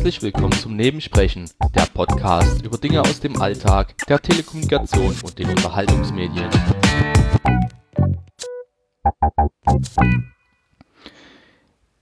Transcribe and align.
Herzlich 0.00 0.22
willkommen 0.22 0.52
zum 0.52 0.76
Nebensprechen, 0.76 1.50
der 1.74 1.84
Podcast 1.84 2.64
über 2.64 2.78
Dinge 2.78 3.02
aus 3.02 3.20
dem 3.20 3.38
Alltag, 3.38 3.94
der 4.08 4.18
Telekommunikation 4.18 5.14
und 5.22 5.38
den 5.38 5.50
Unterhaltungsmedien. 5.50 6.48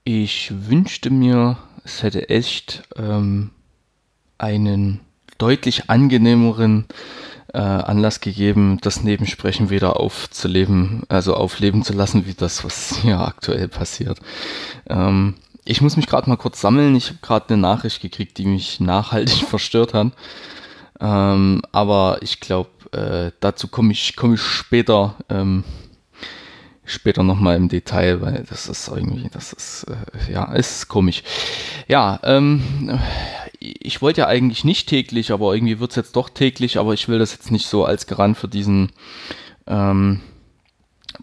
Ich 0.05 0.53
wünschte 0.69 1.11
mir, 1.11 1.59
es 1.83 2.05
hätte 2.05 2.29
echt 2.29 2.85
ähm, 2.95 3.51
einen 4.39 5.01
deutlich 5.39 5.91
angenehmeren 5.91 6.87
äh, 7.53 7.59
Anlass 7.59 8.21
gegeben, 8.21 8.79
das 8.81 9.03
Nebensprechen 9.03 9.71
wieder 9.71 9.99
aufzuleben, 9.99 11.03
also 11.09 11.35
aufleben 11.35 11.83
zu 11.83 11.95
lassen, 11.95 12.27
wie 12.27 12.35
das, 12.35 12.63
was 12.65 12.99
hier 12.99 13.19
aktuell 13.19 13.67
passiert. 13.67 14.21
Ähm, 14.89 15.35
ich 15.69 15.83
muss 15.83 15.97
mich 15.97 16.07
gerade 16.07 16.31
mal 16.31 16.37
kurz 16.37 16.63
sammeln. 16.63 16.97
Ich 16.97 17.09
habe 17.09 17.19
gerade 17.21 17.51
eine 17.51 17.61
Nachricht 17.61 18.01
gekriegt, 18.01 18.39
die 18.39 18.47
mich 18.47 18.81
nachhaltig 18.81 19.45
verstört 19.49 19.93
hat. 19.93 20.13
Ähm, 20.99 21.63
aber 21.73 22.19
ich 22.23 22.41
glaube, 22.41 22.71
äh, 22.93 23.33
dazu 23.41 23.69
komme 23.69 23.93
ich, 23.93 24.17
komm 24.17 24.35
ich 24.35 24.41
später, 24.41 25.15
ähm, 25.29 25.65
später 26.87 27.23
nochmal 27.23 27.57
im 27.57 27.69
Detail, 27.69 28.23
weil 28.23 28.47
das 28.49 28.67
ist 28.67 28.89
irgendwie, 28.89 29.29
das 29.31 29.53
ist, 29.53 29.85
äh, 29.85 30.33
ja, 30.33 30.53
ist 30.55 30.89
komisch. 30.89 31.23
Ja, 31.87 32.19
ähm, 32.23 32.99
ich 33.61 34.01
wollte 34.01 34.23
ja 34.23 34.27
eigentlich 34.27 34.65
nicht 34.65 34.89
täglich, 34.89 35.33
aber 35.33 35.55
irgendwie 35.55 35.81
wird 35.81 35.91
es 35.91 35.97
jetzt 35.97 36.17
doch 36.17 36.31
täglich, 36.31 36.79
aber 36.79 36.95
ich 36.95 37.09
will 37.09 37.19
das 37.19 37.33
jetzt 37.33 37.51
nicht 37.51 37.67
so 37.67 37.85
als 37.85 38.07
Garant 38.07 38.39
für 38.39 38.49
diesen 38.49 38.91
ähm, 39.67 40.23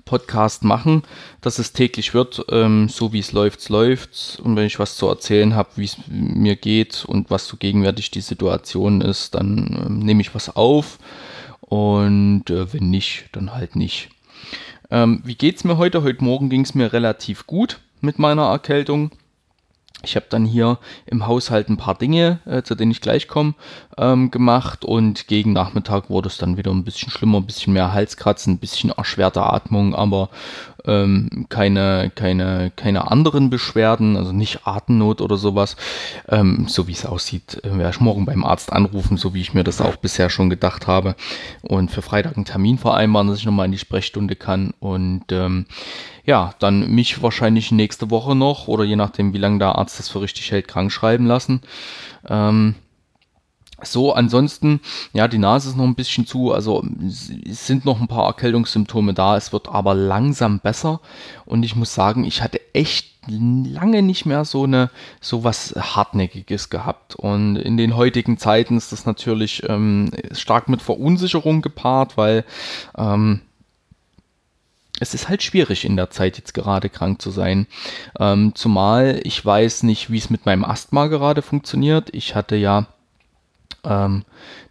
Podcast 0.05 0.63
machen, 0.63 1.03
dass 1.41 1.59
es 1.59 1.73
täglich 1.73 2.13
wird, 2.13 2.45
ähm, 2.49 2.87
so 2.89 3.11
wie 3.11 3.19
es 3.19 3.31
läuft, 3.31 3.67
läuft. 3.69 4.39
Und 4.43 4.55
wenn 4.55 4.67
ich 4.67 4.79
was 4.79 4.95
zu 4.95 5.07
erzählen 5.07 5.55
habe, 5.55 5.69
wie 5.75 5.85
es 5.85 5.97
mir 6.07 6.55
geht 6.55 7.03
und 7.05 7.31
was 7.31 7.47
so 7.47 7.57
gegenwärtig 7.57 8.11
die 8.11 8.21
Situation 8.21 9.01
ist, 9.01 9.35
dann 9.35 9.85
ähm, 9.85 9.99
nehme 9.99 10.21
ich 10.21 10.35
was 10.35 10.55
auf. 10.55 10.99
Und 11.61 12.49
äh, 12.49 12.71
wenn 12.71 12.89
nicht, 12.91 13.25
dann 13.31 13.53
halt 13.53 13.75
nicht. 13.75 14.09
Ähm, 14.91 15.21
wie 15.25 15.37
es 15.49 15.63
mir 15.63 15.77
heute? 15.77 16.03
Heute 16.03 16.23
Morgen 16.23 16.49
ging 16.49 16.61
es 16.61 16.75
mir 16.75 16.93
relativ 16.93 17.47
gut 17.47 17.79
mit 18.01 18.19
meiner 18.19 18.43
Erkältung. 18.43 19.11
Ich 20.03 20.15
habe 20.15 20.27
dann 20.29 20.45
hier 20.45 20.77
im 21.05 21.25
Haushalt 21.25 21.69
ein 21.69 21.77
paar 21.77 21.95
Dinge, 21.95 22.39
äh, 22.45 22.61
zu 22.61 22.75
denen 22.75 22.91
ich 22.91 23.01
gleich 23.01 23.27
komme, 23.27 23.55
ähm, 23.97 24.29
gemacht 24.29 24.85
und 24.85 25.27
gegen 25.27 25.53
Nachmittag 25.53 26.09
wurde 26.09 26.27
es 26.27 26.37
dann 26.37 26.57
wieder 26.57 26.71
ein 26.71 26.83
bisschen 26.83 27.09
schlimmer, 27.09 27.39
ein 27.39 27.45
bisschen 27.45 27.73
mehr 27.73 27.93
Halskratzen, 27.93 28.53
ein 28.53 28.59
bisschen 28.59 28.91
erschwerte 28.91 29.41
Atmung, 29.41 29.95
aber 29.95 30.29
ähm, 30.87 31.45
keine, 31.49 32.11
keine, 32.13 32.71
keine 32.75 33.11
anderen 33.11 33.49
Beschwerden, 33.49 34.17
also 34.17 34.31
nicht 34.31 34.65
Atemnot 34.65 35.21
oder 35.21 35.37
sowas. 35.37 35.75
Ähm, 36.29 36.67
so 36.67 36.87
wie 36.87 36.93
es 36.93 37.05
aussieht, 37.05 37.61
äh, 37.63 37.77
werde 37.77 37.91
ich 37.91 37.99
morgen 37.99 38.25
beim 38.25 38.43
Arzt 38.43 38.71
anrufen, 38.71 39.17
so 39.17 39.33
wie 39.33 39.41
ich 39.41 39.53
mir 39.53 39.63
das 39.63 39.81
auch 39.81 39.95
bisher 39.95 40.29
schon 40.29 40.49
gedacht 40.49 40.87
habe 40.87 41.15
und 41.61 41.91
für 41.91 42.01
Freitag 42.01 42.35
einen 42.35 42.45
Termin 42.45 42.77
vereinbaren, 42.77 43.27
dass 43.27 43.39
ich 43.39 43.45
nochmal 43.45 43.65
in 43.65 43.71
die 43.71 43.77
Sprechstunde 43.77 44.35
kann 44.35 44.73
und 44.79 45.25
ähm, 45.31 45.65
ja, 46.25 46.55
dann 46.59 46.89
mich 46.89 47.21
wahrscheinlich 47.21 47.71
nächste 47.71 48.09
Woche 48.09 48.35
noch 48.35 48.67
oder 48.67 48.83
je 48.83 48.95
nachdem, 48.95 49.33
wie 49.33 49.37
lange 49.37 49.59
der 49.59 49.75
Arzt 49.75 49.99
das 49.99 50.09
für 50.09 50.21
richtig 50.21 50.51
hält, 50.51 50.67
krank 50.67 50.91
schreiben 50.91 51.27
lassen. 51.27 51.61
Ähm, 52.27 52.75
so, 53.81 54.13
ansonsten, 54.13 54.79
ja, 55.13 55.27
die 55.27 55.37
Nase 55.37 55.69
ist 55.69 55.75
noch 55.75 55.83
ein 55.83 55.95
bisschen 55.95 56.25
zu, 56.25 56.53
also 56.53 56.83
es 57.45 57.67
sind 57.67 57.83
noch 57.83 57.99
ein 57.99 58.07
paar 58.07 58.27
Erkältungssymptome 58.27 59.13
da, 59.13 59.35
es 59.35 59.51
wird 59.51 59.67
aber 59.67 59.93
langsam 59.93 60.59
besser 60.59 61.01
und 61.45 61.63
ich 61.63 61.75
muss 61.75 61.93
sagen, 61.93 62.23
ich 62.23 62.41
hatte 62.41 62.61
echt 62.73 63.15
lange 63.27 64.01
nicht 64.01 64.25
mehr 64.25 64.45
so 64.45 64.63
eine 64.63 64.89
so 65.19 65.43
was 65.43 65.73
hartnäckiges 65.75 66.69
gehabt 66.69 67.15
und 67.15 67.57
in 67.57 67.75
den 67.75 67.95
heutigen 67.95 68.37
Zeiten 68.37 68.77
ist 68.77 68.91
das 68.91 69.05
natürlich 69.05 69.63
ähm, 69.67 70.11
stark 70.31 70.69
mit 70.69 70.81
Verunsicherung 70.81 71.61
gepaart, 71.61 72.17
weil 72.17 72.45
ähm, 72.97 73.41
es 74.99 75.13
ist 75.13 75.27
halt 75.27 75.43
schwierig 75.43 75.83
in 75.83 75.97
der 75.97 76.09
Zeit 76.09 76.37
jetzt 76.37 76.53
gerade 76.53 76.87
krank 76.89 77.21
zu 77.21 77.29
sein. 77.29 77.67
Ähm, 78.17 78.53
zumal 78.55 79.19
ich 79.23 79.43
weiß 79.43 79.83
nicht, 79.83 80.09
wie 80.09 80.17
es 80.17 80.29
mit 80.29 80.45
meinem 80.45 80.63
Asthma 80.63 81.07
gerade 81.07 81.41
funktioniert. 81.41 82.09
Ich 82.13 82.33
hatte 82.35 82.55
ja 82.55 82.87
ähm, 83.85 84.23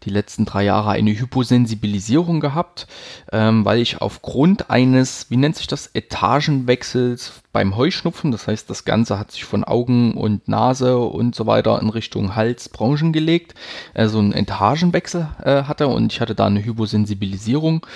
die 0.04 0.10
letzten 0.10 0.44
drei 0.44 0.64
Jahre 0.64 0.90
eine 0.90 1.18
Hyposensibilisierung 1.18 2.40
gehabt, 2.40 2.86
ähm, 3.32 3.64
weil 3.64 3.80
ich 3.80 4.00
aufgrund 4.00 4.70
eines, 4.70 5.30
wie 5.30 5.36
nennt 5.36 5.56
sich 5.56 5.66
das, 5.66 5.90
Etagenwechsels 5.94 7.32
beim 7.52 7.76
Heuschnupfen, 7.76 8.32
das 8.32 8.48
heißt, 8.48 8.68
das 8.68 8.84
Ganze 8.84 9.18
hat 9.18 9.30
sich 9.30 9.44
von 9.44 9.64
Augen 9.64 10.14
und 10.14 10.48
Nase 10.48 10.98
und 10.98 11.34
so 11.34 11.46
weiter 11.46 11.80
in 11.80 11.88
Richtung 11.88 12.34
Hals, 12.34 12.68
Branchen 12.68 13.12
gelegt, 13.12 13.54
also 13.94 14.18
einen 14.18 14.32
Etagenwechsel 14.32 15.28
äh, 15.42 15.62
hatte 15.62 15.88
und 15.88 16.12
ich 16.12 16.20
hatte 16.20 16.34
da 16.34 16.46
eine 16.46 16.64
Hyposensibilisierung 16.64 17.86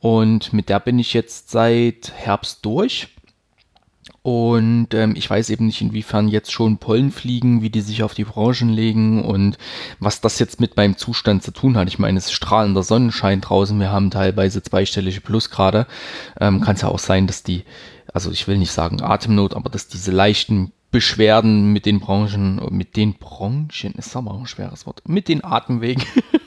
und 0.00 0.52
mit 0.52 0.68
der 0.68 0.80
bin 0.80 0.98
ich 0.98 1.14
jetzt 1.14 1.50
seit 1.50 2.12
Herbst 2.14 2.64
durch 2.64 3.08
und 4.26 4.88
ähm, 4.92 5.14
ich 5.14 5.30
weiß 5.30 5.50
eben 5.50 5.66
nicht, 5.66 5.80
inwiefern 5.80 6.26
jetzt 6.26 6.50
schon 6.50 6.78
Pollen 6.78 7.12
fliegen, 7.12 7.62
wie 7.62 7.70
die 7.70 7.80
sich 7.80 8.02
auf 8.02 8.12
die 8.12 8.24
Branchen 8.24 8.70
legen 8.70 9.24
und 9.24 9.56
was 10.00 10.20
das 10.20 10.40
jetzt 10.40 10.58
mit 10.58 10.76
meinem 10.76 10.96
Zustand 10.96 11.44
zu 11.44 11.52
tun 11.52 11.76
hat. 11.76 11.86
Ich 11.86 12.00
meine, 12.00 12.18
es 12.18 12.24
ist 12.26 12.32
strahlender 12.32 12.82
Sonnenschein 12.82 13.40
draußen, 13.40 13.78
wir 13.78 13.92
haben 13.92 14.10
teilweise 14.10 14.64
zweistellige 14.64 15.20
Plusgrade. 15.20 15.86
Ähm, 16.40 16.60
Kann 16.60 16.74
es 16.74 16.82
ja 16.82 16.88
auch 16.88 16.98
sein, 16.98 17.28
dass 17.28 17.44
die, 17.44 17.62
also 18.12 18.32
ich 18.32 18.48
will 18.48 18.58
nicht 18.58 18.72
sagen 18.72 19.00
Atemnot, 19.00 19.54
aber 19.54 19.70
dass 19.70 19.86
diese 19.86 20.10
leichten 20.10 20.72
Beschwerden 20.90 21.72
mit 21.72 21.84
den 21.84 22.00
Branchen, 22.00 22.60
mit 22.70 22.96
den 22.96 23.14
Branchen, 23.14 23.92
ist 23.96 24.16
aber 24.16 24.30
auch 24.30 24.40
ein 24.40 24.46
schweres 24.46 24.86
Wort, 24.86 25.02
mit 25.06 25.28
den 25.28 25.44
Atemwegen 25.44 26.02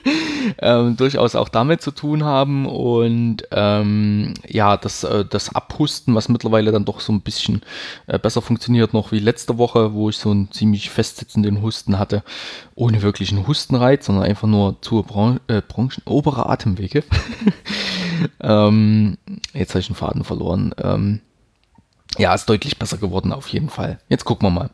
ähm, 0.58 0.96
durchaus 0.96 1.34
auch 1.34 1.48
damit 1.48 1.82
zu 1.82 1.90
tun 1.90 2.24
haben 2.24 2.66
und 2.66 3.44
ähm, 3.52 4.34
ja, 4.48 4.76
das, 4.76 5.04
äh, 5.04 5.24
das 5.24 5.54
Abhusten, 5.54 6.14
was 6.14 6.28
mittlerweile 6.28 6.72
dann 6.72 6.84
doch 6.84 7.00
so 7.00 7.12
ein 7.12 7.20
bisschen 7.20 7.62
äh, 8.06 8.18
besser 8.18 8.42
funktioniert 8.42 8.94
noch 8.94 9.12
wie 9.12 9.18
letzte 9.18 9.58
Woche, 9.58 9.92
wo 9.92 10.08
ich 10.08 10.16
so 10.16 10.30
einen 10.30 10.50
ziemlich 10.50 10.90
festsitzenden 10.90 11.62
Husten 11.62 11.98
hatte, 11.98 12.22
ohne 12.74 13.02
wirklichen 13.02 13.46
Hustenreiz, 13.46 14.06
sondern 14.06 14.24
einfach 14.24 14.48
nur 14.48 14.80
zur 14.80 15.04
Bran 15.04 15.40
äh, 15.48 15.60
Branchen, 15.60 16.02
obere 16.06 16.48
Atemwege. 16.48 17.04
ähm, 18.40 19.18
jetzt 19.52 19.70
habe 19.70 19.80
ich 19.80 19.86
den 19.86 19.96
Faden 19.96 20.24
verloren. 20.24 20.74
Ähm, 20.82 21.20
ja, 22.18 22.34
ist 22.34 22.48
deutlich 22.48 22.78
besser 22.78 22.98
geworden 22.98 23.32
auf 23.32 23.48
jeden 23.48 23.70
Fall. 23.70 23.98
Jetzt 24.08 24.24
gucken 24.24 24.46
wir 24.46 24.50
mal. 24.50 24.70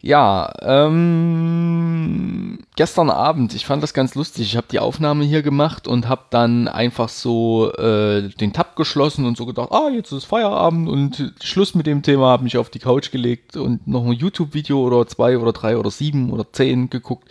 Ja, 0.00 0.52
ähm, 0.62 2.60
gestern 2.76 3.10
Abend, 3.10 3.52
ich 3.54 3.66
fand 3.66 3.82
das 3.82 3.94
ganz 3.94 4.14
lustig. 4.14 4.46
Ich 4.46 4.56
habe 4.56 4.68
die 4.70 4.78
Aufnahme 4.78 5.24
hier 5.24 5.42
gemacht 5.42 5.88
und 5.88 6.08
habe 6.08 6.22
dann 6.30 6.68
einfach 6.68 7.08
so 7.08 7.72
äh, 7.72 8.28
den 8.28 8.52
Tab 8.52 8.76
geschlossen 8.76 9.24
und 9.24 9.36
so 9.36 9.44
gedacht, 9.44 9.72
ah, 9.72 9.88
jetzt 9.92 10.12
ist 10.12 10.24
Feierabend 10.24 10.88
und 10.88 11.34
Schluss 11.42 11.74
mit 11.74 11.88
dem 11.88 12.02
Thema, 12.02 12.28
habe 12.28 12.44
mich 12.44 12.58
auf 12.58 12.70
die 12.70 12.78
Couch 12.78 13.10
gelegt 13.10 13.56
und 13.56 13.88
noch 13.88 14.04
ein 14.04 14.12
YouTube-Video 14.12 14.80
oder 14.86 15.04
zwei 15.08 15.36
oder 15.36 15.52
drei 15.52 15.76
oder 15.76 15.90
sieben 15.90 16.30
oder 16.30 16.52
zehn 16.52 16.90
geguckt 16.90 17.28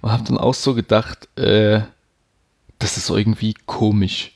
und 0.00 0.10
habe 0.10 0.24
dann 0.24 0.38
auch 0.38 0.54
so 0.54 0.74
gedacht, 0.74 1.28
äh, 1.38 1.82
das 2.80 2.96
ist 2.96 3.08
irgendwie 3.08 3.54
komisch 3.66 4.32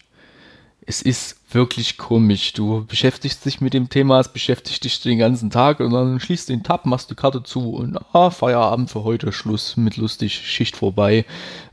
es 0.86 1.00
ist 1.02 1.36
wirklich 1.50 1.96
komisch. 1.96 2.52
Du 2.52 2.84
beschäftigst 2.84 3.44
dich 3.44 3.60
mit 3.60 3.74
dem 3.74 3.88
Thema, 3.88 4.20
es 4.20 4.28
beschäftigt 4.28 4.84
dich 4.84 5.00
den 5.00 5.18
ganzen 5.18 5.50
Tag 5.50 5.80
und 5.80 5.92
dann 5.92 6.20
schließt 6.20 6.48
den 6.48 6.62
Tab, 6.62 6.84
machst 6.84 7.10
die 7.10 7.14
Karte 7.14 7.42
zu 7.42 7.74
und 7.74 7.98
ah, 8.12 8.30
Feierabend 8.30 8.90
für 8.90 9.04
heute, 9.04 9.32
Schluss 9.32 9.76
mit 9.76 9.96
lustig, 9.96 10.34
Schicht 10.34 10.76
vorbei, 10.76 11.24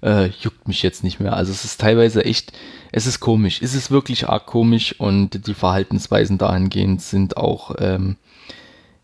äh, 0.01 0.27
juckt 0.27 0.67
mich 0.67 0.81
jetzt 0.83 1.03
nicht 1.03 1.19
mehr. 1.19 1.33
Also 1.33 1.51
es 1.51 1.66
ist 1.66 1.81
teilweise 1.81 2.23
echt, 2.23 2.53
es 2.91 3.05
ist 3.05 3.19
komisch, 3.19 3.61
es 3.61 3.73
ist 3.73 3.91
wirklich 3.91 4.29
arg 4.29 4.45
komisch 4.45 4.95
und 5.00 5.47
die 5.47 5.53
Verhaltensweisen 5.53 6.38
dahingehend 6.38 7.01
sind 7.01 7.38
auch, 7.38 7.75
ähm, 7.80 8.15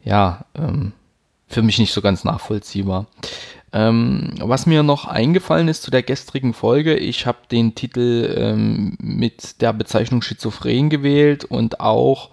ja, 0.04 0.46
ähm, 0.56 0.94
für 1.50 1.62
mich 1.62 1.80
nicht 1.80 1.94
so 1.94 2.02
ganz 2.02 2.24
nachvollziehbar. 2.24 3.08
Ähm, 3.74 4.34
was 4.40 4.66
mir 4.66 4.82
noch 4.84 5.06
eingefallen 5.06 5.68
ist 5.68 5.84
zu 5.84 5.92
der 5.92 6.04
gestrigen 6.04 6.54
Folge, 6.54 6.96
ich 6.96 7.26
habe 7.26 7.40
den 7.52 7.76
Titel 7.76 8.34
ähm, 8.38 8.98
mit 9.00 9.62
der 9.62 9.74
Bezeichnung 9.74 10.22
Schizophren 10.22 10.90
gewählt 10.90 11.44
und 11.44 11.82
auch 11.82 12.30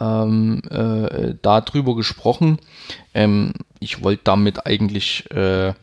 ähm, 0.00 0.62
äh, 0.70 1.34
darüber 1.42 1.94
gesprochen. 1.94 2.58
Ähm, 3.12 3.52
ich 3.80 4.02
wollte 4.02 4.22
damit 4.24 4.66
eigentlich 4.66 5.30
äh, 5.30 5.74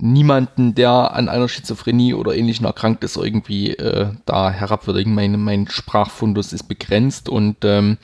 niemanden, 0.00 0.74
der 0.74 1.12
an 1.12 1.28
einer 1.28 1.48
Schizophrenie 1.48 2.14
oder 2.14 2.34
ähnlichen 2.34 2.66
erkrankt 2.66 3.04
ist, 3.04 3.16
irgendwie 3.16 3.70
äh, 3.76 4.08
da 4.26 4.50
herabwürdigen. 4.50 5.14
Mein, 5.14 5.40
mein 5.40 5.68
Sprachfundus 5.68 6.52
ist 6.52 6.64
begrenzt 6.64 7.28
und 7.28 7.58
ähm, 7.64 7.98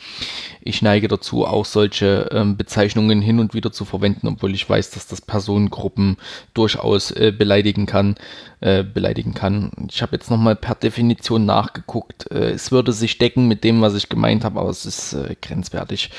ich 0.61 0.83
neige 0.83 1.09
dazu, 1.09 1.47
auch 1.47 1.65
solche 1.65 2.29
ähm, 2.33 2.57
Bezeichnungen 2.57 3.21
hin 3.21 3.39
und 3.39 3.55
wieder 3.55 3.73
zu 3.73 3.85
verwenden, 3.85 4.29
obwohl 4.29 4.55
ich 4.55 4.69
weiß, 4.69 4.91
dass 4.91 5.07
das 5.07 5.21
Personengruppen 5.21 6.17
durchaus 6.55 7.11
äh, 7.11 7.33
beleidigen 7.37 7.87
kann. 7.87 8.17
Äh, 8.61 8.85
beleidigen 8.85 9.35
kann. 9.35 9.71
Ich 9.91 10.01
habe 10.01 10.17
jetzt 10.17 10.31
nochmal 10.31 10.57
per 10.57 10.75
Definition 10.75 11.45
nachgeguckt. 11.45 12.31
Äh, 12.31 12.53
es 12.53 12.73
würde 12.73 12.93
sich 12.95 13.19
decken 13.19 13.49
mit 13.49 13.65
dem, 13.65 13.83
was 13.83 13.95
ich 13.95 14.09
gemeint 14.09 14.45
habe, 14.45 14.59
aber 14.59 14.71
es 14.71 14.87
ist 14.87 15.13
äh, 15.13 15.37
grenzwertig. 15.43 16.11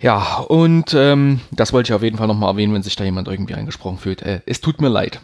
Ja, 0.00 0.38
und 0.48 0.94
ähm, 0.94 1.40
das 1.50 1.72
wollte 1.72 1.90
ich 1.90 1.94
auf 1.94 2.02
jeden 2.02 2.16
Fall 2.16 2.26
nochmal 2.26 2.50
erwähnen, 2.50 2.72
wenn 2.72 2.82
sich 2.82 2.96
da 2.96 3.04
jemand 3.04 3.28
irgendwie 3.28 3.54
angesprochen 3.54 3.98
fühlt. 3.98 4.22
Äh, 4.22 4.40
es 4.46 4.60
tut 4.60 4.80
mir 4.80 4.88
leid. 4.88 5.20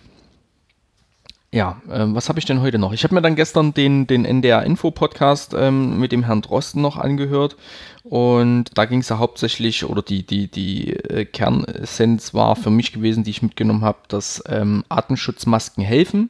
Ja, 1.51 1.81
ähm, 1.91 2.15
was 2.15 2.29
habe 2.29 2.39
ich 2.39 2.45
denn 2.45 2.61
heute 2.61 2.79
noch? 2.79 2.93
Ich 2.93 3.03
habe 3.03 3.15
mir 3.15 3.23
dann 3.23 3.37
gestern 3.37 3.73
den, 3.73 4.07
den 4.07 4.27
NDR-Info-Podcast 4.27 5.55
ähm, 5.59 5.99
mit 5.99 6.13
dem 6.13 6.25
Herrn 6.25 6.43
Drosten 6.43 6.83
noch 6.83 6.99
angehört 6.99 7.57
und 8.03 8.77
da 8.77 8.85
ging 8.85 9.01
es 9.01 9.09
ja 9.09 9.17
hauptsächlich, 9.17 9.85
oder 9.85 10.03
die, 10.03 10.27
die, 10.27 10.49
die 10.51 10.93
äh, 10.93 11.25
Kernessenz 11.25 12.35
war 12.35 12.57
für 12.57 12.71
mich 12.71 12.93
gewesen, 12.93 13.25
die 13.25 13.31
ich 13.31 13.43
mitgenommen 13.43 13.83
habe, 13.83 13.99
dass 14.09 14.45
ähm, 14.47 14.85
Atemschutzmasken 14.91 15.83
helfen. 15.83 16.29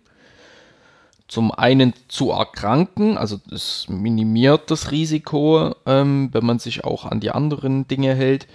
Zum 1.29 1.51
einen 1.51 1.93
zu 2.09 2.31
erkranken, 2.31 3.19
also 3.19 3.41
es 3.51 3.87
minimiert 3.89 4.71
das 4.71 4.93
Risiko, 4.93 5.75
ähm, 5.85 6.29
wenn 6.33 6.47
man 6.47 6.61
sich 6.61 6.85
auch 6.85 7.05
an 7.05 7.19
die 7.19 7.33
anderen 7.33 7.89
Dinge 7.89 8.15
hält, 8.15 8.47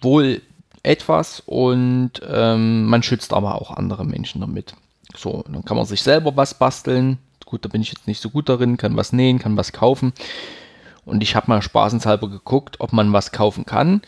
wohl 0.00 0.40
etwas 0.82 1.42
und 1.44 2.12
ähm, 2.26 2.84
man 2.86 3.02
schützt 3.02 3.32
aber 3.32 3.56
auch 3.60 3.70
andere 3.70 4.06
Menschen 4.06 4.40
damit. 4.40 4.74
So, 5.14 5.44
dann 5.46 5.64
kann 5.64 5.76
man 5.76 5.86
sich 5.86 6.02
selber 6.02 6.36
was 6.36 6.54
basteln. 6.54 7.18
Gut, 7.44 7.64
da 7.64 7.68
bin 7.68 7.82
ich 7.82 7.92
jetzt 7.92 8.06
nicht 8.06 8.20
so 8.20 8.30
gut 8.30 8.48
darin, 8.48 8.76
kann 8.76 8.96
was 8.96 9.12
nähen, 9.12 9.38
kann 9.38 9.56
was 9.56 9.72
kaufen. 9.72 10.12
Und 11.04 11.22
ich 11.22 11.36
habe 11.36 11.48
mal 11.48 11.62
spaßenshalber 11.62 12.28
geguckt, 12.28 12.80
ob 12.80 12.92
man 12.92 13.12
was 13.12 13.30
kaufen 13.30 13.66
kann. 13.66 14.02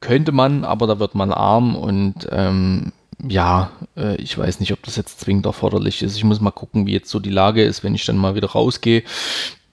Könnte 0.00 0.32
man, 0.32 0.64
aber 0.64 0.86
da 0.86 0.98
wird 0.98 1.14
man 1.14 1.32
arm 1.32 1.76
und 1.76 2.26
ähm, 2.30 2.92
ja, 3.28 3.70
äh, 3.96 4.16
ich 4.16 4.36
weiß 4.36 4.60
nicht, 4.60 4.72
ob 4.72 4.82
das 4.82 4.96
jetzt 4.96 5.20
zwingend 5.20 5.46
erforderlich 5.46 6.02
ist. 6.02 6.16
Ich 6.16 6.24
muss 6.24 6.40
mal 6.40 6.50
gucken, 6.50 6.86
wie 6.86 6.92
jetzt 6.92 7.10
so 7.10 7.20
die 7.20 7.30
Lage 7.30 7.62
ist, 7.62 7.84
wenn 7.84 7.94
ich 7.94 8.04
dann 8.04 8.16
mal 8.16 8.34
wieder 8.34 8.50
rausgehe. 8.50 9.02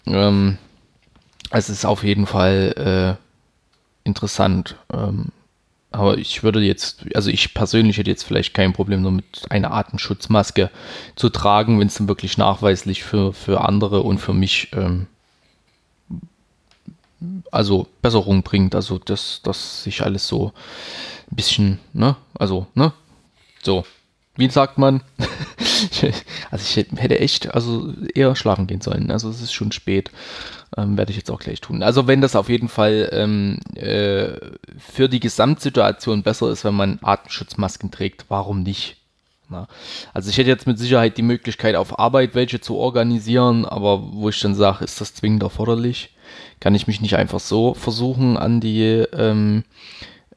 Ähm, 0.05 0.57
es 1.51 1.69
ist 1.69 1.85
auf 1.85 2.03
jeden 2.03 2.25
Fall 2.25 3.17
äh, 3.17 4.07
interessant. 4.07 4.75
Ähm, 4.91 5.27
aber 5.91 6.17
ich 6.17 6.44
würde 6.44 6.59
jetzt, 6.61 7.05
also 7.15 7.29
ich 7.29 7.53
persönlich 7.53 7.97
hätte 7.97 8.09
jetzt 8.09 8.23
vielleicht 8.23 8.53
kein 8.53 8.73
Problem 8.73 9.03
damit, 9.03 9.25
eine 9.49 9.71
Atemschutzmaske 9.71 10.69
zu 11.15 11.29
tragen, 11.29 11.79
wenn 11.79 11.88
es 11.88 11.95
dann 11.95 12.09
wirklich 12.09 12.38
nachweislich 12.38 13.03
für, 13.03 13.33
für 13.33 13.61
andere 13.61 14.01
und 14.01 14.17
für 14.17 14.33
mich 14.33 14.69
ähm, 14.73 15.07
also 17.51 17.88
Besserung 18.01 18.44
bringt. 18.44 18.75
Also 18.75 18.99
dass, 18.99 19.41
dass 19.44 19.83
sich 19.83 20.03
alles 20.03 20.27
so 20.27 20.51
ein 21.31 21.35
bisschen, 21.35 21.79
ne, 21.94 22.15
also, 22.38 22.67
ne, 22.75 22.91
so, 23.68 23.84
wie 24.38 24.50
sagt 24.50 24.78
man? 24.78 25.02
also 26.52 26.64
ich 26.64 26.78
hätte 26.78 27.19
echt 27.19 27.54
also 27.54 27.94
eher 28.16 28.34
schlafen 28.38 28.66
gehen 28.66 28.80
sollen. 28.80 29.12
Also 29.12 29.30
es 29.30 29.42
ist 29.42 29.52
schon 29.52 29.74
spät. 29.74 30.10
Ähm, 30.78 30.98
Werde 30.98 31.12
ich 31.12 31.18
jetzt 31.18 31.30
auch 31.30 31.42
gleich 31.42 31.60
tun. 31.60 31.84
Also 31.84 32.08
wenn 32.08 32.22
das 32.22 32.38
auf 32.38 32.48
jeden 32.48 32.69
Fall 32.69 33.10
ähm, 33.12 33.60
äh, 33.75 34.30
für 34.80 35.10
die 35.10 35.19
Gesamtsituation 35.19 36.24
besser 36.24 36.50
ist, 36.50 36.64
wenn 36.64 36.75
man 36.75 37.00
Atemschutzmasken 37.02 37.92
trägt, 37.92 38.25
warum 38.30 38.64
nicht? 38.64 38.96
Na? 39.50 39.68
Also 40.14 40.30
ich 40.30 40.38
hätte 40.38 40.50
jetzt 40.50 40.68
mit 40.68 40.80
Sicherheit 40.80 41.18
die 41.18 41.24
Möglichkeit 41.24 41.75
auf 41.75 42.00
Arbeit 42.00 42.34
welche 42.34 42.62
zu 42.62 42.78
organisieren, 42.78 43.66
aber 43.66 44.14
wo 44.14 44.30
ich 44.30 44.40
dann 44.40 44.56
sage, 44.56 44.86
ist 44.86 45.02
das 45.02 45.14
zwingend 45.14 45.44
erforderlich? 45.44 46.12
Kann 46.62 46.75
ich 46.75 46.88
mich 46.88 47.02
nicht 47.02 47.18
einfach 47.18 47.42
so 47.42 47.74
versuchen 47.74 48.38
an 48.38 48.62
die 48.62 49.04
ähm, 49.14 49.66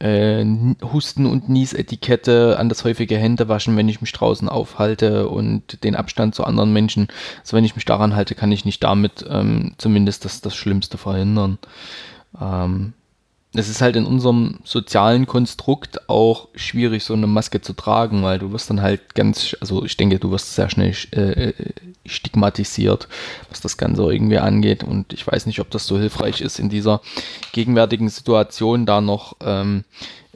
äh, 0.01 0.45
Husten- 0.93 1.27
und 1.27 1.49
Niesetikette 1.49 2.59
an 2.59 2.69
das 2.69 2.85
häufige 2.85 3.17
Händewaschen, 3.17 3.77
wenn 3.77 3.89
ich 3.89 4.01
mich 4.01 4.13
draußen 4.13 4.49
aufhalte 4.49 5.29
und 5.29 5.85
den 5.85 5.95
Abstand 5.95 6.35
zu 6.35 6.45
anderen 6.45 6.73
Menschen. 6.73 7.09
Also 7.41 7.57
wenn 7.57 7.65
ich 7.65 7.77
mich 7.77 7.85
daran 7.85 8.17
halte, 8.17 8.35
kann 8.35 8.53
ich 8.53 8.65
nicht 8.65 8.83
damit 8.83 9.25
ähm, 9.29 9.75
zumindest 9.79 10.25
das, 10.25 10.41
das 10.41 10.57
Schlimmste 10.57 10.99
verhindern. 10.99 11.59
Ähm, 12.41 12.95
es 13.53 13.69
ist 13.69 13.81
halt 13.81 13.97
in 13.97 14.07
unserem 14.07 14.61
sozialen 14.63 15.27
Konstrukt 15.27 16.09
auch 16.09 16.49
schwierig, 16.55 17.03
so 17.03 17.15
eine 17.15 17.27
Maske 17.27 17.61
zu 17.61 17.73
tragen, 17.73 18.23
weil 18.23 18.39
du 18.39 18.53
wirst 18.53 18.71
dann 18.71 18.81
halt 18.81 19.15
ganz, 19.17 19.57
also 19.61 19.85
ich 19.85 19.97
denke, 19.97 20.21
du 20.21 20.31
wirst 20.31 20.55
sehr 20.55 20.71
schnell 20.71 20.95
äh, 21.13 21.49
äh, 21.49 21.55
stigmatisiert, 22.07 23.09
was 23.49 23.61
das 23.61 23.77
Ganze 23.77 24.03
irgendwie 24.03 24.39
angeht. 24.39 24.85
Und 24.85 25.13
ich 25.13 25.27
weiß 25.27 25.47
nicht, 25.47 25.59
ob 25.59 25.71
das 25.71 25.87
so 25.87 25.99
hilfreich 25.99 26.41
ist 26.41 26.61
in 26.61 26.69
dieser 26.69 27.01
gegenwärtigen 27.53 28.09
Situation, 28.09 28.87
da 28.87 29.01
noch 29.01 29.37
ähm, 29.41 29.85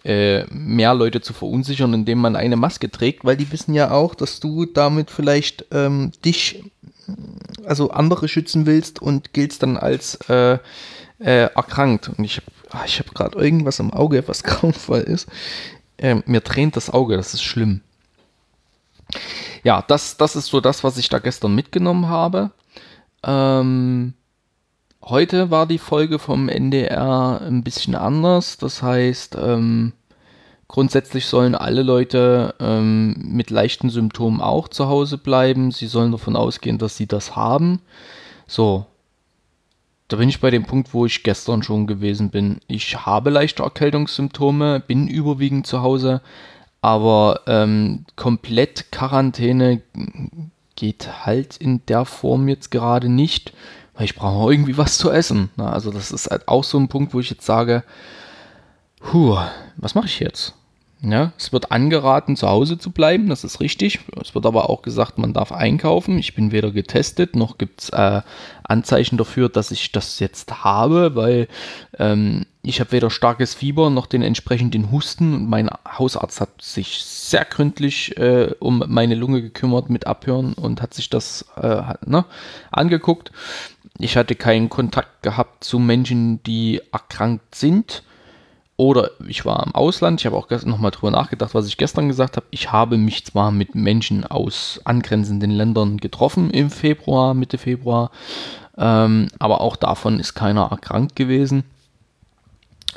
äh, 0.05 0.45
mehr 0.47 0.95
Leute 0.95 1.21
zu 1.21 1.33
verunsichern, 1.33 1.95
indem 1.95 2.19
man 2.19 2.35
eine 2.35 2.57
Maske 2.57 2.91
trägt, 2.91 3.25
weil 3.25 3.37
die 3.37 3.51
wissen 3.53 3.75
ja 3.75 3.93
auch, 3.93 4.17
dass 4.17 4.41
du 4.41 4.67
damit 4.67 5.13
vielleicht 5.13 5.67
ähm, 5.71 6.11
dich, 6.25 6.65
also 7.65 7.91
andere 7.91 8.27
schützen 8.27 8.67
willst 8.67 9.01
und 9.01 9.33
giltst 9.33 9.63
dann 9.63 9.77
als 9.77 10.17
äh, 10.29 10.59
äh, 11.21 11.49
erkrankt. 11.55 12.09
Und 12.09 12.25
ich 12.25 12.39
habe 12.39 12.47
Ah, 12.75 12.83
ich 12.87 12.99
habe 12.99 13.11
gerade 13.15 13.39
irgendwas 13.39 13.79
im 13.79 13.93
Auge, 13.93 14.27
was 14.27 14.43
grauenvoll 14.45 15.01
ist. 15.01 15.29
Ähm, 15.97 16.25
mir 16.27 16.43
tränt 16.43 16.77
das 16.77 16.91
Auge, 16.91 17.17
das 17.17 17.33
ist 17.33 17.45
schlimm. 17.45 17.83
Ja, 19.63 19.83
das, 19.87 20.17
das 20.17 20.35
ist 20.35 20.47
so 20.47 20.61
das, 20.61 20.83
was 20.83 20.99
ich 20.99 21.09
da 21.09 21.21
gestern 21.21 21.55
mitgenommen 21.55 22.09
habe. 22.09 22.51
Ähm, 23.23 24.15
heute 25.05 25.53
war 25.53 25.67
die 25.67 25.79
Folge 25.79 26.19
vom 26.19 26.49
NDR 26.49 27.41
ein 27.43 27.63
bisschen 27.63 27.95
anders. 27.95 28.59
Das 28.59 28.83
heißt, 28.83 29.37
ähm, 29.41 29.93
grundsätzlich 30.67 31.27
sollen 31.27 31.55
alle 31.55 31.85
Leute 31.85 32.57
ähm, 32.59 33.15
mit 33.19 33.51
leichten 33.51 33.89
Symptomen 33.89 34.41
auch 34.41 34.67
zu 34.67 34.89
Hause 34.89 35.17
bleiben. 35.17 35.71
Sie 35.71 35.87
sollen 35.87 36.11
davon 36.11 36.35
ausgehen, 36.35 36.79
dass 36.79 36.97
sie 36.97 37.07
das 37.07 37.37
haben. 37.37 37.81
So, 38.49 38.87
da 40.09 40.17
bin 40.17 40.29
ich 40.29 40.41
bei 40.41 40.51
dem 40.51 40.65
Punkt, 40.65 40.93
wo 40.93 41.07
ich 41.07 41.23
gestern 41.23 41.63
schon 41.63 41.87
gewesen 41.87 42.31
bin. 42.31 42.61
Ich 42.67 43.07
habe 43.07 43.31
leichte 43.31 43.63
Erkältungssymptome, 43.63 44.81
bin 44.81 45.09
überwiegend 45.09 45.67
zu 45.67 45.83
Hause, 45.83 46.21
aber 46.83 47.41
ähm, 47.47 48.05
komplett 48.15 48.93
Quarantäne 48.93 49.81
geht 50.77 51.25
halt 51.25 51.57
in 51.57 51.85
der 51.87 52.05
Form 52.05 52.49
jetzt 52.49 52.71
gerade 52.71 53.09
nicht, 53.09 53.55
weil 53.95 54.05
ich 54.05 54.15
brauche 54.15 54.53
irgendwie 54.53 54.77
was 54.77 54.99
zu 54.99 55.11
essen. 55.11 55.51
Na, 55.57 55.73
also 55.73 55.91
das 55.91 56.13
ist 56.13 56.31
halt 56.31 56.49
auch 56.49 56.65
so 56.65 56.79
ein 56.79 56.89
Punkt, 56.89 57.15
wo 57.15 57.21
ich 57.21 57.31
jetzt 57.31 57.47
sage, 57.47 57.85
puh, 59.01 59.39
was 59.77 59.95
mache 59.95 60.07
ich 60.07 60.21
jetzt? 60.21 60.55
Ja, 61.07 61.33
es 61.37 61.53
wird 61.53 61.71
angeraten, 61.71 62.35
zu 62.35 62.49
Hause 62.49 62.79
zu 62.79 62.91
bleiben, 62.91 63.29
das 63.29 63.45
ist 63.45 63.61
richtig. 63.61 64.01
Es 64.21 64.35
wird 64.35 64.47
aber 64.47 64.71
auch 64.71 64.81
gesagt, 64.81 65.19
man 65.19 65.35
darf 65.35 65.53
einkaufen. 65.53 66.19
Ich 66.19 66.35
bin 66.35 66.51
weder 66.51 66.71
getestet, 66.71 67.37
noch 67.37 67.59
gibt 67.59 67.83
es 67.83 67.89
äh, 67.91 68.23
Anzeichen 68.63 69.19
dafür, 69.19 69.51
dass 69.51 69.71
ich 69.71 69.93
das 69.93 70.19
jetzt 70.19 70.65
habe, 70.65 71.15
weil 71.15 71.49
ähm, 71.99 72.47
ich 72.63 72.81
habe 72.81 72.93
weder 72.93 73.11
starkes 73.11 73.53
Fieber 73.55 73.91
noch 73.91 74.07
den 74.07 74.23
entsprechenden 74.23 74.91
Husten. 74.91 75.35
Und 75.35 75.51
mein 75.51 75.69
Hausarzt 75.87 76.41
hat 76.41 76.63
sich 76.63 77.05
sehr 77.05 77.45
gründlich 77.45 78.17
äh, 78.17 78.55
um 78.59 78.83
meine 78.89 79.15
Lunge 79.15 79.43
gekümmert 79.43 79.91
mit 79.91 80.07
Abhören 80.07 80.55
und 80.55 80.81
hat 80.81 80.95
sich 80.95 81.11
das 81.11 81.45
äh, 81.61 81.83
ne, 82.07 82.25
angeguckt. 82.71 83.31
Ich 83.99 84.17
hatte 84.17 84.37
keinen 84.37 84.71
Kontakt 84.71 85.23
gehabt 85.23 85.65
zu 85.65 85.79
Menschen, 85.79 86.43
die 86.45 86.81
erkrankt 86.93 87.55
sind 87.55 88.03
oder 88.77 89.11
ich 89.29 89.45
war 89.45 89.65
im 89.65 89.75
Ausland, 89.75 90.21
ich 90.21 90.27
habe 90.27 90.37
auch 90.37 90.51
nochmal 90.65 90.91
drüber 90.91 91.13
nachgedacht, 91.13 91.55
was 91.55 91.69
ich 91.69 91.77
gestern 91.77 92.09
gesagt 92.09 92.37
habe. 92.37 92.47
Ich 92.51 92.73
habe 92.73 92.99
mich 92.99 93.25
zwar 93.25 93.53
mit 93.53 93.75
Menschen 93.75 94.25
aus 94.25 94.81
angrenzenden 94.85 95.53
Ländern 95.53 95.99
getroffen 95.99 96.51
im 96.51 96.71
Februar, 96.71 97.35
Mitte 97.35 97.57
Februar, 97.57 98.11
ähm, 98.77 99.29
aber 99.39 99.61
auch 99.61 99.77
davon 99.77 100.19
ist 100.19 100.35
keiner 100.35 100.69
erkrankt 100.71 101.15
gewesen. 101.15 101.63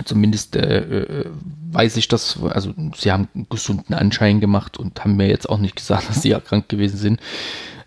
Zumindest 0.03 0.55
äh, 0.55 0.79
äh, 0.79 1.25
weiß 1.71 1.97
ich 1.97 2.07
das, 2.07 2.39
also 2.41 2.73
sie 2.95 3.11
haben 3.11 3.27
einen 3.33 3.47
gesunden 3.49 3.93
Anschein 3.93 4.39
gemacht 4.39 4.77
und 4.77 5.03
haben 5.03 5.15
mir 5.15 5.27
jetzt 5.27 5.49
auch 5.49 5.59
nicht 5.59 5.75
gesagt, 5.75 6.09
dass 6.09 6.23
sie 6.23 6.31
erkrankt 6.31 6.69
gewesen 6.69 6.97
sind. 6.97 7.21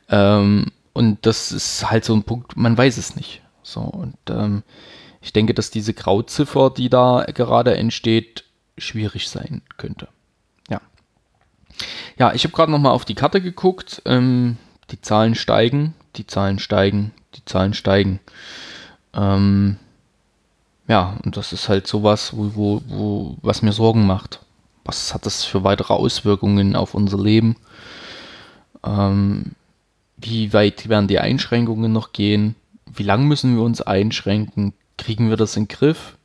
Ähm, 0.09 0.67
und 0.93 1.27
das 1.27 1.51
ist 1.51 1.91
halt 1.91 2.05
so 2.05 2.15
ein 2.15 2.23
Punkt, 2.23 2.57
man 2.57 2.77
weiß 2.79 2.99
es 2.99 3.17
nicht. 3.17 3.43
So, 3.63 3.81
und 3.81 4.17
ähm, 4.29 4.63
ich 5.21 5.33
denke, 5.33 5.55
dass 5.55 5.71
diese 5.71 5.95
Grauziffer, 5.95 6.71
die 6.71 6.89
da 6.89 7.27
gerade 7.35 7.77
entsteht, 7.77 8.45
schwierig 8.79 9.29
sein 9.29 9.63
könnte. 9.77 10.09
Ja. 10.69 10.81
Ja, 12.19 12.33
ich 12.33 12.45
habe 12.45 12.55
gerade 12.55 12.73
nochmal 12.73 12.93
auf 12.93 13.05
die 13.05 13.15
Karte 13.15 13.41
geguckt. 13.41 14.03
Ähm, 14.07 14.57
die 14.91 15.01
Zahlen 15.01 15.35
steigen, 15.35 15.95
die 16.17 16.27
Zahlen 16.27 16.59
steigen, 16.59 17.13
die 17.35 17.45
Zahlen 17.45 17.75
steigen. 17.75 18.21
Ähm, 19.15 19.77
ja, 20.89 21.17
und 21.25 21.37
das 21.37 21.53
ist 21.53 21.69
halt 21.69 21.87
sowas, 21.87 22.37
wo, 22.37 22.51
wo, 22.55 22.83
wo, 22.89 23.37
was 23.43 23.63
mir 23.63 23.73
Sorgen 23.73 24.07
macht. 24.07 24.41
Was 24.85 25.15
hat 25.15 25.27
das 25.27 25.45
für 25.45 25.63
weitere 25.63 25.93
Auswirkungen 25.93 26.75
auf 26.75 26.95
unser 26.95 27.19
Leben? 27.19 27.57
Ähm, 28.85 29.53
wie 30.17 30.53
weit 30.53 30.89
werden 30.89 31.07
die 31.07 31.19
Einschränkungen 31.19 31.93
noch 31.93 32.13
gehen? 32.13 32.57
Wie 32.87 33.03
lang 33.03 33.27
müssen 33.27 33.55
wir 33.57 33.63
uns 33.63 33.81
einschränken? 33.81 34.73
Kriegen 35.01 35.31
wir 35.31 35.39
das 35.39 35.57
in 35.57 35.65
den 35.65 35.69
Griff? 35.69 36.19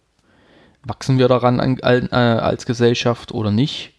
Wachsen 0.83 1.17
wir 1.17 1.29
daran 1.29 1.61
an, 1.61 1.79
äh, 1.79 2.13
als 2.13 2.65
Gesellschaft 2.65 3.31
oder 3.31 3.49
nicht? 3.49 3.93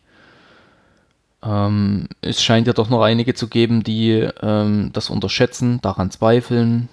Ähm, 1.42 2.08
es 2.20 2.42
scheint 2.42 2.66
ja 2.66 2.74
doch 2.74 2.90
noch 2.90 3.02
einige 3.02 3.32
zu 3.32 3.48
geben, 3.48 3.82
die 3.82 4.28
ähm, 4.42 4.90
das 4.92 5.08
unterschätzen, 5.08 5.80
daran 5.80 6.10
zweifeln, 6.10 6.90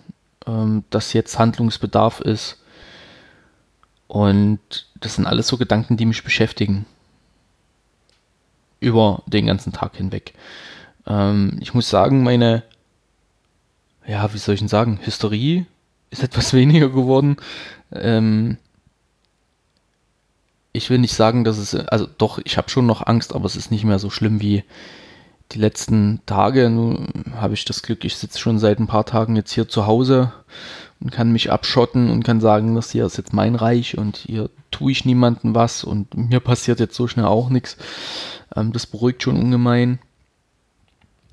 ähm, 0.48 0.86
dass 0.92 1.12
jetzt 1.12 1.38
Handlungsbedarf 1.38 2.22
ist. 2.22 2.63
Und 4.08 4.60
das 5.02 5.16
sind 5.16 5.28
alles 5.28 5.50
so 5.50 5.58
Gedanken, 5.58 5.98
die 5.98 6.06
mich 6.06 6.24
beschäftigen. 6.24 6.86
Über 8.80 9.24
den 9.25 9.46
ganzen 9.48 9.74
Tag 9.74 9.98
hinweg. 9.98 10.34
Ähm, 11.06 11.58
ich 11.60 11.74
muss 11.74 11.90
sagen, 11.90 12.24
meine, 12.24 12.63
ja, 14.08 14.34
wie 14.34 14.38
soll 14.38 14.54
ich 14.54 14.62
denn 14.62 14.70
sagen, 14.70 15.02
Hysterie 15.04 15.66
ist 16.13 16.24
etwas 16.24 16.53
weniger 16.53 16.89
geworden. 16.89 17.38
Ähm, 17.91 18.58
ich 20.72 20.89
will 20.89 20.98
nicht 20.98 21.13
sagen, 21.13 21.43
dass 21.43 21.58
es, 21.58 21.75
also 21.75 22.08
doch, 22.17 22.39
ich 22.43 22.58
habe 22.58 22.70
schon 22.70 22.86
noch 22.86 23.05
Angst, 23.05 23.34
aber 23.36 23.46
es 23.46 23.55
ist 23.55 23.70
nicht 23.70 23.84
mehr 23.84 24.00
so 24.00 24.10
schlimm 24.10 24.41
wie 24.41 24.63
die 25.51 25.60
letzten 25.60 26.22
Tage. 26.25 26.70
Nun 26.70 27.25
habe 27.36 27.53
ich 27.53 27.65
das 27.65 27.84
Glück, 27.84 28.05
ich 28.05 28.15
sitze 28.15 28.39
schon 28.39 28.58
seit 28.58 28.79
ein 28.79 28.88
paar 28.88 29.05
Tagen 29.05 29.36
jetzt 29.36 29.51
hier 29.51 29.67
zu 29.67 29.86
Hause 29.86 30.32
und 31.00 31.12
kann 31.12 31.32
mich 31.32 31.51
abschotten 31.51 32.10
und 32.10 32.24
kann 32.24 32.41
sagen, 32.41 32.74
das 32.74 32.91
hier 32.91 33.05
ist 33.05 33.17
jetzt 33.17 33.34
mein 33.34 33.55
Reich 33.55 33.98
und 33.98 34.17
hier 34.17 34.50
tue 34.72 34.91
ich 34.91 35.05
niemandem 35.05 35.53
was 35.53 35.84
und 35.84 36.15
mir 36.17 36.39
passiert 36.39 36.79
jetzt 36.79 36.96
so 36.96 37.08
schnell 37.08 37.25
auch 37.25 37.50
nichts. 37.50 37.77
Ähm, 38.55 38.74
das 38.74 38.88
beruhigt 38.88 39.22
schon 39.22 39.39
ungemein. 39.39 40.00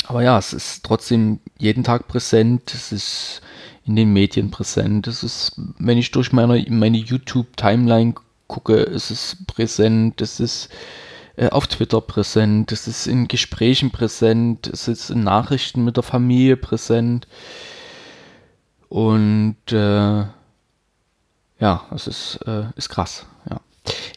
Aber 0.07 0.23
ja, 0.23 0.39
es 0.39 0.53
ist 0.53 0.85
trotzdem 0.85 1.41
jeden 1.57 1.85
Tag 1.85 2.09
präsent, 2.09 2.75
es 2.75 2.93
ist 2.93 3.43
in 3.85 3.97
den 3.97 4.13
Medien 4.13 4.51
präsent, 4.51 5.07
es 5.07 5.23
ist, 5.23 5.53
wenn 5.79 5.99
ich 5.99 6.11
durch 6.11 6.33
meine, 6.33 6.65
meine 6.69 6.99
YouTube-Timeline 6.99 8.15
gucke, 8.47 8.83
es 8.83 9.11
ist 9.11 9.47
präsent, 9.47 10.21
es 10.21 10.41
ist 10.41 10.69
äh, 11.37 11.49
auf 11.49 11.67
Twitter 11.67 12.01
präsent, 12.01 12.73
es 12.73 12.87
ist 12.87 13.07
in 13.07 13.29
Gesprächen 13.29 13.91
präsent, 13.91 14.67
es 14.67 14.89
ist 14.89 15.11
in 15.11 15.25
Nachrichten 15.25 15.85
mit 15.85 15.97
der 15.97 16.03
Familie 16.03 16.57
präsent. 16.57 17.27
Und 18.89 19.57
äh, 19.71 20.25
ja, 21.61 21.85
es 21.95 22.07
ist, 22.07 22.41
äh, 22.47 22.65
ist 22.77 22.89
krass. 22.89 23.27
Ja. 23.49 23.61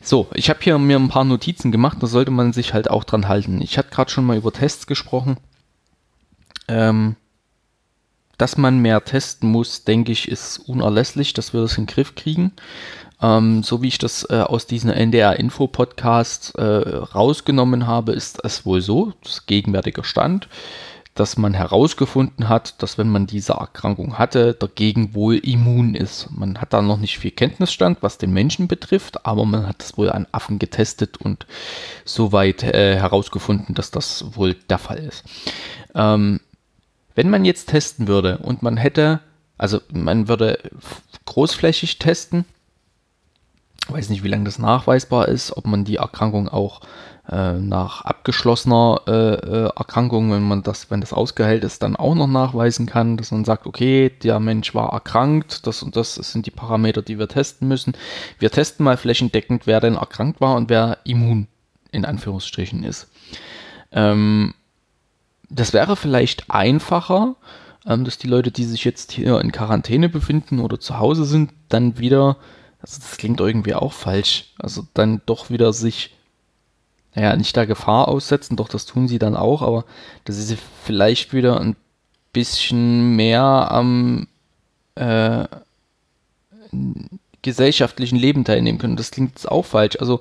So, 0.02 0.28
ich 0.34 0.50
habe 0.50 0.60
hier 0.62 0.78
mir 0.80 0.98
ein 0.98 1.10
paar 1.10 1.24
Notizen 1.24 1.72
gemacht, 1.72 1.98
da 2.02 2.08
sollte 2.08 2.32
man 2.32 2.52
sich 2.52 2.74
halt 2.74 2.90
auch 2.90 3.04
dran 3.04 3.28
halten. 3.28 3.62
Ich 3.62 3.78
hatte 3.78 3.92
gerade 3.92 4.12
schon 4.12 4.26
mal 4.26 4.38
über 4.38 4.52
Tests 4.52 4.88
gesprochen. 4.88 5.38
Ähm, 6.68 7.16
dass 8.38 8.58
man 8.58 8.80
mehr 8.80 9.04
testen 9.04 9.50
muss, 9.52 9.84
denke 9.84 10.12
ich, 10.12 10.28
ist 10.28 10.58
unerlässlich, 10.58 11.34
dass 11.34 11.54
wir 11.54 11.62
das 11.62 11.78
in 11.78 11.86
den 11.86 11.94
Griff 11.94 12.16
kriegen. 12.16 12.52
Ähm, 13.22 13.64
so 13.64 13.82
wie 13.82 13.88
ich 13.88 13.98
das 13.98 14.28
äh, 14.30 14.42
aus 14.42 14.68
diesem 14.68 14.90
NDR-Info-Podcast 14.90 16.56
äh, 16.58 16.64
rausgenommen 16.64 17.88
habe, 17.88 18.12
ist 18.12 18.44
es 18.44 18.66
wohl 18.66 18.82
so, 18.82 19.14
das 19.24 19.46
gegenwärtige 19.46 20.04
Stand, 20.04 20.50
dass 21.16 21.38
man 21.38 21.54
herausgefunden 21.54 22.50
hat, 22.50 22.82
dass 22.82 22.98
wenn 22.98 23.10
man 23.10 23.28
diese 23.28 23.54
Erkrankung 23.54 24.18
hatte, 24.18 24.56
dagegen 24.56 25.14
wohl 25.14 25.36
immun 25.36 25.94
ist. 25.94 26.28
Man 26.32 26.60
hat 26.60 26.74
da 26.74 26.82
noch 26.82 26.98
nicht 26.98 27.20
viel 27.20 27.32
Kenntnisstand, 27.32 28.00
was 28.02 28.18
den 28.18 28.34
Menschen 28.34 28.68
betrifft, 28.68 29.26
aber 29.26 29.46
man 29.46 29.68
hat 29.68 29.84
es 29.84 29.96
wohl 29.98 30.10
an 30.10 30.28
Affen 30.32 30.58
getestet 30.58 31.18
und 31.18 31.46
soweit 32.04 32.64
äh, 32.64 32.96
herausgefunden, 32.96 33.76
dass 33.76 33.92
das 33.92 34.36
wohl 34.36 34.56
der 34.56 34.80
Fall 34.80 34.98
ist. 34.98 35.24
Ähm, 35.94 36.40
wenn 37.16 37.30
man 37.30 37.46
jetzt 37.46 37.70
testen 37.70 38.08
würde 38.08 38.40
und 38.40 38.62
man 38.64 38.78
hätte, 38.78 39.20
also 39.58 39.80
man 39.92 40.28
würde 40.28 40.60
großflächig 41.26 42.00
testen, 42.00 42.46
weiß 43.90 44.10
nicht, 44.10 44.24
wie 44.24 44.30
lange 44.30 44.46
das 44.46 44.60
nachweisbar 44.60 45.28
ist, 45.28 45.56
ob 45.56 45.68
man 45.68 45.84
die 45.84 45.98
Erkrankung 45.98 46.48
auch 46.48 46.82
äh, 47.30 47.54
nach 47.54 48.02
abgeschlossener 48.02 49.02
äh, 49.08 49.12
äh, 49.12 49.70
Erkrankung, 49.76 50.32
wenn 50.32 50.44
man 50.44 50.64
das, 50.64 50.92
wenn 50.92 51.02
das 51.02 51.14
ausgeheilt 51.14 51.64
ist, 51.64 51.84
dann 51.84 51.96
auch 51.96 52.16
noch 52.16 52.28
nachweisen 52.28 52.86
kann, 52.86 53.18
dass 53.18 53.32
man 53.32 53.46
sagt, 53.46 53.66
okay, 53.66 54.10
der 54.24 54.40
Mensch 54.40 54.76
war 54.76 54.92
erkrankt, 54.92 55.66
das 55.66 55.84
und 55.84 55.96
das 55.96 56.16
sind 56.16 56.46
die 56.46 56.52
Parameter, 56.52 57.02
die 57.02 57.20
wir 57.20 57.28
testen 57.28 57.68
müssen. 57.68 57.94
Wir 58.40 58.52
testen 58.52 58.84
mal 58.84 58.98
flächendeckend, 58.98 59.68
wer 59.68 59.80
denn 59.80 59.96
erkrankt 59.96 60.42
war 60.42 60.56
und 60.56 60.70
wer 60.70 60.98
immun 61.06 61.48
in 61.92 62.06
Anführungsstrichen 62.06 62.84
ist. 62.84 63.08
Ähm, 63.92 64.54
das 65.54 65.74
wäre 65.74 65.96
vielleicht 65.96 66.50
einfacher, 66.50 67.36
ähm, 67.86 68.06
dass 68.06 68.18
die 68.18 68.28
Leute, 68.28 68.52
die 68.52 68.66
sich 68.66 68.84
jetzt 68.84 69.12
hier 69.12 69.40
in 69.40 69.52
Quarantäne 69.52 70.10
befinden 70.10 70.60
oder 70.60 70.80
zu 70.80 71.00
Hause 71.00 71.26
sind, 71.26 71.52
dann 71.70 71.98
wieder 71.98 72.38
also 72.84 73.00
das 73.00 73.18
klingt 73.18 73.40
irgendwie 73.40 73.74
auch 73.74 73.94
falsch. 73.94 74.52
Also 74.60 74.86
dann 74.94 75.22
doch 75.26 75.50
wieder 75.50 75.72
sich, 75.72 76.14
naja, 77.16 77.36
nicht 77.38 77.56
der 77.56 77.66
Gefahr 77.66 78.10
aussetzen, 78.10 78.58
doch 78.58 78.68
das 78.68 78.86
tun 78.86 79.08
sie 79.08 79.20
dann 79.20 79.38
auch, 79.38 79.62
aber 79.62 79.86
dass 80.26 80.36
sie 80.36 80.58
vielleicht 80.84 81.34
wieder 81.34 81.62
ein 81.62 81.78
bisschen 82.34 83.16
mehr 83.16 83.72
am 83.72 84.28
äh, 84.96 85.46
gesellschaftlichen 87.42 88.18
Leben 88.18 88.44
teilnehmen 88.44 88.80
können. 88.80 88.98
Das 88.98 89.12
klingt 89.12 89.36
jetzt 89.36 89.50
auch 89.50 89.66
falsch. 89.66 89.96
Also 90.02 90.20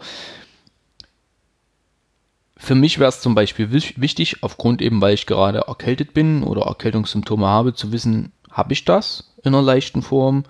für 2.63 2.75
mich 2.75 2.99
wäre 2.99 3.09
es 3.09 3.21
zum 3.21 3.35
Beispiel 3.35 3.73
wichtig, 3.73 4.43
aufgrund 4.43 4.83
eben, 4.83 5.01
weil 5.01 5.15
ich 5.15 5.27
gerade 5.27 5.65
erkältet 5.69 6.15
bin 6.15 6.43
oder 6.43 6.63
Erkältungssymptome 6.63 7.47
habe, 7.47 7.75
zu 7.75 7.93
wissen, 7.93 8.33
habe 8.51 8.73
ich 8.73 8.85
das 8.85 9.33
in 9.43 9.55
einer 9.55 9.63
leichten 9.63 10.03
Form? 10.03 10.45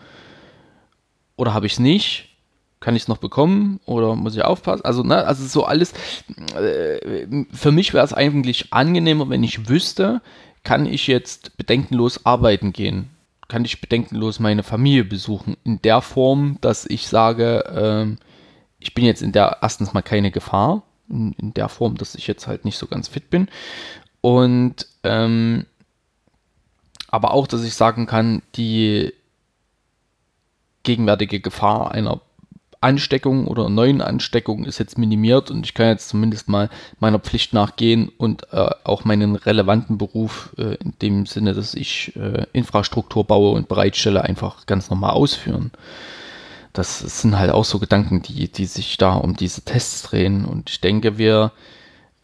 oder 1.37 1.55
habe 1.55 1.67
ich 1.67 1.75
es 1.75 1.79
nicht? 1.79 2.29
Kann 2.81 2.97
ich 2.97 3.03
es 3.03 3.09
noch 3.09 3.19
bekommen 3.19 3.81
oder 3.85 4.17
muss 4.17 4.35
ich 4.35 4.45
aufpassen? 4.45 4.85
Also, 4.85 5.03
ne, 5.03 5.25
also 5.25 5.45
so 5.47 5.65
alles. 5.65 5.93
Äh, 6.57 7.27
für 7.53 7.71
mich 7.71 7.95
wäre 7.95 8.05
es 8.05 8.13
eigentlich 8.13 8.73
angenehmer, 8.73 9.29
wenn 9.29 9.45
ich 9.45 9.69
wüsste, 9.69 10.21
kann 10.65 10.87
ich 10.87 11.07
jetzt 11.07 11.57
bedenkenlos 11.57 12.27
arbeiten 12.27 12.73
gehen? 12.73 13.11
Kann 13.49 13.65
ich 13.65 13.81
bedenkenlos 13.81 14.41
meine 14.41 14.63
Familie 14.63 15.05
besuchen? 15.05 15.57
In 15.65 15.81
der 15.83 16.01
Form, 16.01 16.59
dass 16.61 16.87
ich 16.87 17.07
sage, 17.07 17.65
äh, 17.67 18.17
ich 18.79 18.95
bin 18.95 19.05
jetzt 19.05 19.23
in 19.23 19.33
der 19.33 19.59
erstens 19.63 19.93
mal 19.93 20.03
keine 20.03 20.31
Gefahr, 20.31 20.83
in, 21.13 21.33
in, 21.33 21.55
der 21.55 21.69
Form, 21.69 21.97
dass 21.97 22.15
ich 22.15 22.27
jetzt 22.27 22.47
halt 22.47 22.65
nicht 22.65 22.79
so 22.79 22.87
ganz 22.87 23.09
fit 23.09 23.31
bin. 23.31 23.49
Und 24.21 24.87
ähm, 25.05 25.67
aber 27.09 27.33
auch, 27.33 27.47
dass 27.47 27.63
ich 27.63 27.75
sagen 27.75 28.07
kann, 28.07 28.43
die 28.57 29.13
gegenwärtige 30.83 31.41
Gefahr 31.41 31.93
einer 31.93 32.21
Ansteckung 32.83 33.47
oder 33.47 33.69
neuen 33.69 34.01
Ansteckung 34.01 34.65
ist 34.65 34.79
jetzt 34.79 34.99
minimiert 34.99 35.51
und 35.51 35.65
ich 35.65 35.75
kann 35.75 35.87
jetzt 35.87 36.09
zumindest 36.09 36.49
mal 36.49 36.69
meiner 36.99 37.21
Pflicht 37.21 37.53
nachgehen 37.53 38.11
und 38.19 38.53
äh, 38.53 38.71
auch 38.83 39.05
meinen 39.05 39.37
relevanten 39.37 39.99
Beruf 39.99 40.53
äh, 40.59 40.75
in 40.77 40.95
dem 41.01 41.27
Sinne, 41.27 41.55
dass 41.55 41.75
ich 41.75 42.17
äh, 42.17 42.47
Infrastruktur 42.53 43.25
baue 43.25 43.53
und 43.53 43.69
bereitstelle, 43.69 44.25
einfach 44.25 44.67
ganz 44.67 44.91
normal 44.91 45.13
ausführen. 45.13 45.71
Das 46.73 47.01
sind 47.01 47.39
halt 47.39 47.51
auch 47.51 47.65
so 47.65 47.79
Gedanken, 47.79 48.23
die, 48.23 48.51
die 48.51 48.67
sich 48.67 48.97
da 48.97 49.15
um 49.15 49.37
diese 49.37 49.63
Tests 49.63 50.03
drehen 50.03 50.45
und 50.45 50.71
ich 50.71 50.81
denke, 50.81 51.19
wir 51.19 51.53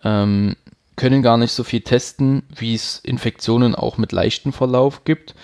ähm, 0.02 0.57
können 0.97 1.23
gar 1.23 1.37
nicht 1.37 1.52
so 1.52 1.64
viel 1.64 1.81
testen, 1.81 2.43
wie 2.55 2.75
es 2.75 2.99
Infektionen 2.99 3.75
auch 3.75 3.99
mit 3.99 4.12
leichtem 4.12 4.52
Verlauf 4.52 5.05
gibt. 5.05 5.35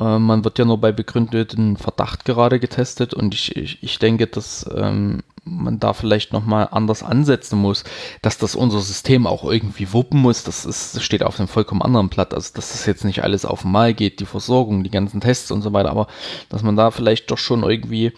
Äh, 0.00 0.18
man 0.18 0.44
wird 0.44 0.58
ja 0.58 0.64
nur 0.64 0.80
bei 0.80 0.92
begründeten 0.92 1.76
Verdacht 1.76 2.24
gerade 2.24 2.60
getestet 2.60 3.14
und 3.14 3.34
ich, 3.34 3.56
ich, 3.56 3.82
ich 3.82 3.98
denke, 3.98 4.26
dass 4.26 4.68
ähm, 4.74 5.22
man 5.44 5.80
da 5.80 5.92
vielleicht 5.92 6.32
nochmal 6.32 6.68
anders 6.70 7.02
ansetzen 7.02 7.58
muss, 7.58 7.84
dass 8.22 8.38
das 8.38 8.54
unser 8.54 8.80
System 8.80 9.26
auch 9.26 9.44
irgendwie 9.44 9.92
wuppen 9.92 10.20
muss, 10.20 10.44
das, 10.44 10.64
ist, 10.64 10.96
das 10.96 11.02
steht 11.02 11.22
auf 11.22 11.38
einem 11.38 11.48
vollkommen 11.48 11.82
anderen 11.82 12.08
Blatt, 12.08 12.34
also 12.34 12.52
dass 12.54 12.72
das 12.72 12.86
jetzt 12.86 13.04
nicht 13.04 13.22
alles 13.22 13.44
auf 13.44 13.64
einmal 13.64 13.94
geht, 13.94 14.20
die 14.20 14.26
Versorgung, 14.26 14.84
die 14.84 14.90
ganzen 14.90 15.20
Tests 15.20 15.50
und 15.50 15.62
so 15.62 15.72
weiter, 15.72 15.90
aber 15.90 16.06
dass 16.48 16.62
man 16.62 16.76
da 16.76 16.90
vielleicht 16.90 17.30
doch 17.30 17.38
schon 17.38 17.62
irgendwie 17.62 18.12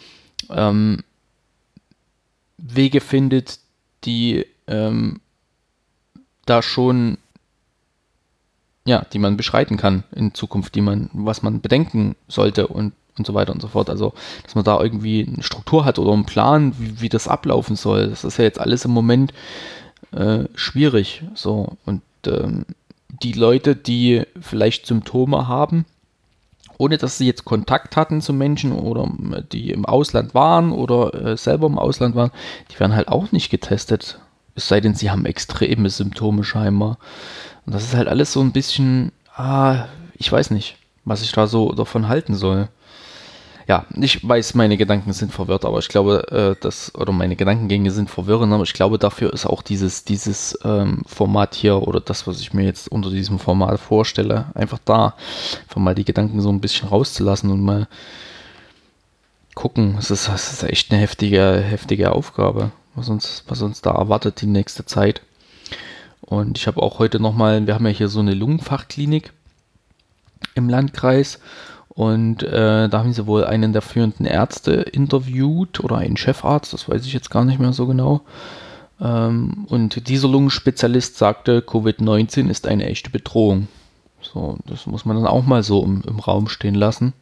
ähm, 0.51 1.03
Wege 2.59 3.01
findet, 3.01 3.59
die 4.05 4.47
ähm, 4.67 5.21
da 6.47 6.63
schon 6.63 7.19
ja, 8.85 9.05
die 9.13 9.19
man 9.19 9.37
beschreiten 9.37 9.77
kann 9.77 10.05
in 10.15 10.35
Zukunft, 10.35 10.75
die 10.75 10.81
man, 10.81 11.11
was 11.13 11.43
man 11.43 11.61
bedenken 11.61 12.17
sollte 12.29 12.67
und, 12.67 12.93
und 13.19 13.27
so 13.27 13.35
weiter 13.35 13.53
und 13.53 13.61
so 13.61 13.69
fort. 13.69 13.91
Also, 13.91 14.15
dass 14.45 14.55
man 14.55 14.65
da 14.65 14.81
irgendwie 14.81 15.27
eine 15.27 15.43
Struktur 15.43 15.85
hat 15.85 15.99
oder 15.99 16.13
einen 16.13 16.27
Plan, 16.27 16.75
wie, 16.79 17.01
wie 17.01 17.09
das 17.09 17.29
ablaufen 17.29 17.77
soll. 17.77 18.09
Das 18.09 18.25
ist 18.25 18.39
ja 18.39 18.45
jetzt 18.45 18.61
alles 18.61 18.85
im 18.85 18.93
Moment 18.93 19.33
äh, 20.13 20.45
schwierig. 20.55 21.23
So, 21.35 21.77
und 21.85 22.03
ähm, 22.27 22.65
die 23.23 23.33
Leute, 23.33 23.77
die 23.77 24.23
vielleicht 24.41 24.87
Symptome 24.87 25.47
haben, 25.47 25.85
ohne 26.79 26.97
dass 26.97 27.19
sie 27.19 27.27
jetzt 27.27 27.45
Kontakt 27.45 27.97
hatten 27.97 28.23
zu 28.23 28.33
Menschen 28.33 28.73
oder 28.73 29.11
die 29.53 29.71
im 29.71 29.85
Ausland 29.85 30.35
waren 30.35 30.73
oder 30.73 31.15
äh, 31.15 31.37
selber 31.37 31.67
im 31.67 31.79
Ausland 31.79 32.15
waren, 32.15 32.31
die 32.71 32.81
werden 32.81 32.95
halt 32.95 33.09
auch 33.09 33.33
nicht 33.33 33.51
getestet. 33.51 34.19
Es 34.55 34.69
sei 34.69 34.81
denn, 34.81 34.95
sie 34.95 35.11
haben 35.11 35.27
extreme 35.27 35.91
Symptome 35.91 36.43
scheinbar. 36.43 36.99
Und 37.67 37.75
das 37.75 37.85
ist 37.85 37.95
halt 37.95 38.09
alles 38.09 38.33
so 38.33 38.40
ein 38.40 38.52
bisschen, 38.52 39.12
ah, 39.35 39.87
ich 40.14 40.31
weiß 40.31 40.50
nicht, 40.50 40.76
was 41.05 41.23
ich 41.23 41.33
da 41.33 41.47
so 41.47 41.73
davon 41.73 42.09
halten 42.09 42.35
soll. 42.35 42.69
Ja, 43.69 43.87
ich 43.95 44.26
weiß, 44.29 44.55
meine 44.55 44.76
Gedanken 44.76 45.12
sind 45.12 45.33
verwirrt, 45.33 45.64
aber 45.64 45.79
ich 45.79 45.88
glaube, 45.88 46.26
äh, 46.59 46.61
dass, 46.61 46.93
oder 46.97 47.12
meine 47.12 47.37
Gedankengänge 47.37 47.93
sind 47.93 48.11
verwirrend, 48.11 48.52
aber 48.52 48.64
ich 48.64 48.73
glaube, 48.73 48.99
dafür 48.99 49.33
ist 49.33 49.47
auch 49.47 49.62
dieses, 49.62 50.05
dieses 50.05 50.59
ähm, 50.64 51.02
Format 51.07 51.55
hier 51.55 51.87
oder 51.87 52.00
das, 52.00 52.26
was 52.26 52.40
ich 52.40 52.52
mir 52.52 52.64
jetzt 52.64 52.90
unter 52.90 53.11
diesem 53.11 53.38
Format 53.38 53.79
vorstelle, 53.79 54.47
einfach 54.55 54.81
da. 54.85 55.14
Einfach 55.62 55.81
mal 55.81 55.95
die 55.95 56.05
Gedanken 56.05 56.40
so 56.40 56.50
ein 56.50 56.61
bisschen 56.61 56.88
rauszulassen 56.88 57.49
und 57.50 57.61
mal 57.62 57.87
gucken. 59.55 59.97
Es 59.99 60.11
ist, 60.11 60.29
es 60.29 60.52
ist 60.52 60.62
echt 60.64 60.90
eine 60.90 61.00
heftige, 61.00 61.61
heftige 61.61 62.11
Aufgabe, 62.12 62.73
was 62.97 63.09
uns, 63.09 63.45
was 63.47 63.62
uns 63.62 63.83
da 63.83 63.93
erwartet 63.93 64.40
die 64.40 64.47
nächste 64.47 64.85
Zeit. 64.85 65.23
Und 66.21 66.59
ich 66.59 66.67
habe 66.67 66.83
auch 66.83 66.99
heute 66.99 67.21
nochmal, 67.21 67.67
wir 67.67 67.75
haben 67.75 67.87
ja 67.87 67.93
hier 67.93 68.09
so 68.09 68.21
eine 68.21 68.35
Lungenfachklinik 68.35 69.33
im 70.55 70.69
Landkreis 70.69 71.41
und 71.89 72.43
äh, 72.43 72.89
da 72.89 72.99
haben 72.99 73.12
sie 73.12 73.27
wohl 73.27 73.45
einen 73.45 73.73
der 73.73 73.83
führenden 73.83 74.27
Ärzte 74.27 74.73
interviewt 74.73 75.81
oder 75.81 75.97
einen 75.97 76.17
Chefarzt, 76.17 76.73
das 76.73 76.89
weiß 76.89 77.05
ich 77.05 77.12
jetzt 77.12 77.31
gar 77.31 77.45
nicht 77.45 77.59
mehr 77.59 77.73
so 77.73 77.87
genau. 77.87 78.23
Ähm, 79.00 79.67
und 79.69 80.09
dieser 80.09 80.29
Lungenspezialist 80.29 81.17
sagte, 81.17 81.61
Covid-19 81.61 82.49
ist 82.49 82.67
eine 82.67 82.87
echte 82.87 83.11
Bedrohung. 83.11 83.69
So, 84.23 84.59
das 84.67 84.87
muss 84.87 85.05
man 85.05 85.17
dann 85.17 85.27
auch 85.27 85.45
mal 85.45 85.62
so 85.62 85.83
im, 85.83 86.03
im 86.07 86.21
Raum 86.21 86.49
stehen 86.49 86.75
lassen. 86.75 87.15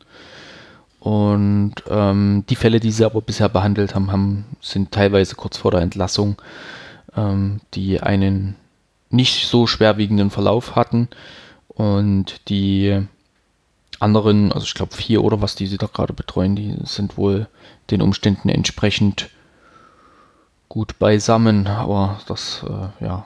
Und 1.00 1.74
ähm, 1.88 2.44
die 2.48 2.56
Fälle, 2.56 2.80
die 2.80 2.90
sie 2.90 3.04
aber 3.04 3.20
bisher 3.20 3.48
behandelt 3.48 3.94
haben, 3.94 4.10
haben 4.10 4.44
sind 4.60 4.90
teilweise 4.90 5.36
kurz 5.36 5.56
vor 5.56 5.70
der 5.70 5.80
Entlassung, 5.80 6.36
ähm, 7.16 7.60
die 7.74 8.00
einen 8.00 8.56
nicht 9.10 9.46
so 9.46 9.66
schwerwiegenden 9.66 10.30
Verlauf 10.30 10.76
hatten 10.76 11.08
und 11.68 12.48
die 12.48 13.06
anderen, 14.00 14.52
also 14.52 14.64
ich 14.64 14.74
glaube 14.74 14.94
vier 14.94 15.24
oder 15.24 15.40
was, 15.40 15.54
die 15.54 15.66
sie 15.66 15.78
da 15.78 15.86
gerade 15.86 16.12
betreuen, 16.12 16.56
die 16.56 16.76
sind 16.84 17.16
wohl 17.16 17.48
den 17.90 18.02
Umständen 18.02 18.48
entsprechend 18.48 19.30
gut 20.68 20.98
beisammen, 20.98 21.66
aber 21.66 22.20
das, 22.26 22.64
äh, 22.68 23.04
ja, 23.04 23.24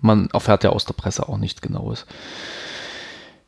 man 0.00 0.28
erfährt 0.32 0.64
ja 0.64 0.70
aus 0.70 0.84
der 0.84 0.94
Presse 0.94 1.28
auch 1.28 1.38
nichts 1.38 1.60
Genaues. 1.60 2.06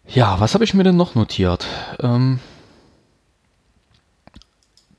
Ja, 0.06 0.40
was 0.40 0.54
habe 0.54 0.64
ich 0.64 0.74
mir 0.74 0.84
denn 0.84 0.96
noch 0.96 1.14
notiert? 1.14 1.66
Ähm, 2.00 2.38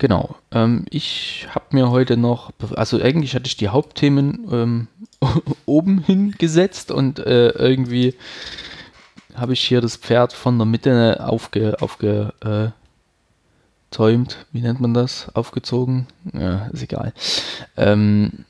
genau, 0.03 0.35
ähm, 0.51 0.83
ich 0.89 1.47
habe 1.55 1.67
mir 1.71 1.89
heute 1.89 2.17
noch, 2.17 2.51
also 2.75 3.01
eigentlich 3.01 3.35
hatte 3.35 3.47
ich 3.47 3.55
die 3.55 3.69
Hauptthemen 3.69 4.45
ähm, 4.51 4.87
oben 5.65 5.99
hingesetzt 5.99 6.91
und 6.91 7.19
äh, 7.19 7.51
irgendwie 7.51 8.13
habe 9.33 9.53
ich 9.53 9.61
hier 9.61 9.79
das 9.79 9.95
Pferd 9.95 10.33
von 10.33 10.57
der 10.57 10.65
Mitte 10.65 11.25
aufge, 11.25 11.77
aufge 11.79 12.33
äh, 12.41 12.71
wie 14.51 14.61
nennt 14.61 14.81
man 14.81 14.93
das? 14.93 15.33
Aufgezogen? 15.35 16.07
Ja, 16.33 16.65
ist 16.73 16.83
egal. 16.83 17.13
Ähm, 17.77 18.43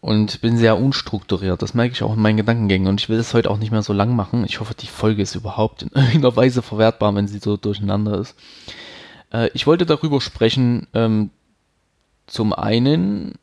und 0.00 0.40
bin 0.42 0.58
sehr 0.58 0.78
unstrukturiert. 0.78 1.60
Das 1.60 1.74
merke 1.74 1.94
ich 1.94 2.04
auch 2.04 2.14
in 2.14 2.22
meinen 2.22 2.36
Gedankengängen. 2.36 2.86
Und 2.86 3.00
ich 3.00 3.08
will 3.08 3.18
es 3.18 3.34
heute 3.34 3.50
auch 3.50 3.58
nicht 3.58 3.72
mehr 3.72 3.82
so 3.82 3.92
lang 3.92 4.14
machen. 4.14 4.44
Ich 4.44 4.60
hoffe, 4.60 4.74
die 4.74 4.86
Folge 4.86 5.22
ist 5.22 5.34
überhaupt 5.34 5.82
in 5.82 5.88
irgendeiner 5.94 6.36
Weise 6.36 6.62
verwertbar, 6.62 7.16
wenn 7.16 7.26
sie 7.26 7.40
so 7.40 7.56
durcheinander 7.56 8.20
ist. 8.20 8.36
Äh, 9.32 9.50
ich 9.54 9.66
wollte 9.66 9.86
darüber 9.86 10.20
sprechen, 10.20 10.86
ähm, 10.94 11.30
zum 12.26 12.52
einen, 12.52 13.34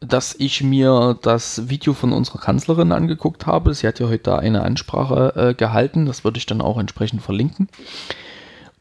dass 0.00 0.34
ich 0.38 0.62
mir 0.62 1.18
das 1.22 1.68
Video 1.68 1.92
von 1.92 2.12
unserer 2.12 2.38
Kanzlerin 2.38 2.92
angeguckt 2.92 3.46
habe. 3.46 3.74
Sie 3.74 3.86
hat 3.86 3.98
ja 3.98 4.06
heute 4.06 4.24
da 4.24 4.38
eine 4.38 4.62
Ansprache 4.62 5.34
äh, 5.34 5.54
gehalten. 5.54 6.06
Das 6.06 6.24
würde 6.24 6.38
ich 6.38 6.46
dann 6.46 6.60
auch 6.60 6.78
entsprechend 6.78 7.22
verlinken. 7.22 7.68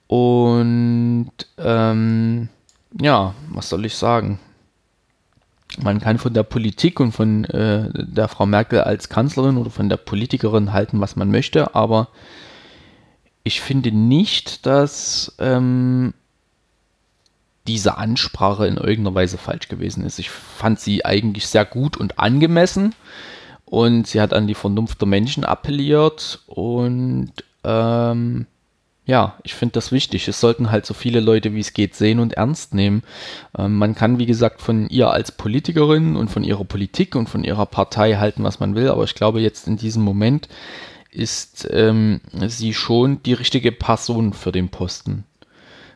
Und 0.08 1.32
ähm, 1.58 2.50
ja, 3.02 3.34
was 3.50 3.70
soll 3.70 3.86
ich 3.86 3.96
sagen? 3.96 4.40
Man 5.80 6.00
kann 6.00 6.18
von 6.18 6.34
der 6.34 6.44
Politik 6.44 7.00
und 7.00 7.12
von 7.12 7.44
äh, 7.46 7.90
der 7.94 8.28
Frau 8.28 8.46
Merkel 8.46 8.82
als 8.82 9.10
Kanzlerin 9.10 9.58
oder 9.58 9.70
von 9.70 9.90
der 9.90 9.98
Politikerin 9.98 10.72
halten, 10.74 11.02
was 11.02 11.16
man 11.16 11.30
möchte, 11.30 11.76
aber 11.76 12.08
ich 13.44 13.62
finde 13.62 13.92
nicht, 13.92 14.66
dass 14.66 15.36
ähm, 15.40 16.14
diese 17.68 17.98
Ansprache 17.98 18.68
in 18.68 18.78
irgendeiner 18.78 19.16
Weise 19.16 19.38
falsch 19.38 19.68
gewesen 19.68 20.06
ist. 20.06 20.20
Ich 20.20 20.30
fand 20.30 20.80
sie 20.80 21.06
eigentlich 21.06 21.48
sehr 21.48 21.66
gut 21.66 21.98
und 21.98 22.20
angemessen 22.20 22.96
und 23.66 24.08
sie 24.08 24.22
hat 24.22 24.34
an 24.34 24.48
die 24.48 24.56
Vernunft 24.56 25.02
der 25.02 25.08
Menschen 25.08 25.44
appelliert 25.44 26.40
und 26.48 27.32
ähm, 27.64 28.48
ja, 29.06 29.38
ich 29.44 29.56
finde 29.56 29.74
das 29.74 29.92
wichtig. 29.94 30.28
Es 30.28 30.42
sollten 30.42 30.70
halt 30.70 30.86
so 30.86 30.94
viele 30.94 31.22
Leute 31.22 31.54
wie 31.54 31.62
es 31.62 31.74
geht 31.74 31.96
sehen 31.96 32.20
und 32.20 32.34
ernst 32.34 32.74
nehmen. 32.74 33.04
Ähm, 33.58 33.76
man 33.76 33.96
kann, 33.96 34.20
wie 34.20 34.26
gesagt, 34.26 34.62
von 34.62 34.90
ihr 34.90 35.10
als 35.10 35.32
Politikerin 35.32 36.18
und 36.18 36.30
von 36.30 36.44
ihrer 36.44 36.66
Politik 36.66 37.16
und 37.16 37.30
von 37.30 37.44
ihrer 37.44 37.66
Partei 37.66 38.16
halten, 38.16 38.44
was 38.44 38.60
man 38.60 38.76
will, 38.76 38.90
aber 38.90 39.06
ich 39.06 39.16
glaube, 39.16 39.40
jetzt 39.40 39.68
in 39.68 39.78
diesem 39.78 40.04
Moment 40.04 40.50
ist 41.10 41.68
ähm, 41.72 42.22
sie 42.48 42.74
schon 42.74 43.24
die 43.24 43.34
richtige 43.34 43.72
Person 43.72 44.34
für 44.34 44.52
den 44.52 44.70
Posten. 44.70 45.24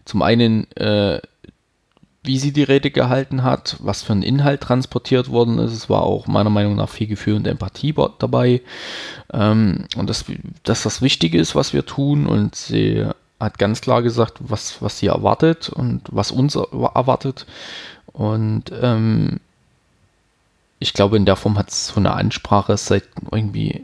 Zum 0.06 0.22
einen, 0.22 0.72
äh, 0.78 1.22
wie 2.24 2.38
sie 2.38 2.52
die 2.52 2.64
Rede 2.64 2.92
gehalten 2.92 3.44
hat, 3.44 3.78
was 3.80 4.04
für 4.04 4.14
ein 4.14 4.22
Inhalt 4.22 4.62
transportiert 4.62 5.30
worden 5.30 5.58
ist. 5.58 5.74
Es 5.74 5.90
war 5.90 6.04
auch 6.04 6.28
meiner 6.28 6.52
Meinung 6.52 6.76
nach 6.76 6.90
viel 6.90 7.08
Gefühl 7.08 7.36
und 7.36 7.48
Empathie 7.48 7.96
dabei. 8.20 8.62
Ähm, 9.34 9.86
und 9.96 10.10
dass, 10.10 10.26
dass 10.64 10.84
das 10.84 11.02
Wichtige 11.02 11.40
ist, 11.40 11.56
was 11.56 11.74
wir 11.74 11.86
tun. 11.86 12.28
Und 12.28 12.56
sie 12.56 13.08
hat 13.40 13.58
ganz 13.58 13.82
klar 13.82 14.04
gesagt, 14.04 14.38
was, 14.40 14.82
was 14.82 15.00
sie 15.00 15.08
erwartet 15.08 15.70
und 15.70 16.04
was 16.12 16.32
uns 16.32 16.56
erwartet. 16.56 17.48
Und 18.14 18.66
ähm, 18.80 19.40
ich 20.78 20.94
glaube, 20.94 21.18
in 21.18 21.26
der 21.26 21.36
Form 21.36 21.58
hat 21.58 21.70
es 21.70 21.88
so 21.88 21.96
eine 21.96 22.14
Ansprache 22.14 22.78
seit 22.78 23.06
irgendwie 23.32 23.84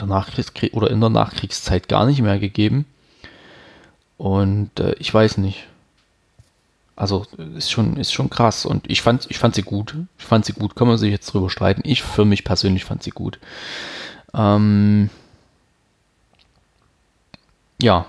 der 0.00 0.08
Nachkriegskrieg 0.08 0.74
oder 0.74 0.90
in 0.90 1.00
der 1.00 1.10
Nachkriegszeit 1.10 1.88
gar 1.88 2.04
nicht 2.04 2.20
mehr 2.20 2.40
gegeben. 2.40 2.84
Und 4.18 4.80
äh, 4.80 4.94
ich 4.98 5.12
weiß 5.14 5.38
nicht. 5.38 5.68
Also 7.02 7.26
ist 7.56 7.72
schon, 7.72 7.96
ist 7.96 8.12
schon 8.12 8.30
krass. 8.30 8.64
Und 8.64 8.88
ich 8.88 9.02
fand, 9.02 9.26
ich 9.28 9.40
fand 9.40 9.56
sie 9.56 9.62
gut. 9.62 9.96
Ich 10.20 10.24
fand 10.24 10.44
sie 10.44 10.52
gut. 10.52 10.76
Kann 10.76 10.86
man 10.86 10.98
sich 10.98 11.10
jetzt 11.10 11.32
drüber 11.32 11.50
streiten. 11.50 11.82
Ich 11.84 12.00
für 12.00 12.24
mich 12.24 12.44
persönlich 12.44 12.84
fand 12.84 13.02
sie 13.02 13.10
gut. 13.10 13.40
Ähm, 14.32 15.10
ja, 17.80 18.06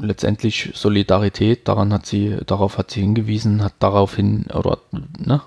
letztendlich 0.00 0.72
Solidarität, 0.74 1.68
daran 1.68 1.92
hat 1.92 2.06
sie, 2.06 2.36
darauf 2.44 2.76
hat 2.76 2.90
sie 2.90 3.02
hingewiesen, 3.02 3.62
hat 3.62 3.74
daraufhin, 3.78 4.46
oder 4.52 4.78
ne, 5.16 5.40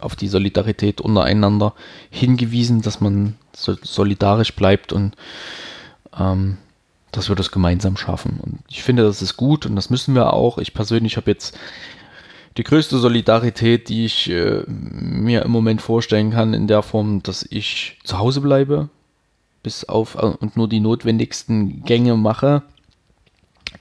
auf 0.00 0.16
die 0.16 0.26
Solidarität 0.26 1.00
untereinander 1.00 1.72
hingewiesen, 2.10 2.82
dass 2.82 3.00
man 3.00 3.36
solidarisch 3.52 4.56
bleibt 4.56 4.92
und 4.92 5.14
ähm, 6.18 6.56
dass 7.12 7.28
wir 7.28 7.36
das 7.36 7.52
gemeinsam 7.52 7.96
schaffen. 7.96 8.40
Und 8.42 8.58
ich 8.68 8.82
finde, 8.82 9.04
das 9.04 9.22
ist 9.22 9.36
gut 9.36 9.66
und 9.66 9.76
das 9.76 9.88
müssen 9.88 10.16
wir 10.16 10.32
auch. 10.32 10.58
Ich 10.58 10.74
persönlich 10.74 11.16
habe 11.16 11.30
jetzt 11.30 11.56
die 12.56 12.64
größte 12.64 12.98
Solidarität, 12.98 13.88
die 13.88 14.04
ich 14.04 14.30
äh, 14.30 14.62
mir 14.66 15.42
im 15.42 15.50
Moment 15.50 15.82
vorstellen 15.82 16.30
kann, 16.30 16.54
in 16.54 16.66
der 16.66 16.82
Form, 16.82 17.22
dass 17.22 17.46
ich 17.50 17.98
zu 18.04 18.18
Hause 18.18 18.40
bleibe, 18.40 18.88
bis 19.62 19.84
auf 19.84 20.14
äh, 20.14 20.26
und 20.26 20.56
nur 20.56 20.68
die 20.68 20.80
notwendigsten 20.80 21.82
Gänge 21.84 22.16
mache, 22.16 22.62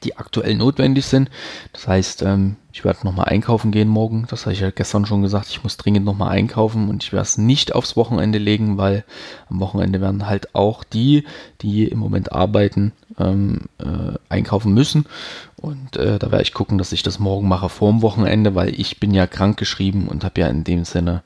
die 0.04 0.18
aktuell 0.18 0.56
notwendig 0.56 1.06
sind. 1.06 1.30
Das 1.72 1.88
heißt, 1.88 2.24
ähm, 2.24 2.58
ich 2.72 2.84
werde 2.84 3.06
nochmal 3.06 3.26
einkaufen 3.26 3.72
gehen 3.72 3.88
morgen. 3.88 4.26
Das 4.30 4.46
habe 4.46 4.54
ich 4.54 4.60
ja 4.60 4.72
gestern 4.72 5.06
schon 5.06 5.22
gesagt. 5.22 5.48
Ich 5.50 5.63
muss 5.63 5.78
dringend 5.78 6.06
nochmal 6.06 6.30
einkaufen 6.30 6.89
und 6.89 7.04
ich 7.04 7.13
werde 7.13 7.24
es 7.24 7.38
nicht 7.38 7.76
aufs 7.76 7.96
Wochenende 7.96 8.39
legen, 8.39 8.78
weil 8.78 9.04
am 9.50 9.60
Wochenende 9.60 10.02
werden 10.02 10.28
halt 10.28 10.56
auch 10.56 10.84
die, 10.84 11.26
die 11.62 11.86
im 11.88 12.00
Moment 12.00 12.32
arbeiten, 12.32 12.92
ähm, 13.20 13.62
äh, 13.78 14.18
einkaufen 14.28 14.74
müssen. 14.74 15.06
Und 15.56 15.98
äh, 15.98 16.18
da 16.20 16.32
werde 16.32 16.44
ich 16.44 16.54
gucken, 16.54 16.78
dass 16.78 16.92
ich 16.92 17.04
das 17.04 17.20
morgen 17.20 17.48
mache 17.48 17.70
vor 17.70 17.92
dem 17.92 18.02
Wochenende, 18.02 18.56
weil 18.56 18.78
ich 18.80 19.00
bin 19.00 19.13
ja 19.13 19.28
krank 19.28 19.58
geschrieben 19.58 20.08
und 20.08 20.24
habe 20.24 20.42
ja 20.42 20.48
in 20.48 20.63
dem 20.63 20.84
Sinne 20.84 21.24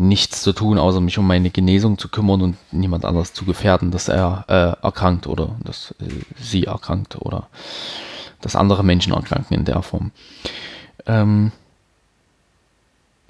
nichts 0.00 0.42
zu 0.42 0.52
tun, 0.52 0.78
außer 0.78 1.00
mich 1.00 1.18
um 1.18 1.26
meine 1.26 1.50
Genesung 1.50 1.98
zu 1.98 2.08
kümmern 2.08 2.40
und 2.42 2.56
niemand 2.72 3.04
anders 3.04 3.32
zu 3.32 3.44
gefährden, 3.44 3.90
dass 3.90 4.08
er 4.08 4.44
äh, 4.48 4.84
erkrankt 4.84 5.26
oder 5.26 5.56
dass 5.62 5.94
äh, 6.00 6.08
sie 6.40 6.64
erkrankt 6.64 7.16
oder 7.20 7.48
dass 8.40 8.56
andere 8.56 8.82
Menschen 8.82 9.12
erkranken 9.12 9.54
in 9.54 9.64
der 9.64 9.82
Form. 9.82 10.10
Ähm, 11.06 11.52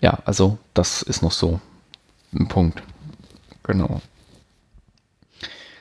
ja, 0.01 0.19
also 0.25 0.59
das 0.73 1.03
ist 1.03 1.23
noch 1.23 1.33
so 1.33 1.61
ein 2.33 2.47
Punkt. 2.47 2.83
Genau. 3.65 4.01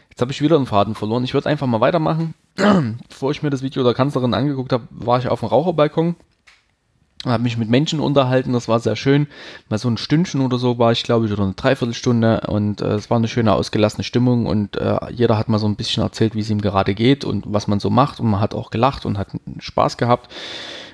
Jetzt 0.09 0.21
habe 0.21 0.31
ich 0.31 0.41
wieder 0.41 0.57
einen 0.57 0.65
Faden 0.65 0.95
verloren. 0.95 1.23
Ich 1.23 1.33
würde 1.33 1.49
einfach 1.49 1.67
mal 1.67 1.81
weitermachen. 1.81 2.33
Bevor 3.07 3.31
ich 3.31 3.43
mir 3.43 3.51
das 3.51 3.61
Video 3.61 3.83
der 3.83 3.93
Kanzlerin 3.93 4.33
angeguckt 4.33 4.73
habe, 4.73 4.87
war 4.89 5.19
ich 5.19 5.27
auf 5.29 5.39
dem 5.39 5.49
Raucherbalkon 5.49 6.15
habe 7.25 7.43
mich 7.43 7.57
mit 7.57 7.69
Menschen 7.69 7.99
unterhalten, 7.99 8.53
das 8.53 8.67
war 8.67 8.79
sehr 8.79 8.95
schön. 8.95 9.27
Mal 9.67 9.77
so 9.77 9.89
ein 9.89 9.97
Stündchen 9.97 10.41
oder 10.41 10.57
so 10.57 10.79
war 10.79 10.91
ich, 10.93 11.03
glaube 11.03 11.25
ich, 11.25 11.31
oder 11.33 11.43
eine 11.43 11.53
Dreiviertelstunde 11.53 12.41
und 12.47 12.81
äh, 12.81 12.93
es 12.93 13.09
war 13.09 13.17
eine 13.17 13.27
schöne, 13.27 13.53
ausgelassene 13.53 14.03
Stimmung 14.03 14.45
und 14.45 14.77
äh, 14.77 14.97
jeder 15.11 15.37
hat 15.37 15.49
mal 15.49 15.59
so 15.59 15.67
ein 15.67 15.75
bisschen 15.75 16.01
erzählt, 16.01 16.33
wie 16.35 16.39
es 16.39 16.49
ihm 16.49 16.61
gerade 16.61 16.95
geht 16.95 17.25
und 17.25 17.43
was 17.47 17.67
man 17.67 17.79
so 17.81 17.89
macht 17.89 18.19
und 18.19 18.29
man 18.29 18.39
hat 18.39 18.53
auch 18.53 18.71
gelacht 18.71 19.05
und 19.05 19.17
hat 19.17 19.29
Spaß 19.59 19.97
gehabt 19.97 20.31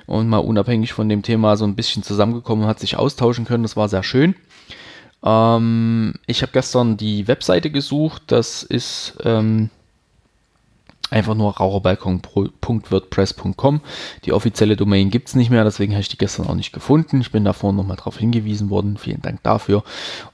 und 0.07 0.27
mal 0.27 0.39
unabhängig 0.39 0.93
von 0.93 1.09
dem 1.09 1.21
Thema 1.21 1.57
so 1.57 1.65
ein 1.65 1.75
bisschen 1.75 2.01
zusammengekommen 2.01 2.63
und 2.65 2.69
hat 2.69 2.79
sich 2.79 2.97
austauschen 2.97 3.45
können, 3.45 3.63
das 3.63 3.77
war 3.77 3.88
sehr 3.88 4.03
schön. 4.03 4.35
Ähm, 5.23 6.13
ich 6.25 6.41
habe 6.41 6.51
gestern 6.51 6.97
die 6.97 7.27
Webseite 7.27 7.69
gesucht, 7.69 8.23
das 8.27 8.63
ist 8.63 9.17
ähm, 9.23 9.69
Einfach 11.11 11.35
nur 11.35 11.57
raucherbalkon.wordpress.com. 11.57 13.81
Die 14.25 14.33
offizielle 14.33 14.75
Domain 14.75 15.11
gibt 15.11 15.27
es 15.27 15.35
nicht 15.35 15.51
mehr, 15.51 15.63
deswegen 15.63 15.93
habe 15.93 16.01
ich 16.01 16.09
die 16.09 16.17
gestern 16.17 16.47
auch 16.47 16.55
nicht 16.55 16.73
gefunden. 16.73 17.21
Ich 17.21 17.31
bin 17.31 17.45
davor 17.45 17.73
nochmal 17.73 17.97
darauf 17.97 18.17
hingewiesen 18.17 18.71
worden. 18.71 18.97
Vielen 18.97 19.21
Dank 19.21 19.43
dafür. 19.43 19.83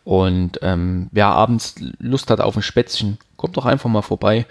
Und 0.06 0.60
ähm, 0.62 1.10
wer 1.12 1.28
abends 1.28 1.76
Lust 2.00 2.30
hat 2.30 2.40
auf 2.40 2.56
ein 2.56 2.62
Spätzchen, 2.62 3.18
kommt 3.36 3.58
doch 3.58 3.66
einfach 3.66 3.90
mal 3.90 4.02
vorbei. 4.02 4.46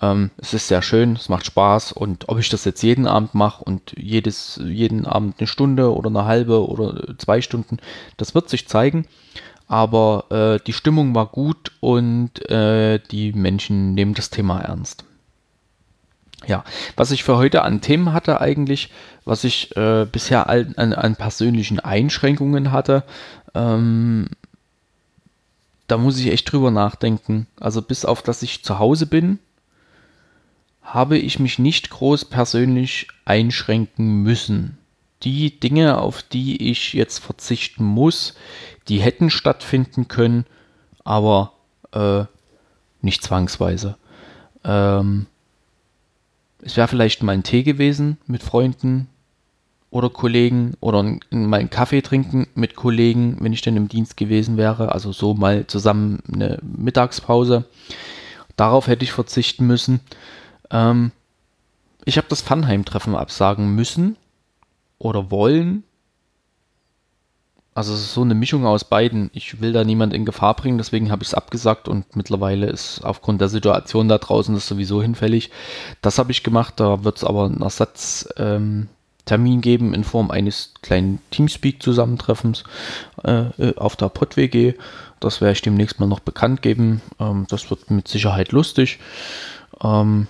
Ähm, 0.00 0.30
es 0.38 0.54
ist 0.54 0.68
sehr 0.68 0.80
schön, 0.80 1.12
es 1.12 1.28
macht 1.28 1.44
Spaß 1.44 1.92
und 1.92 2.26
ob 2.28 2.38
ich 2.38 2.48
das 2.48 2.64
jetzt 2.64 2.82
jeden 2.82 3.06
Abend 3.06 3.34
mache 3.34 3.62
und 3.62 3.92
jedes, 3.96 4.58
jeden 4.64 5.04
Abend 5.04 5.34
eine 5.38 5.46
Stunde 5.46 5.94
oder 5.94 6.08
eine 6.08 6.24
halbe 6.24 6.66
oder 6.66 7.18
zwei 7.18 7.42
Stunden, 7.42 7.76
das 8.16 8.34
wird 8.34 8.48
sich 8.48 8.66
zeigen. 8.66 9.06
Aber 9.68 10.24
äh, 10.30 10.58
die 10.64 10.72
Stimmung 10.72 11.12
war 11.14 11.26
gut 11.26 11.72
und 11.80 12.48
äh, 12.48 12.98
die 13.10 13.32
Menschen 13.32 13.92
nehmen 13.94 14.14
das 14.14 14.30
Thema 14.30 14.60
ernst. 14.60 15.04
Ja, 16.46 16.64
was 16.94 17.10
ich 17.10 17.24
für 17.24 17.36
heute 17.36 17.62
an 17.62 17.80
Themen 17.80 18.12
hatte 18.12 18.40
eigentlich, 18.40 18.90
was 19.24 19.42
ich 19.42 19.76
äh, 19.76 20.06
bisher 20.10 20.48
an, 20.48 20.74
an, 20.76 21.16
persönlichen 21.16 21.80
Einschränkungen 21.80 22.70
hatte, 22.70 23.02
ähm, 23.54 24.28
da 25.88 25.98
muss 25.98 26.18
ich 26.18 26.28
echt 26.28 26.50
drüber 26.50 26.70
nachdenken. 26.70 27.46
Also 27.58 27.82
bis 27.82 28.04
auf 28.04 28.22
dass 28.22 28.42
ich 28.42 28.62
zu 28.62 28.78
Hause 28.78 29.06
bin, 29.06 29.40
habe 30.82 31.18
ich 31.18 31.40
mich 31.40 31.58
nicht 31.58 31.90
groß 31.90 32.26
persönlich 32.26 33.08
einschränken 33.24 34.22
müssen. 34.22 34.78
Die 35.24 35.58
Dinge, 35.58 35.98
auf 35.98 36.22
die 36.22 36.70
ich 36.70 36.92
jetzt 36.92 37.18
verzichten 37.18 37.84
muss, 37.84 38.34
die 38.88 39.00
hätten 39.00 39.30
stattfinden 39.30 40.06
können, 40.06 40.46
aber 41.02 41.54
äh, 41.92 42.24
nicht 43.00 43.24
zwangsweise. 43.24 43.96
Ähm, 44.62 45.26
es 46.66 46.76
wäre 46.76 46.88
vielleicht 46.88 47.22
mal 47.22 47.32
ein 47.32 47.44
Tee 47.44 47.62
gewesen 47.62 48.18
mit 48.26 48.42
Freunden 48.42 49.08
oder 49.90 50.10
Kollegen 50.10 50.74
oder 50.80 51.02
mal 51.30 51.60
einen 51.60 51.70
Kaffee 51.70 52.02
trinken 52.02 52.48
mit 52.54 52.74
Kollegen, 52.74 53.36
wenn 53.40 53.52
ich 53.52 53.62
denn 53.62 53.76
im 53.76 53.88
Dienst 53.88 54.16
gewesen 54.16 54.56
wäre. 54.56 54.92
Also 54.92 55.12
so 55.12 55.34
mal 55.34 55.66
zusammen 55.68 56.18
eine 56.30 56.58
Mittagspause. 56.62 57.64
Darauf 58.56 58.88
hätte 58.88 59.04
ich 59.04 59.12
verzichten 59.12 59.66
müssen. 59.66 60.00
Ähm, 60.70 61.12
ich 62.04 62.18
habe 62.18 62.26
das 62.28 62.42
Funheim-Treffen 62.42 63.14
absagen 63.14 63.74
müssen 63.74 64.16
oder 64.98 65.30
wollen, 65.30 65.84
also 67.76 67.92
es 67.92 68.00
ist 68.00 68.14
so 68.14 68.22
eine 68.22 68.34
Mischung 68.34 68.64
aus 68.64 68.84
beiden. 68.84 69.28
Ich 69.34 69.60
will 69.60 69.74
da 69.74 69.84
niemand 69.84 70.14
in 70.14 70.24
Gefahr 70.24 70.56
bringen, 70.56 70.78
deswegen 70.78 71.10
habe 71.10 71.22
ich 71.22 71.28
es 71.28 71.34
abgesagt 71.34 71.88
und 71.88 72.16
mittlerweile 72.16 72.68
ist 72.68 73.04
aufgrund 73.04 73.42
der 73.42 73.50
Situation 73.50 74.08
da 74.08 74.16
draußen 74.16 74.54
das 74.54 74.66
sowieso 74.66 75.02
hinfällig. 75.02 75.50
Das 76.00 76.18
habe 76.18 76.32
ich 76.32 76.42
gemacht, 76.42 76.80
da 76.80 77.04
wird 77.04 77.18
es 77.18 77.24
aber 77.24 77.44
einen 77.44 77.60
Ersatztermin 77.60 78.88
ähm, 79.28 79.60
geben 79.60 79.92
in 79.92 80.04
Form 80.04 80.30
eines 80.30 80.72
kleinen 80.80 81.18
Teamspeak-Zusammentreffens 81.30 82.64
äh, 83.24 83.48
äh 83.58 83.76
auf 83.76 83.94
der 83.96 84.08
PodWG. 84.08 84.72
Das 85.20 85.42
werde 85.42 85.52
ich 85.52 85.60
demnächst 85.60 86.00
mal 86.00 86.06
noch 86.06 86.20
bekannt 86.20 86.62
geben. 86.62 87.02
Ähm, 87.20 87.44
das 87.50 87.68
wird 87.68 87.90
mit 87.90 88.08
Sicherheit 88.08 88.52
lustig. 88.52 89.00
Ähm, 89.84 90.28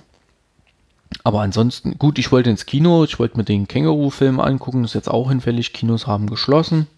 aber 1.23 1.43
ansonsten, 1.43 1.97
gut, 1.97 2.19
ich 2.19 2.33
wollte 2.33 2.51
ins 2.51 2.67
Kino, 2.67 3.05
ich 3.05 3.21
wollte 3.21 3.37
mir 3.37 3.45
den 3.45 3.69
Känguru-Film 3.69 4.41
angucken, 4.41 4.83
das 4.83 4.91
ist 4.91 4.95
jetzt 4.95 5.11
auch 5.11 5.29
hinfällig. 5.29 5.73
Kinos 5.73 6.09
haben 6.09 6.29
geschlossen. 6.29 6.89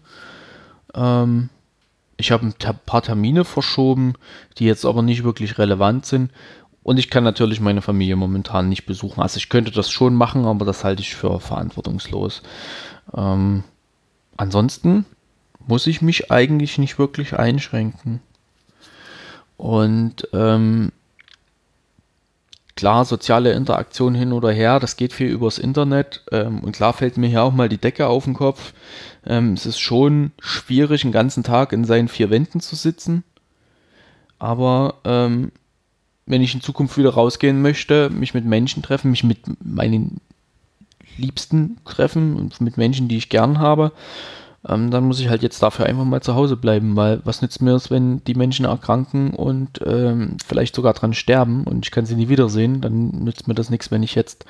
Ähm, 0.93 1.49
ich 2.17 2.31
habe 2.31 2.45
ein 2.45 2.53
paar 2.85 3.01
Termine 3.01 3.45
verschoben, 3.45 4.13
die 4.57 4.65
jetzt 4.65 4.85
aber 4.85 5.01
nicht 5.01 5.23
wirklich 5.23 5.57
relevant 5.57 6.05
sind. 6.05 6.31
Und 6.83 6.97
ich 6.97 7.09
kann 7.09 7.23
natürlich 7.23 7.61
meine 7.61 7.81
Familie 7.81 8.15
momentan 8.15 8.67
nicht 8.69 8.85
besuchen. 8.85 9.21
Also 9.21 9.37
ich 9.37 9.49
könnte 9.49 9.71
das 9.71 9.89
schon 9.89 10.15
machen, 10.15 10.45
aber 10.45 10.65
das 10.65 10.83
halte 10.83 11.01
ich 11.01 11.15
für 11.15 11.39
verantwortungslos. 11.39 12.41
Ähm, 13.15 13.63
ansonsten 14.37 15.05
muss 15.67 15.87
ich 15.87 16.01
mich 16.01 16.31
eigentlich 16.31 16.77
nicht 16.77 16.97
wirklich 16.97 17.37
einschränken. 17.37 18.21
Und 19.57 20.27
ähm, 20.33 20.91
klar, 22.79 23.03
soziale 23.03 23.51
Interaktion 23.51 24.15
hin 24.15 24.31
oder 24.31 24.51
her, 24.51 24.79
das 24.79 24.95
geht 24.95 25.11
viel 25.11 25.27
übers 25.27 25.57
Internet. 25.57 26.23
Ähm, 26.31 26.61
und 26.61 26.71
klar 26.71 26.93
fällt 26.93 27.17
mir 27.17 27.27
hier 27.27 27.43
auch 27.43 27.51
mal 27.51 27.67
die 27.67 27.77
Decke 27.77 28.07
auf 28.07 28.23
den 28.23 28.33
Kopf. 28.33 28.73
Ähm, 29.25 29.51
es 29.51 29.65
ist 29.65 29.79
schon 29.79 30.31
schwierig, 30.39 31.01
den 31.01 31.11
ganzen 31.11 31.43
Tag 31.43 31.73
in 31.73 31.83
seinen 31.83 32.07
vier 32.07 32.29
Wänden 32.29 32.61
zu 32.61 32.77
sitzen. 32.77 33.25
Aber 34.39 34.95
ähm, 35.03 35.51
wenn 36.25 36.41
ich 36.41 36.53
in 36.53 36.61
Zukunft 36.61 36.97
wieder 36.97 37.09
rausgehen 37.09 37.61
möchte, 37.61 38.09
mich 38.09 38.33
mit 38.33 38.45
Menschen 38.45 38.81
treffen, 38.81 39.11
mich 39.11 39.25
mit 39.25 39.39
meinen 39.61 40.21
Liebsten 41.17 41.79
treffen 41.83 42.37
und 42.37 42.61
mit 42.61 42.77
Menschen, 42.77 43.09
die 43.09 43.17
ich 43.17 43.27
gern 43.27 43.59
habe, 43.59 43.91
ähm, 44.67 44.91
dann 44.91 45.05
muss 45.05 45.19
ich 45.19 45.29
halt 45.29 45.41
jetzt 45.41 45.63
dafür 45.63 45.85
einfach 45.85 46.03
mal 46.03 46.21
zu 46.21 46.35
Hause 46.35 46.57
bleiben, 46.57 46.95
weil 46.95 47.21
was 47.23 47.41
nützt 47.41 47.61
mir 47.61 47.75
es, 47.75 47.89
wenn 47.89 48.23
die 48.25 48.35
Menschen 48.35 48.65
erkranken 48.65 49.31
und 49.31 49.79
ähm, 49.85 50.37
vielleicht 50.45 50.75
sogar 50.75 50.93
dran 50.93 51.13
sterben 51.13 51.63
und 51.63 51.85
ich 51.85 51.91
kann 51.91 52.05
sie 52.05 52.15
nie 52.15 52.29
wiedersehen, 52.29 52.81
dann 52.81 53.09
nützt 53.09 53.47
mir 53.47 53.55
das 53.55 53.69
nichts, 53.69 53.89
wenn 53.91 54.03
ich 54.03 54.15
jetzt 54.15 54.45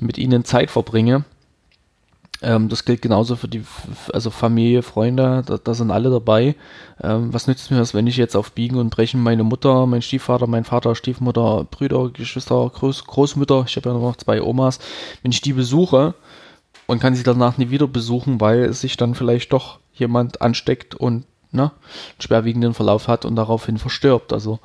mit 0.00 0.18
ihnen 0.18 0.44
Zeit 0.44 0.70
verbringe. 0.70 1.24
Ähm, 2.40 2.68
das 2.68 2.84
gilt 2.84 3.02
genauso 3.02 3.34
für 3.34 3.48
die 3.48 3.64
also 4.12 4.30
Familie, 4.30 4.82
Freunde, 4.82 5.42
da, 5.44 5.58
da 5.58 5.74
sind 5.74 5.90
alle 5.90 6.10
dabei. 6.10 6.54
Ähm, 7.02 7.34
was 7.34 7.48
nützt 7.48 7.70
mir 7.72 7.78
das, 7.78 7.94
wenn 7.94 8.06
ich 8.06 8.16
jetzt 8.16 8.36
auf 8.36 8.52
Biegen 8.52 8.78
und 8.78 8.90
Brechen 8.90 9.20
meine 9.20 9.42
Mutter, 9.42 9.86
mein 9.86 10.02
Stiefvater, 10.02 10.46
mein 10.46 10.64
Vater, 10.64 10.94
Stiefmutter, 10.94 11.66
Brüder, 11.68 12.10
Geschwister, 12.10 12.70
Groß, 12.72 13.04
Großmütter, 13.06 13.64
ich 13.66 13.74
habe 13.76 13.88
ja 13.88 13.94
noch 13.96 14.16
zwei 14.16 14.40
Omas, 14.40 14.78
wenn 15.22 15.32
ich 15.32 15.40
die 15.40 15.52
besuche, 15.52 16.14
und 16.88 17.00
kann 17.00 17.14
sie 17.14 17.22
danach 17.22 17.58
nie 17.58 17.68
wieder 17.70 17.86
besuchen, 17.86 18.40
weil 18.40 18.72
sich 18.72 18.96
dann 18.96 19.14
vielleicht 19.14 19.52
doch 19.52 19.78
jemand 19.92 20.40
ansteckt 20.40 20.94
und 20.94 21.26
ne, 21.52 21.64
einen 21.64 22.20
schwerwiegenden 22.22 22.72
Verlauf 22.72 23.08
hat 23.08 23.26
und 23.26 23.36
daraufhin 23.36 23.76
verstirbt. 23.76 24.32
Also 24.32 24.58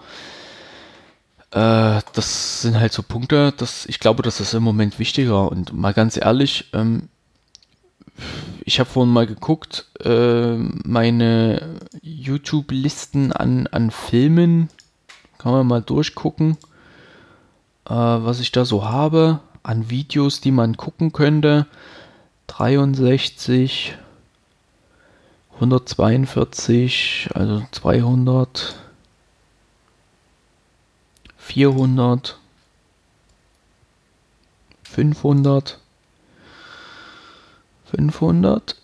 äh, 1.51 1.99
das 2.13 2.61
sind 2.61 2.79
halt 2.79 2.93
so 2.93 3.03
Punkte, 3.03 3.51
dass 3.51 3.85
ich 3.87 3.99
glaube, 3.99 4.23
das 4.23 4.39
ist 4.39 4.53
im 4.53 4.63
Moment 4.63 4.99
wichtiger. 4.99 5.51
Und 5.51 5.73
mal 5.73 5.93
ganz 5.93 6.15
ehrlich, 6.15 6.69
ähm, 6.71 7.09
ich 8.63 8.79
habe 8.79 8.89
vorhin 8.89 9.11
mal 9.11 9.27
geguckt, 9.27 9.87
äh, 9.99 10.55
meine 10.55 11.81
YouTube-Listen 12.01 13.33
an, 13.33 13.67
an 13.67 13.91
Filmen, 13.91 14.69
kann 15.39 15.51
man 15.51 15.67
mal 15.67 15.81
durchgucken, 15.81 16.57
äh, 17.85 17.93
was 17.93 18.39
ich 18.39 18.53
da 18.53 18.63
so 18.63 18.87
habe, 18.87 19.41
an 19.61 19.89
Videos, 19.89 20.39
die 20.39 20.51
man 20.51 20.77
gucken 20.77 21.11
könnte. 21.11 21.67
63, 22.47 23.95
142, 25.59 27.29
also 27.35 27.67
200, 27.71 28.75
400, 31.37 32.35
500, 34.83 35.77
500, 37.85 38.75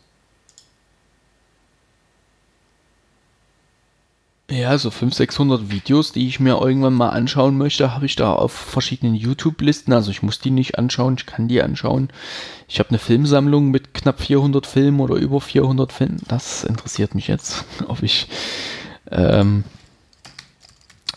Ja, 4.51 4.75
so 4.79 4.89
500, 4.89 5.15
600 5.15 5.69
Videos, 5.69 6.12
die 6.12 6.27
ich 6.27 6.39
mir 6.39 6.59
irgendwann 6.59 6.95
mal 6.95 7.09
anschauen 7.09 7.55
möchte, 7.55 7.93
habe 7.93 8.07
ich 8.07 8.15
da 8.15 8.33
auf 8.33 8.51
verschiedenen 8.51 9.13
YouTube-Listen. 9.13 9.93
Also 9.93 10.09
ich 10.09 10.23
muss 10.23 10.39
die 10.39 10.49
nicht 10.49 10.79
anschauen, 10.79 11.15
ich 11.19 11.27
kann 11.27 11.47
die 11.47 11.62
anschauen. 11.62 12.09
Ich 12.67 12.79
habe 12.79 12.89
eine 12.89 12.97
Filmsammlung 12.97 13.69
mit 13.69 13.93
knapp 13.93 14.19
400 14.19 14.65
Filmen 14.65 15.01
oder 15.01 15.15
über 15.15 15.39
400 15.39 15.93
Filmen. 15.93 16.21
Das 16.27 16.63
interessiert 16.63 17.13
mich 17.13 17.27
jetzt, 17.27 17.63
ob 17.88 18.01
ich, 18.01 18.27
ähm, 19.12 19.65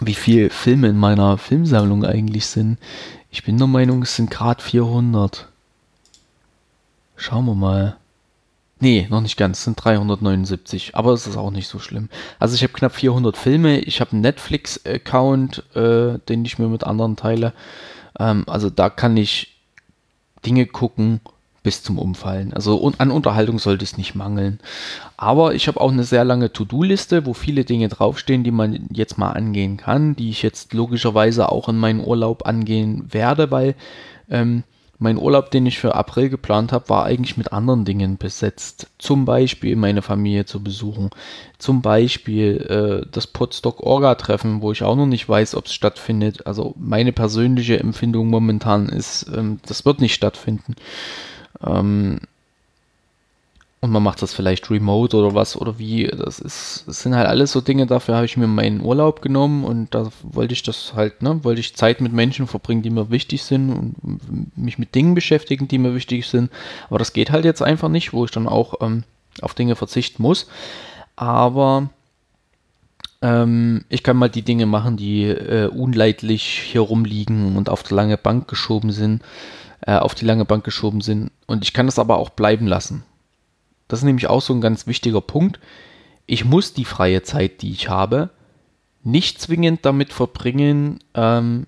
wie 0.00 0.14
viele 0.14 0.50
Filme 0.50 0.88
in 0.88 0.98
meiner 0.98 1.38
Filmsammlung 1.38 2.04
eigentlich 2.04 2.44
sind. 2.44 2.78
Ich 3.30 3.44
bin 3.44 3.56
der 3.56 3.66
Meinung, 3.66 4.02
es 4.02 4.14
sind 4.14 4.30
gerade 4.30 4.62
400. 4.62 5.48
Schauen 7.16 7.46
wir 7.46 7.54
mal. 7.54 7.96
Nee, 8.82 9.06
noch 9.10 9.20
nicht 9.20 9.36
ganz, 9.36 9.58
es 9.58 9.64
sind 9.64 9.76
379, 9.76 10.96
aber 10.96 11.12
es 11.12 11.28
ist 11.28 11.36
auch 11.36 11.52
nicht 11.52 11.68
so 11.68 11.78
schlimm. 11.78 12.08
Also 12.40 12.56
ich 12.56 12.64
habe 12.64 12.72
knapp 12.72 12.96
400 12.96 13.36
Filme, 13.36 13.78
ich 13.78 14.00
habe 14.00 14.10
einen 14.10 14.22
Netflix-Account, 14.22 15.62
äh, 15.76 16.18
den 16.28 16.44
ich 16.44 16.58
mir 16.58 16.66
mit 16.66 16.82
anderen 16.82 17.14
teile. 17.14 17.52
Ähm, 18.18 18.42
also 18.48 18.70
da 18.70 18.90
kann 18.90 19.16
ich 19.16 19.54
Dinge 20.44 20.66
gucken 20.66 21.20
bis 21.62 21.84
zum 21.84 21.96
Umfallen. 21.96 22.52
Also 22.54 22.82
un 22.82 22.94
an 22.98 23.12
Unterhaltung 23.12 23.60
sollte 23.60 23.84
es 23.84 23.96
nicht 23.96 24.16
mangeln. 24.16 24.58
Aber 25.16 25.54
ich 25.54 25.68
habe 25.68 25.80
auch 25.80 25.92
eine 25.92 26.02
sehr 26.02 26.24
lange 26.24 26.52
To-Do-Liste, 26.52 27.24
wo 27.24 27.34
viele 27.34 27.64
Dinge 27.64 27.88
draufstehen, 27.88 28.42
die 28.42 28.50
man 28.50 28.88
jetzt 28.90 29.16
mal 29.16 29.30
angehen 29.30 29.76
kann, 29.76 30.16
die 30.16 30.30
ich 30.30 30.42
jetzt 30.42 30.72
logischerweise 30.72 31.52
auch 31.52 31.68
in 31.68 31.78
meinen 31.78 32.04
Urlaub 32.04 32.48
angehen 32.48 33.06
werde, 33.12 33.52
weil 33.52 33.76
ähm, 34.28 34.64
mein 35.02 35.18
Urlaub, 35.18 35.50
den 35.50 35.66
ich 35.66 35.78
für 35.78 35.94
April 35.94 36.28
geplant 36.30 36.72
habe, 36.72 36.88
war 36.88 37.04
eigentlich 37.04 37.36
mit 37.36 37.52
anderen 37.52 37.84
Dingen 37.84 38.16
besetzt. 38.16 38.88
Zum 38.98 39.24
Beispiel 39.24 39.76
meine 39.76 40.00
Familie 40.00 40.44
zu 40.46 40.62
besuchen. 40.62 41.10
Zum 41.58 41.82
Beispiel 41.82 43.02
äh, 43.02 43.08
das 43.10 43.26
Potsdok-Orga-Treffen, 43.26 44.62
wo 44.62 44.72
ich 44.72 44.82
auch 44.82 44.96
noch 44.96 45.06
nicht 45.06 45.28
weiß, 45.28 45.56
ob 45.56 45.66
es 45.66 45.74
stattfindet. 45.74 46.46
Also 46.46 46.74
meine 46.78 47.12
persönliche 47.12 47.78
Empfindung 47.80 48.28
momentan 48.28 48.88
ist, 48.88 49.26
ähm, 49.34 49.58
das 49.66 49.84
wird 49.84 50.00
nicht 50.00 50.14
stattfinden. 50.14 50.76
Ähm, 51.64 52.20
und 53.82 53.90
man 53.90 54.02
macht 54.04 54.22
das 54.22 54.32
vielleicht 54.32 54.70
remote 54.70 55.16
oder 55.16 55.34
was 55.34 55.56
oder 55.56 55.76
wie. 55.76 56.06
Das 56.06 56.38
ist, 56.38 56.84
das 56.86 57.02
sind 57.02 57.16
halt 57.16 57.26
alles 57.26 57.50
so 57.50 57.60
Dinge, 57.60 57.86
dafür 57.86 58.14
habe 58.14 58.24
ich 58.24 58.36
mir 58.36 58.46
meinen 58.46 58.80
Urlaub 58.80 59.22
genommen 59.22 59.64
und 59.64 59.92
da 59.92 60.08
wollte 60.22 60.54
ich 60.54 60.62
das 60.62 60.94
halt, 60.94 61.20
ne, 61.20 61.42
wollte 61.42 61.60
ich 61.60 61.74
Zeit 61.74 62.00
mit 62.00 62.12
Menschen 62.12 62.46
verbringen, 62.46 62.82
die 62.82 62.90
mir 62.90 63.10
wichtig 63.10 63.42
sind 63.42 63.72
und 63.72 64.56
mich 64.56 64.78
mit 64.78 64.94
Dingen 64.94 65.16
beschäftigen, 65.16 65.66
die 65.66 65.78
mir 65.78 65.96
wichtig 65.96 66.28
sind. 66.28 66.52
Aber 66.90 67.00
das 67.00 67.12
geht 67.12 67.32
halt 67.32 67.44
jetzt 67.44 67.60
einfach 67.60 67.88
nicht, 67.88 68.12
wo 68.12 68.24
ich 68.24 68.30
dann 68.30 68.46
auch 68.46 68.74
ähm, 68.80 69.02
auf 69.40 69.54
Dinge 69.54 69.74
verzichten 69.74 70.22
muss. 70.22 70.46
Aber 71.16 71.90
ähm, 73.20 73.84
ich 73.88 74.04
kann 74.04 74.16
mal 74.16 74.30
die 74.30 74.42
Dinge 74.42 74.66
machen, 74.66 74.96
die 74.96 75.24
äh, 75.24 75.66
unleidlich 75.66 76.44
hier 76.44 76.82
rumliegen 76.82 77.56
und 77.56 77.68
auf 77.68 77.82
die 77.82 77.94
lange 77.94 78.16
Bank 78.16 78.46
geschoben 78.46 78.92
sind, 78.92 79.22
äh, 79.80 79.96
auf 79.96 80.14
die 80.14 80.24
lange 80.24 80.44
Bank 80.44 80.62
geschoben 80.62 81.00
sind. 81.00 81.32
Und 81.48 81.64
ich 81.64 81.72
kann 81.72 81.86
das 81.86 81.98
aber 81.98 82.18
auch 82.18 82.30
bleiben 82.30 82.68
lassen. 82.68 83.02
Das 83.88 84.00
ist 84.00 84.04
nämlich 84.04 84.28
auch 84.28 84.42
so 84.42 84.54
ein 84.54 84.60
ganz 84.60 84.86
wichtiger 84.86 85.20
Punkt. 85.20 85.60
Ich 86.26 86.44
muss 86.44 86.72
die 86.72 86.84
freie 86.84 87.22
Zeit, 87.22 87.62
die 87.62 87.72
ich 87.72 87.88
habe, 87.88 88.30
nicht 89.04 89.40
zwingend 89.40 89.84
damit 89.84 90.12
verbringen, 90.12 91.00
ähm, 91.14 91.66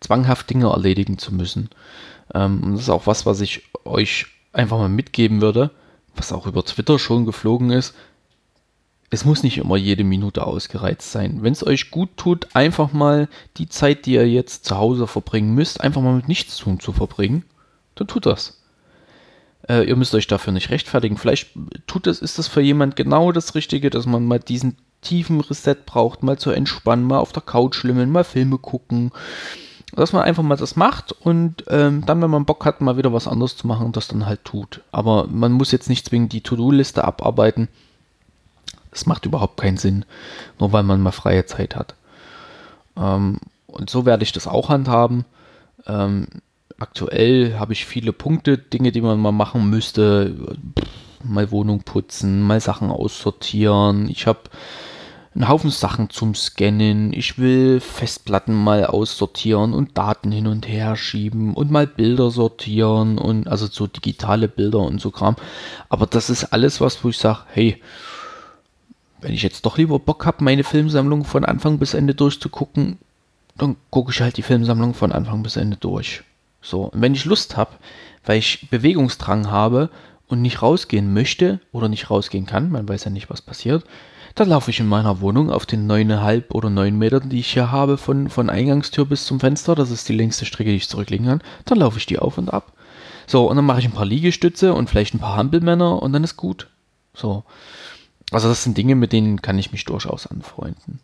zwanghaft 0.00 0.50
Dinge 0.50 0.68
erledigen 0.68 1.18
zu 1.18 1.34
müssen. 1.34 1.70
Ähm, 2.34 2.62
und 2.62 2.72
das 2.72 2.82
ist 2.82 2.90
auch 2.90 3.06
was, 3.06 3.26
was 3.26 3.40
ich 3.40 3.62
euch 3.84 4.26
einfach 4.52 4.78
mal 4.78 4.88
mitgeben 4.88 5.40
würde, 5.40 5.70
was 6.16 6.32
auch 6.32 6.46
über 6.46 6.64
Twitter 6.64 6.98
schon 6.98 7.26
geflogen 7.26 7.70
ist. 7.70 7.94
Es 9.10 9.24
muss 9.24 9.42
nicht 9.42 9.58
immer 9.58 9.76
jede 9.76 10.02
Minute 10.02 10.44
ausgereizt 10.46 11.12
sein. 11.12 11.42
Wenn 11.42 11.52
es 11.52 11.64
euch 11.64 11.90
gut 11.90 12.16
tut, 12.16 12.48
einfach 12.54 12.92
mal 12.92 13.28
die 13.58 13.68
Zeit, 13.68 14.06
die 14.06 14.14
ihr 14.14 14.28
jetzt 14.28 14.64
zu 14.64 14.76
Hause 14.76 15.06
verbringen 15.06 15.54
müsst, 15.54 15.80
einfach 15.80 16.00
mal 16.00 16.16
mit 16.16 16.28
nichts 16.28 16.56
tun 16.56 16.80
zu 16.80 16.92
verbringen, 16.92 17.44
dann 17.94 18.08
tut 18.08 18.26
das. 18.26 18.63
Äh, 19.68 19.84
ihr 19.84 19.96
müsst 19.96 20.14
euch 20.14 20.26
dafür 20.26 20.52
nicht 20.52 20.70
rechtfertigen. 20.70 21.16
Vielleicht 21.16 21.50
tut 21.86 22.06
es, 22.06 22.20
ist 22.20 22.38
das 22.38 22.48
für 22.48 22.60
jemand 22.60 22.96
genau 22.96 23.32
das 23.32 23.54
Richtige, 23.54 23.90
dass 23.90 24.06
man 24.06 24.26
mal 24.26 24.38
diesen 24.38 24.76
tiefen 25.00 25.40
Reset 25.40 25.76
braucht, 25.86 26.22
mal 26.22 26.38
zu 26.38 26.50
entspannen, 26.50 27.04
mal 27.04 27.18
auf 27.18 27.32
der 27.32 27.42
Couch 27.42 27.76
schlimmen, 27.76 28.10
mal 28.10 28.24
Filme 28.24 28.58
gucken. 28.58 29.12
Dass 29.94 30.12
man 30.12 30.22
einfach 30.22 30.42
mal 30.42 30.56
das 30.56 30.74
macht 30.74 31.12
und 31.12 31.64
ähm, 31.68 32.04
dann, 32.04 32.20
wenn 32.20 32.30
man 32.30 32.46
Bock 32.46 32.64
hat, 32.64 32.80
mal 32.80 32.96
wieder 32.96 33.12
was 33.12 33.28
anderes 33.28 33.56
zu 33.56 33.66
machen, 33.68 33.92
das 33.92 34.08
dann 34.08 34.26
halt 34.26 34.44
tut. 34.44 34.80
Aber 34.90 35.28
man 35.28 35.52
muss 35.52 35.70
jetzt 35.70 35.88
nicht 35.88 36.06
zwingend 36.06 36.32
die 36.32 36.40
To-Do-Liste 36.40 37.04
abarbeiten. 37.04 37.68
Das 38.90 39.06
macht 39.06 39.24
überhaupt 39.24 39.60
keinen 39.60 39.76
Sinn, 39.76 40.04
nur 40.58 40.72
weil 40.72 40.82
man 40.82 41.00
mal 41.00 41.12
freie 41.12 41.46
Zeit 41.46 41.76
hat. 41.76 41.94
Ähm, 42.96 43.38
und 43.68 43.88
so 43.88 44.04
werde 44.04 44.24
ich 44.24 44.32
das 44.32 44.48
auch 44.48 44.68
handhaben. 44.68 45.24
Ähm, 45.86 46.26
aktuell 46.78 47.54
habe 47.58 47.72
ich 47.72 47.86
viele 47.86 48.12
Punkte, 48.12 48.58
Dinge, 48.58 48.92
die 48.92 49.00
man 49.00 49.20
mal 49.20 49.32
machen 49.32 49.70
müsste. 49.70 50.56
Mal 51.22 51.50
Wohnung 51.50 51.82
putzen, 51.82 52.42
mal 52.42 52.60
Sachen 52.60 52.90
aussortieren. 52.90 54.08
Ich 54.10 54.26
habe 54.26 54.40
einen 55.34 55.48
Haufen 55.48 55.70
Sachen 55.70 56.10
zum 56.10 56.34
Scannen. 56.34 57.12
Ich 57.12 57.38
will 57.38 57.80
Festplatten 57.80 58.54
mal 58.54 58.86
aussortieren 58.86 59.72
und 59.72 59.98
Daten 59.98 60.30
hin 60.30 60.46
und 60.46 60.68
her 60.68 60.96
schieben 60.96 61.54
und 61.54 61.70
mal 61.70 61.86
Bilder 61.86 62.30
sortieren 62.30 63.18
und 63.18 63.48
also 63.48 63.66
so 63.66 63.86
digitale 63.86 64.48
Bilder 64.48 64.80
und 64.80 65.00
so 65.00 65.10
Kram. 65.10 65.36
Aber 65.88 66.06
das 66.06 66.30
ist 66.30 66.52
alles 66.52 66.80
was, 66.80 67.02
wo 67.02 67.08
ich 67.08 67.18
sage, 67.18 67.40
hey, 67.52 67.82
wenn 69.20 69.32
ich 69.32 69.42
jetzt 69.42 69.64
doch 69.64 69.78
lieber 69.78 69.98
Bock 69.98 70.26
habe, 70.26 70.44
meine 70.44 70.64
Filmsammlung 70.64 71.24
von 71.24 71.44
Anfang 71.44 71.78
bis 71.78 71.94
Ende 71.94 72.14
durchzugucken, 72.14 72.98
dann 73.56 73.76
gucke 73.90 74.12
ich 74.12 74.20
halt 74.20 74.36
die 74.36 74.42
Filmsammlung 74.42 74.94
von 74.94 75.12
Anfang 75.12 75.42
bis 75.42 75.56
Ende 75.56 75.76
durch. 75.78 76.22
So, 76.64 76.84
und 76.84 77.00
wenn 77.00 77.14
ich 77.14 77.26
Lust 77.26 77.56
habe, 77.56 77.72
weil 78.24 78.38
ich 78.38 78.68
Bewegungsdrang 78.70 79.50
habe 79.50 79.90
und 80.26 80.40
nicht 80.40 80.62
rausgehen 80.62 81.12
möchte 81.12 81.60
oder 81.72 81.88
nicht 81.88 82.10
rausgehen 82.10 82.46
kann, 82.46 82.70
man 82.70 82.88
weiß 82.88 83.04
ja 83.04 83.10
nicht, 83.10 83.28
was 83.28 83.42
passiert, 83.42 83.84
dann 84.34 84.48
laufe 84.48 84.70
ich 84.70 84.80
in 84.80 84.88
meiner 84.88 85.20
Wohnung 85.20 85.50
auf 85.50 85.66
den 85.66 85.86
neuneinhalb 85.86 86.54
oder 86.54 86.70
neun 86.70 86.98
Metern, 86.98 87.28
die 87.28 87.38
ich 87.38 87.52
hier 87.52 87.70
habe, 87.70 87.98
von, 87.98 88.30
von 88.30 88.50
Eingangstür 88.50 89.04
bis 89.04 89.26
zum 89.26 89.38
Fenster. 89.38 89.74
Das 89.74 89.90
ist 89.90 90.08
die 90.08 90.14
längste 90.14 90.46
Strecke, 90.46 90.70
die 90.70 90.76
ich 90.76 90.88
zurücklegen 90.88 91.26
kann. 91.26 91.42
Dann 91.66 91.78
laufe 91.78 91.98
ich 91.98 92.06
die 92.06 92.18
auf 92.18 92.38
und 92.38 92.48
ab. 92.48 92.72
So, 93.26 93.48
und 93.48 93.56
dann 93.56 93.66
mache 93.66 93.78
ich 93.78 93.84
ein 93.84 93.92
paar 93.92 94.06
Liegestütze 94.06 94.74
und 94.74 94.90
vielleicht 94.90 95.14
ein 95.14 95.20
paar 95.20 95.36
Hampelmänner 95.36 96.02
und 96.02 96.12
dann 96.12 96.24
ist 96.24 96.36
gut. 96.36 96.68
So. 97.14 97.44
Also, 98.32 98.48
das 98.48 98.64
sind 98.64 98.76
Dinge, 98.76 98.96
mit 98.96 99.12
denen 99.12 99.40
kann 99.40 99.58
ich 99.58 99.70
mich 99.70 99.84
durchaus 99.84 100.26
anfreunden. 100.26 100.98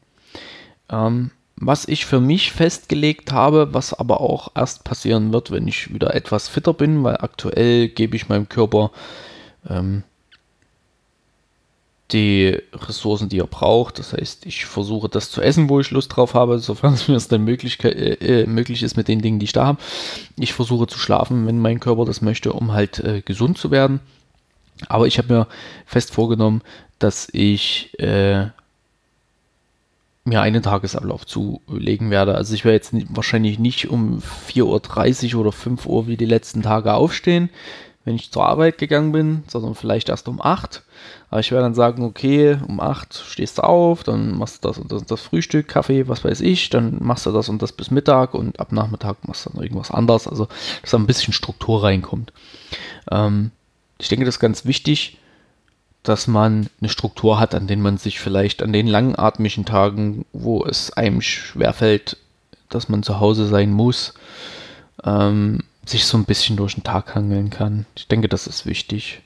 Ähm, 0.89 1.31
was 1.61 1.87
ich 1.87 2.07
für 2.07 2.21
mich 2.21 2.53
festgelegt 2.53 3.33
habe, 3.33 3.75
was 3.75 3.93
aber 3.93 4.23
auch 4.23 4.53
erst 4.55 4.83
passieren 4.83 5.33
wird, 5.33 5.51
wenn 5.51 5.69
ich 5.69 5.93
wieder 5.93 6.15
etwas 6.15 6.49
fitter 6.49 6.73
bin, 6.73 7.05
weil 7.05 7.19
aktuell 7.19 7.89
gebe 7.89 8.17
ich 8.17 8.31
meinem 8.31 8.49
Körper 8.49 8.91
ähm, 9.69 10.03
die 12.13 12.59
Ressourcen, 12.73 13.29
die 13.29 13.39
er 13.39 13.47
braucht. 13.47 13.99
Das 13.99 14.15
heißt, 14.15 14.47
ich 14.47 14.65
versuche 14.65 15.11
das 15.11 15.31
zu 15.31 15.43
essen, 15.43 15.69
wo 15.69 15.79
ich 15.81 15.91
Lust 15.91 16.17
drauf 16.17 16.33
habe, 16.33 16.59
sofern 16.59 16.95
es 16.95 17.09
mir 17.09 17.17
es 17.17 17.29
dann 17.29 17.45
möglich, 17.45 17.79
äh, 17.85 18.15
äh, 18.15 18.47
möglich 18.47 18.83
ist 18.83 18.97
mit 18.97 19.09
den 19.09 19.21
Dingen, 19.21 19.39
die 19.39 19.45
ich 19.45 19.53
da 19.53 19.67
habe. 19.67 19.83
Ich 20.39 20.55
versuche 20.55 20.87
zu 20.87 20.99
schlafen, 20.99 21.47
wenn 21.47 21.59
mein 21.59 21.79
Körper 21.79 22.07
das 22.07 22.23
möchte, 22.23 22.55
um 22.55 22.73
halt 22.73 23.01
äh, 23.01 23.21
gesund 23.21 23.59
zu 23.59 23.71
werden. 23.71 24.01
Aber 24.89 25.07
ich 25.07 25.19
habe 25.19 25.33
mir 25.33 25.47
fest 25.85 26.15
vorgenommen, 26.15 26.63
dass 26.99 27.29
ich 27.33 27.99
äh, 28.01 28.47
mir 30.25 30.43
einen 30.43 30.63
Tagesablauf 30.63 31.27
zulegen 31.27 32.11
werde. 32.11 32.35
Also 32.35 32.55
ich 32.55 32.65
werde 32.65 32.77
jetzt 32.77 32.95
wahrscheinlich 33.15 33.59
nicht 33.59 33.89
um 33.89 34.19
4.30 34.19 35.35
Uhr 35.35 35.41
oder 35.41 35.53
5 35.53 35.87
Uhr 35.87 36.07
wie 36.07 36.17
die 36.17 36.27
letzten 36.27 36.63
Tage 36.63 36.95
aufstehen, 36.95 37.49
wenn 38.05 38.17
ich 38.17 38.31
zur 38.31 38.47
Arbeit 38.47 38.79
gegangen 38.79 39.13
bin, 39.13 39.45
sondern 39.49 39.75
vielleicht 39.75 40.09
erst 40.09 40.29
um 40.29 40.41
8. 40.41 40.83
Aber 41.31 41.41
ich 41.41 41.51
werde 41.51 41.65
dann 41.65 41.75
sagen, 41.75 42.05
okay, 42.05 42.59
um 42.67 42.81
8 42.81 43.15
stehst 43.15 43.59
du 43.59 43.63
auf, 43.63 44.03
dann 44.03 44.37
machst 44.37 44.63
du 44.63 44.69
das 44.69 44.79
und 44.79 44.93
das, 44.93 45.05
das 45.07 45.21
Frühstück, 45.21 45.69
Kaffee, 45.69 46.09
was 46.09 46.25
weiß 46.25 46.41
ich, 46.43 46.69
dann 46.71 46.99
machst 47.01 47.25
du 47.25 47.33
das 47.33 47.49
und 47.49 47.63
das 47.63 47.73
bis 47.73 47.91
Mittag 47.91 48.35
und 48.35 48.61
ab 48.61 48.73
Nachmittag 48.73 49.27
machst 49.27 49.47
du 49.47 49.51
dann 49.51 49.63
irgendwas 49.63 49.91
anderes. 49.91 50.29
Also, 50.29 50.49
dass 50.83 50.91
da 50.91 50.99
ein 50.99 51.07
bisschen 51.07 51.33
Struktur 51.33 51.83
reinkommt. 51.83 52.33
Ähm, 53.11 53.53
ich 53.99 54.09
denke, 54.09 54.25
das 54.25 54.37
ist 54.37 54.41
ganz 54.41 54.65
wichtig, 54.65 55.19
dass 56.03 56.27
man 56.27 56.69
eine 56.81 56.89
Struktur 56.89 57.39
hat, 57.39 57.55
an 57.55 57.67
den 57.67 57.83
man 57.83 57.99
sich 57.99 58.21
vielleicht 58.21 58.63
an 58.63 58.73
den 58.73 58.87
langatmigen 58.87 59.65
Tagen, 59.65 60.25
wo 60.33 60.65
es 60.65 60.93
einem 60.93 61.21
schwerfällt, 61.21 62.17
dass 62.69 62.89
man 62.89 63.03
zu 63.03 63.21
Hause 63.21 63.47
sein 63.47 63.71
muss, 63.71 64.15
ähm, 65.05 65.61
sich 65.85 66.07
so 66.07 66.17
ein 66.17 66.25
bisschen 66.25 66.57
durch 66.57 66.75
den 66.75 66.85
Tag 66.85 67.15
hangeln 67.15 67.51
kann. 67.51 67.85
Ich 67.97 68.07
denke, 68.09 68.29
das 68.29 68.47
ist 68.47 68.65
wichtig. 68.65 69.21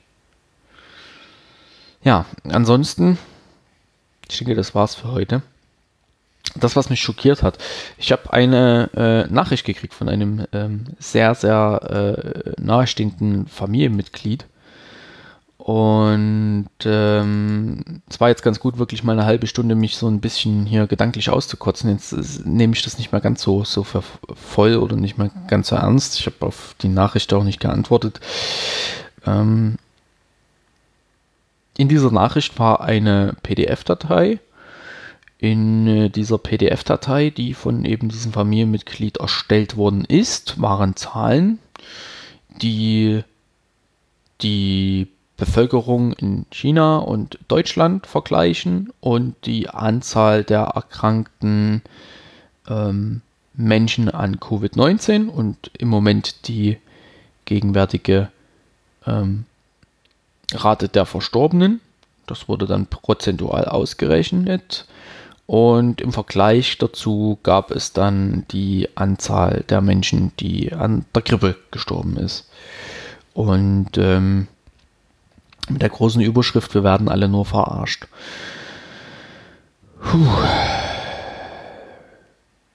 Ja, 2.03 2.25
ansonsten, 2.43 3.17
ich 4.29 4.37
denke, 4.37 4.55
das 4.55 4.75
war's 4.75 4.95
für 4.95 5.11
heute. 5.11 5.41
Das, 6.55 6.75
was 6.75 6.89
mich 6.89 7.01
schockiert 7.01 7.41
hat, 7.41 7.57
ich 7.97 8.11
habe 8.11 8.31
eine 8.31 8.89
äh, 8.95 9.33
Nachricht 9.33 9.65
gekriegt 9.65 9.93
von 9.93 10.07
einem 10.07 10.45
ähm, 10.53 10.85
sehr, 10.99 11.35
sehr 11.35 12.45
äh, 12.45 12.61
nahestehenden 12.61 13.47
Familienmitglied, 13.47 14.45
und 15.65 16.69
ähm, 16.85 17.83
es 18.07 18.19
war 18.19 18.29
jetzt 18.29 18.43
ganz 18.43 18.59
gut, 18.59 18.77
wirklich 18.77 19.03
mal 19.03 19.13
eine 19.13 19.25
halbe 19.25 19.47
Stunde 19.47 19.73
mich 19.73 19.97
so 19.97 20.07
ein 20.07 20.21
bisschen 20.21 20.67
hier 20.67 20.85
gedanklich 20.85 21.31
auszukotzen. 21.31 21.89
Jetzt 21.89 22.45
nehme 22.45 22.75
ich 22.75 22.83
das 22.83 22.99
nicht 22.99 23.11
mehr 23.11 23.19
ganz 23.19 23.41
so, 23.41 23.63
so 23.63 23.83
voll 23.83 24.75
oder 24.75 24.95
nicht 24.95 25.17
mehr 25.17 25.31
ganz 25.47 25.69
so 25.69 25.75
ernst. 25.75 26.19
Ich 26.19 26.27
habe 26.27 26.45
auf 26.45 26.75
die 26.83 26.87
Nachricht 26.87 27.33
auch 27.33 27.43
nicht 27.43 27.59
geantwortet. 27.59 28.19
Ähm, 29.25 29.77
in 31.75 31.89
dieser 31.89 32.11
Nachricht 32.11 32.59
war 32.59 32.81
eine 32.81 33.35
PDF-Datei. 33.41 34.39
In 35.39 35.87
äh, 35.87 36.09
dieser 36.11 36.37
PDF-Datei, 36.37 37.31
die 37.31 37.55
von 37.55 37.85
eben 37.85 38.09
diesem 38.09 38.33
Familienmitglied 38.33 39.17
erstellt 39.17 39.77
worden 39.77 40.05
ist, 40.05 40.61
waren 40.61 40.95
Zahlen, 40.95 41.57
die 42.61 43.23
die 44.43 45.07
Bevölkerung 45.37 46.13
in 46.13 46.45
China 46.49 46.97
und 46.97 47.39
Deutschland 47.47 48.07
vergleichen 48.07 48.93
und 49.01 49.35
die 49.45 49.69
Anzahl 49.69 50.43
der 50.43 50.61
erkrankten 50.61 51.81
ähm, 52.67 53.21
Menschen 53.53 54.09
an 54.09 54.37
Covid-19 54.37 55.27
und 55.27 55.71
im 55.77 55.89
Moment 55.89 56.47
die 56.47 56.77
gegenwärtige 57.45 58.29
ähm, 59.05 59.45
Rate 60.53 60.89
der 60.89 61.05
Verstorbenen. 61.05 61.81
Das 62.27 62.47
wurde 62.47 62.65
dann 62.65 62.87
prozentual 62.87 63.65
ausgerechnet 63.65 64.85
Und 65.45 66.01
im 66.01 66.11
Vergleich 66.11 66.77
dazu 66.79 67.37
gab 67.43 67.71
es 67.71 67.93
dann 67.93 68.45
die 68.51 68.89
Anzahl 68.95 69.63
der 69.69 69.81
Menschen, 69.81 70.31
die 70.39 70.73
an 70.73 71.05
der 71.13 71.21
Grippe 71.21 71.55
gestorben 71.71 72.17
ist. 72.17 72.49
Und 73.33 73.97
ähm, 73.97 74.47
mit 75.69 75.81
der 75.81 75.89
großen 75.89 76.21
Überschrift, 76.21 76.73
wir 76.73 76.83
werden 76.83 77.09
alle 77.09 77.27
nur 77.27 77.45
verarscht. 77.45 78.07
Puh. 80.01 80.27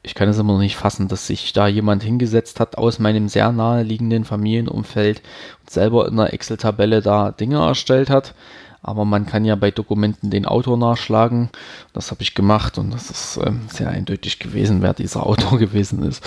Ich 0.02 0.14
kann 0.14 0.28
es 0.28 0.38
immer 0.38 0.54
noch 0.54 0.60
nicht 0.60 0.76
fassen, 0.76 1.08
dass 1.08 1.26
sich 1.26 1.52
da 1.52 1.68
jemand 1.68 2.02
hingesetzt 2.02 2.58
hat 2.58 2.78
aus 2.78 2.98
meinem 2.98 3.28
sehr 3.28 3.52
naheliegenden 3.52 4.24
Familienumfeld 4.24 5.22
und 5.60 5.70
selber 5.70 6.08
in 6.08 6.18
einer 6.18 6.32
Excel-Tabelle 6.32 7.02
da 7.02 7.30
Dinge 7.32 7.58
erstellt 7.58 8.10
hat 8.10 8.34
aber 8.82 9.04
man 9.04 9.26
kann 9.26 9.44
ja 9.44 9.56
bei 9.56 9.70
Dokumenten 9.70 10.30
den 10.30 10.46
Autor 10.46 10.76
nachschlagen. 10.78 11.50
Das 11.92 12.10
habe 12.10 12.22
ich 12.22 12.34
gemacht 12.34 12.78
und 12.78 12.92
das 12.92 13.10
ist 13.10 13.38
ähm, 13.44 13.62
sehr 13.68 13.90
eindeutig 13.90 14.38
gewesen, 14.38 14.82
wer 14.82 14.94
dieser 14.94 15.26
Autor 15.26 15.58
gewesen 15.58 16.02
ist. 16.02 16.24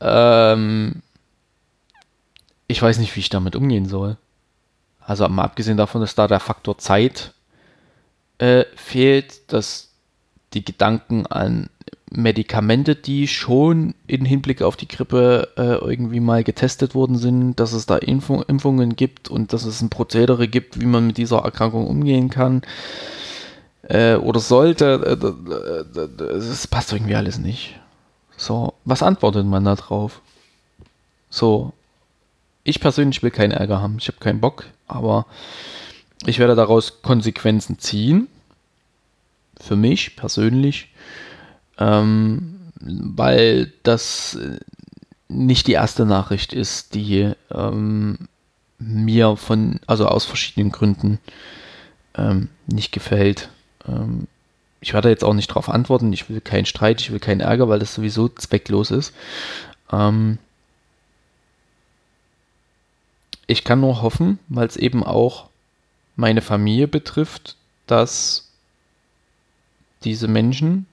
Ähm, 0.00 1.02
ich 2.66 2.80
weiß 2.80 2.98
nicht, 2.98 3.14
wie 3.16 3.20
ich 3.20 3.30
damit 3.30 3.56
umgehen 3.56 3.86
soll. 3.86 4.16
Also 5.06 5.28
mal 5.28 5.42
abgesehen 5.44 5.76
davon, 5.76 6.00
dass 6.00 6.14
da 6.14 6.26
der 6.26 6.40
Faktor 6.40 6.78
Zeit 6.78 7.34
äh, 8.38 8.64
fehlt, 8.74 9.52
dass 9.52 9.90
die 10.54 10.64
Gedanken 10.64 11.26
an 11.26 11.68
Medikamente, 12.10 12.94
die 12.94 13.26
schon 13.26 13.94
in 14.06 14.24
Hinblick 14.24 14.62
auf 14.62 14.76
die 14.76 14.88
Grippe 14.88 15.48
äh, 15.56 15.84
irgendwie 15.84 16.20
mal 16.20 16.44
getestet 16.44 16.94
worden 16.94 17.16
sind, 17.16 17.58
dass 17.58 17.72
es 17.72 17.86
da 17.86 17.96
Impfung, 17.96 18.42
Impfungen 18.42 18.94
gibt 18.94 19.28
und 19.28 19.52
dass 19.52 19.64
es 19.64 19.82
ein 19.82 19.90
Prozedere 19.90 20.46
gibt, 20.46 20.80
wie 20.80 20.86
man 20.86 21.08
mit 21.08 21.18
dieser 21.18 21.38
Erkrankung 21.38 21.86
umgehen 21.86 22.30
kann 22.30 22.62
äh, 23.82 24.14
oder 24.14 24.40
sollte. 24.40 25.18
Das 26.16 26.66
passt 26.68 26.92
irgendwie 26.92 27.16
alles 27.16 27.38
nicht. 27.38 27.80
So, 28.36 28.74
was 28.84 29.02
antwortet 29.02 29.46
man 29.46 29.64
da 29.64 29.74
drauf? 29.74 30.20
So, 31.30 31.72
ich 32.62 32.80
persönlich 32.80 33.22
will 33.22 33.30
keinen 33.30 33.52
Ärger 33.52 33.82
haben. 33.82 33.96
Ich 33.98 34.08
habe 34.08 34.18
keinen 34.18 34.40
Bock, 34.40 34.66
aber 34.86 35.26
ich 36.26 36.38
werde 36.38 36.54
daraus 36.54 37.02
Konsequenzen 37.02 37.78
ziehen. 37.78 38.28
Für 39.60 39.76
mich 39.76 40.16
persönlich 40.16 40.88
ähm, 41.78 42.60
weil 42.80 43.72
das 43.82 44.38
nicht 45.28 45.66
die 45.66 45.72
erste 45.72 46.04
Nachricht 46.04 46.52
ist, 46.52 46.94
die 46.94 47.32
ähm, 47.50 48.28
mir 48.78 49.36
von, 49.36 49.80
also 49.86 50.06
aus 50.06 50.24
verschiedenen 50.24 50.70
Gründen 50.70 51.18
ähm, 52.16 52.48
nicht 52.66 52.92
gefällt. 52.92 53.48
Ähm, 53.88 54.26
ich 54.80 54.92
werde 54.92 55.08
jetzt 55.08 55.24
auch 55.24 55.32
nicht 55.32 55.50
darauf 55.50 55.70
antworten, 55.70 56.12
ich 56.12 56.28
will 56.28 56.40
keinen 56.40 56.66
Streit, 56.66 57.00
ich 57.00 57.10
will 57.10 57.20
keinen 57.20 57.40
Ärger, 57.40 57.68
weil 57.68 57.78
das 57.78 57.94
sowieso 57.94 58.28
zwecklos 58.28 58.90
ist. 58.90 59.14
Ähm, 59.90 60.38
ich 63.46 63.64
kann 63.64 63.80
nur 63.80 64.02
hoffen, 64.02 64.38
weil 64.48 64.66
es 64.66 64.76
eben 64.76 65.02
auch 65.04 65.48
meine 66.16 66.42
Familie 66.42 66.88
betrifft, 66.88 67.56
dass 67.86 68.48
diese 70.04 70.28
Menschen, 70.28 70.86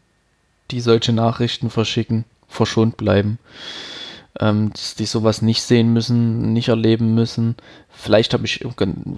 die 0.71 0.81
solche 0.81 1.13
Nachrichten 1.13 1.69
verschicken, 1.69 2.25
verschont 2.47 2.97
bleiben. 2.97 3.39
Ähm, 4.39 4.71
dass 4.71 4.95
die 4.95 5.05
sowas 5.05 5.41
nicht 5.41 5.61
sehen 5.61 5.91
müssen, 5.91 6.53
nicht 6.53 6.69
erleben 6.69 7.13
müssen. 7.13 7.55
Vielleicht 7.89 8.33
habe 8.33 8.45
ich, 8.45 8.65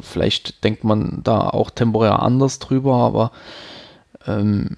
vielleicht 0.02 0.64
denkt 0.64 0.84
man 0.84 1.22
da 1.24 1.50
auch 1.50 1.70
temporär 1.70 2.22
anders 2.22 2.58
drüber, 2.58 2.96
aber 2.96 3.32
ähm, 4.26 4.78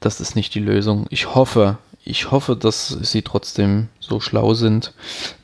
das 0.00 0.20
ist 0.20 0.36
nicht 0.36 0.54
die 0.54 0.60
Lösung. 0.60 1.06
Ich 1.10 1.34
hoffe, 1.34 1.76
ich 2.04 2.30
hoffe, 2.30 2.56
dass 2.56 2.88
sie 2.88 3.22
trotzdem 3.22 3.88
so 4.00 4.20
schlau 4.20 4.54
sind, 4.54 4.92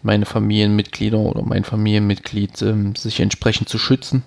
meine 0.02 0.26
Familienmitglieder 0.26 1.18
oder 1.18 1.42
mein 1.42 1.64
Familienmitglied 1.64 2.62
ähm, 2.62 2.94
sich 2.94 3.20
entsprechend 3.20 3.68
zu 3.68 3.78
schützen 3.78 4.22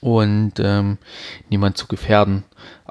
und 0.00 0.54
ähm, 0.58 0.98
niemand 1.48 1.76
zu 1.76 1.86
gefährden 1.86 2.44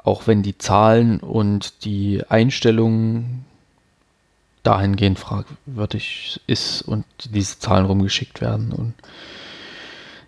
auch 0.08 0.26
wenn 0.26 0.42
die 0.42 0.56
Zahlen 0.56 1.20
und 1.20 1.84
die 1.84 2.22
Einstellungen 2.28 3.44
dahingehend 4.62 5.18
fragwürdig 5.18 6.40
ist 6.46 6.80
und 6.80 7.04
diese 7.24 7.58
Zahlen 7.58 7.84
rumgeschickt 7.84 8.40
werden. 8.40 8.72
Und 8.72 8.94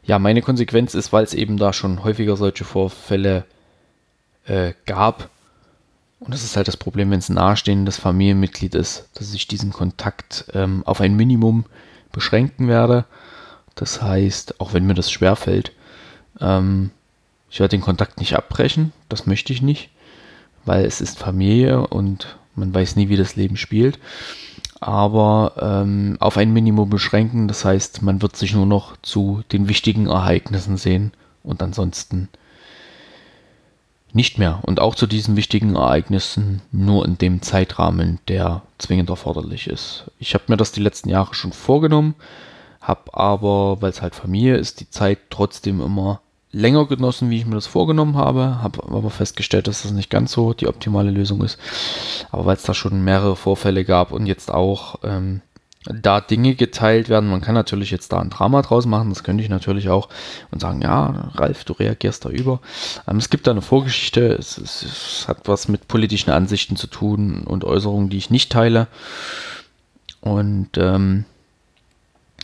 ja, 0.04 0.18
meine 0.18 0.42
Konsequenz 0.42 0.94
ist, 0.94 1.14
weil 1.14 1.24
es 1.24 1.32
eben 1.32 1.56
da 1.56 1.72
schon 1.72 2.04
häufiger 2.04 2.36
solche 2.36 2.64
Vorfälle 2.64 3.46
äh, 4.44 4.74
gab. 4.84 5.30
Und 6.20 6.34
das 6.34 6.44
ist 6.44 6.56
halt 6.56 6.68
das 6.68 6.76
Problem, 6.76 7.10
wenn 7.10 7.18
es 7.18 7.30
nahestehendes 7.30 7.96
Familienmitglied 7.96 8.74
ist, 8.74 9.08
dass 9.14 9.32
ich 9.32 9.48
diesen 9.48 9.72
Kontakt 9.72 10.44
ähm, 10.52 10.82
auf 10.84 11.00
ein 11.00 11.16
Minimum 11.16 11.64
beschränken 12.12 12.68
werde. 12.68 13.06
Das 13.74 14.02
heißt, 14.02 14.60
auch 14.60 14.74
wenn 14.74 14.86
mir 14.86 14.94
das 14.94 15.10
schwerfällt, 15.10 15.72
ähm, 16.38 16.90
ich 17.50 17.58
werde 17.58 17.76
den 17.76 17.80
Kontakt 17.80 18.20
nicht 18.20 18.36
abbrechen, 18.36 18.92
das 19.08 19.26
möchte 19.26 19.52
ich 19.52 19.62
nicht, 19.62 19.90
weil 20.66 20.84
es 20.84 21.00
ist 21.00 21.18
Familie 21.18 21.86
und 21.86 22.36
man 22.54 22.72
weiß 22.72 22.96
nie, 22.96 23.08
wie 23.08 23.16
das 23.16 23.36
Leben 23.36 23.56
spielt. 23.56 23.98
Aber 24.78 25.54
ähm, 25.60 26.16
auf 26.20 26.36
ein 26.36 26.52
Minimum 26.52 26.90
beschränken, 26.90 27.48
das 27.48 27.64
heißt, 27.64 28.02
man 28.02 28.22
wird 28.22 28.36
sich 28.36 28.54
nur 28.54 28.66
noch 28.66 28.96
zu 29.02 29.42
den 29.52 29.68
wichtigen 29.68 30.06
Ereignissen 30.06 30.76
sehen 30.76 31.12
und 31.42 31.62
ansonsten 31.62 32.28
nicht 34.12 34.38
mehr. 34.38 34.60
Und 34.62 34.80
auch 34.80 34.94
zu 34.94 35.06
diesen 35.06 35.36
wichtigen 35.36 35.76
Ereignissen 35.76 36.62
nur 36.72 37.04
in 37.04 37.18
dem 37.18 37.42
Zeitrahmen, 37.42 38.18
der 38.28 38.62
zwingend 38.78 39.10
erforderlich 39.10 39.66
ist. 39.66 40.10
Ich 40.18 40.34
habe 40.34 40.44
mir 40.48 40.56
das 40.56 40.72
die 40.72 40.82
letzten 40.82 41.08
Jahre 41.08 41.34
schon 41.34 41.52
vorgenommen, 41.52 42.14
habe 42.80 43.14
aber, 43.14 43.80
weil 43.82 43.90
es 43.90 44.02
halt 44.02 44.14
Familie 44.14 44.56
ist, 44.56 44.80
die 44.80 44.90
Zeit 44.90 45.18
trotzdem 45.30 45.80
immer 45.80 46.20
länger 46.52 46.86
genossen, 46.86 47.30
wie 47.30 47.38
ich 47.38 47.46
mir 47.46 47.54
das 47.54 47.66
vorgenommen 47.66 48.16
habe, 48.16 48.62
habe 48.62 48.82
aber 48.84 49.10
festgestellt, 49.10 49.68
dass 49.68 49.82
das 49.82 49.92
nicht 49.92 50.10
ganz 50.10 50.32
so 50.32 50.52
die 50.52 50.66
optimale 50.66 51.10
Lösung 51.10 51.42
ist. 51.42 51.58
Aber 52.30 52.46
weil 52.46 52.56
es 52.56 52.64
da 52.64 52.74
schon 52.74 53.04
mehrere 53.04 53.36
Vorfälle 53.36 53.84
gab 53.84 54.10
und 54.12 54.26
jetzt 54.26 54.50
auch 54.50 54.96
ähm, 55.04 55.42
da 55.84 56.20
Dinge 56.20 56.54
geteilt 56.54 57.08
werden, 57.08 57.30
man 57.30 57.40
kann 57.40 57.54
natürlich 57.54 57.90
jetzt 57.90 58.12
da 58.12 58.20
ein 58.20 58.28
Drama 58.28 58.60
draus 58.60 58.84
machen, 58.84 59.08
das 59.08 59.24
könnte 59.24 59.42
ich 59.42 59.48
natürlich 59.48 59.88
auch 59.88 60.10
und 60.50 60.60
sagen, 60.60 60.82
ja, 60.82 61.30
Ralf, 61.34 61.64
du 61.64 61.72
reagierst 61.72 62.24
da 62.24 62.28
über. 62.28 62.60
Ähm, 63.08 63.16
es 63.16 63.30
gibt 63.30 63.46
da 63.46 63.52
eine 63.52 63.62
Vorgeschichte, 63.62 64.32
es, 64.32 64.58
es, 64.58 64.82
es 64.82 65.28
hat 65.28 65.48
was 65.48 65.68
mit 65.68 65.88
politischen 65.88 66.30
Ansichten 66.30 66.76
zu 66.76 66.86
tun 66.86 67.44
und 67.44 67.64
Äußerungen, 67.64 68.10
die 68.10 68.18
ich 68.18 68.30
nicht 68.30 68.52
teile. 68.52 68.88
Und 70.20 70.76
ähm, 70.76 71.24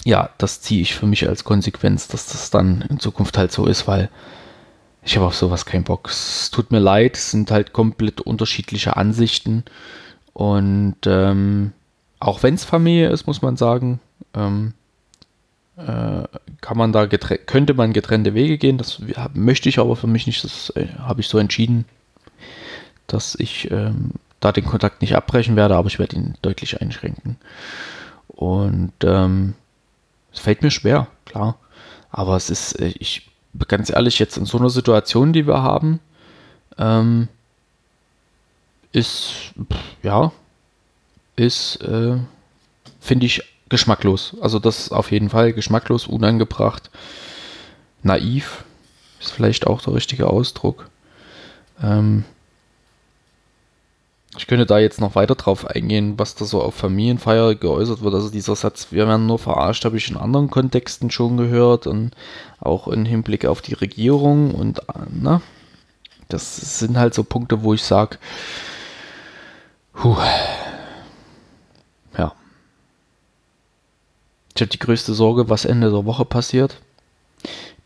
ja, 0.04 0.30
das 0.38 0.62
ziehe 0.62 0.80
ich 0.80 0.94
für 0.94 1.06
mich 1.06 1.28
als 1.28 1.44
Konsequenz, 1.44 2.08
dass 2.08 2.28
das 2.28 2.50
dann 2.50 2.82
in 2.88 3.00
Zukunft 3.00 3.36
halt 3.36 3.52
so 3.52 3.66
ist, 3.66 3.86
weil 3.86 4.08
ich 5.02 5.16
habe 5.16 5.26
auf 5.26 5.36
sowas 5.36 5.66
keinen 5.66 5.84
Bock. 5.84 6.08
Es 6.08 6.50
tut 6.50 6.70
mir 6.70 6.78
leid, 6.78 7.16
es 7.16 7.32
sind 7.32 7.50
halt 7.50 7.74
komplett 7.74 8.22
unterschiedliche 8.22 8.96
Ansichten. 8.96 9.64
Und 10.32 10.96
ähm, 11.06 11.72
auch 12.18 12.42
wenn 12.42 12.54
es 12.54 12.64
Familie 12.64 13.10
ist, 13.10 13.26
muss 13.26 13.42
man 13.42 13.56
sagen, 13.56 14.00
ähm, 14.34 14.74
äh, 15.76 16.24
kann 16.60 16.78
man 16.78 16.92
da 16.92 17.06
könnte 17.06 17.74
man 17.74 17.92
getrennte 17.92 18.34
Wege 18.34 18.58
gehen. 18.58 18.78
Das 18.78 19.00
möchte 19.34 19.68
ich 19.68 19.78
aber 19.78 19.96
für 19.96 20.06
mich 20.06 20.26
nicht. 20.26 20.42
Das 20.42 20.70
äh, 20.70 20.86
habe 20.98 21.20
ich 21.20 21.28
so 21.28 21.38
entschieden, 21.38 21.84
dass 23.06 23.34
ich 23.34 23.70
ähm, 23.70 24.12
da 24.40 24.52
den 24.52 24.64
Kontakt 24.64 25.02
nicht 25.02 25.14
abbrechen 25.14 25.56
werde, 25.56 25.76
aber 25.76 25.88
ich 25.88 25.98
werde 25.98 26.16
ihn 26.16 26.34
deutlich 26.42 26.80
einschränken. 26.80 27.36
Und 28.28 28.92
ähm, 29.02 29.54
es 30.32 30.40
fällt 30.40 30.62
mir 30.62 30.70
schwer, 30.70 31.08
klar. 31.24 31.56
Aber 32.10 32.36
es 32.36 32.50
ist, 32.50 32.80
äh, 32.80 32.92
ich, 32.98 33.30
ganz 33.68 33.90
ehrlich, 33.90 34.18
jetzt 34.18 34.36
in 34.36 34.46
so 34.46 34.58
einer 34.58 34.70
Situation, 34.70 35.32
die 35.32 35.46
wir 35.46 35.62
haben, 35.62 36.00
ähm, 36.78 37.28
ist, 38.92 39.52
ja, 40.02 40.32
ist, 41.36 41.76
äh, 41.82 42.16
finde 43.00 43.26
ich, 43.26 43.42
geschmacklos. 43.68 44.36
Also 44.40 44.58
das 44.58 44.92
auf 44.92 45.10
jeden 45.10 45.30
Fall 45.30 45.52
geschmacklos, 45.52 46.06
unangebracht, 46.06 46.90
naiv, 48.02 48.64
ist 49.20 49.32
vielleicht 49.32 49.66
auch 49.66 49.82
der 49.82 49.94
richtige 49.94 50.28
Ausdruck. 50.28 50.88
Ähm, 51.82 52.24
ich 54.38 54.46
könnte 54.46 54.66
da 54.66 54.78
jetzt 54.78 55.00
noch 55.00 55.14
weiter 55.14 55.34
drauf 55.34 55.66
eingehen, 55.66 56.18
was 56.18 56.34
da 56.34 56.44
so 56.44 56.62
auf 56.62 56.74
Familienfeier 56.74 57.54
geäußert 57.54 58.02
wird. 58.02 58.14
Also 58.14 58.28
dieser 58.28 58.54
Satz, 58.54 58.88
wir 58.90 59.08
werden 59.08 59.26
nur 59.26 59.38
verarscht, 59.38 59.84
habe 59.84 59.96
ich 59.96 60.10
in 60.10 60.16
anderen 60.16 60.50
Kontexten 60.50 61.10
schon 61.10 61.36
gehört 61.36 61.86
und 61.86 62.12
auch 62.60 62.86
im 62.88 63.06
Hinblick 63.06 63.46
auf 63.46 63.62
die 63.62 63.74
Regierung 63.74 64.54
und 64.54 64.82
na, 65.10 65.40
das 66.28 66.78
sind 66.78 66.98
halt 66.98 67.14
so 67.14 67.24
Punkte, 67.24 67.62
wo 67.62 67.72
ich 67.72 67.82
sage, 67.82 68.18
Ich 74.56 74.62
habe 74.62 74.70
die 74.70 74.78
größte 74.78 75.14
Sorge, 75.14 75.48
was 75.48 75.64
Ende 75.64 75.90
der 75.90 76.04
Woche 76.04 76.24
passiert. 76.24 76.80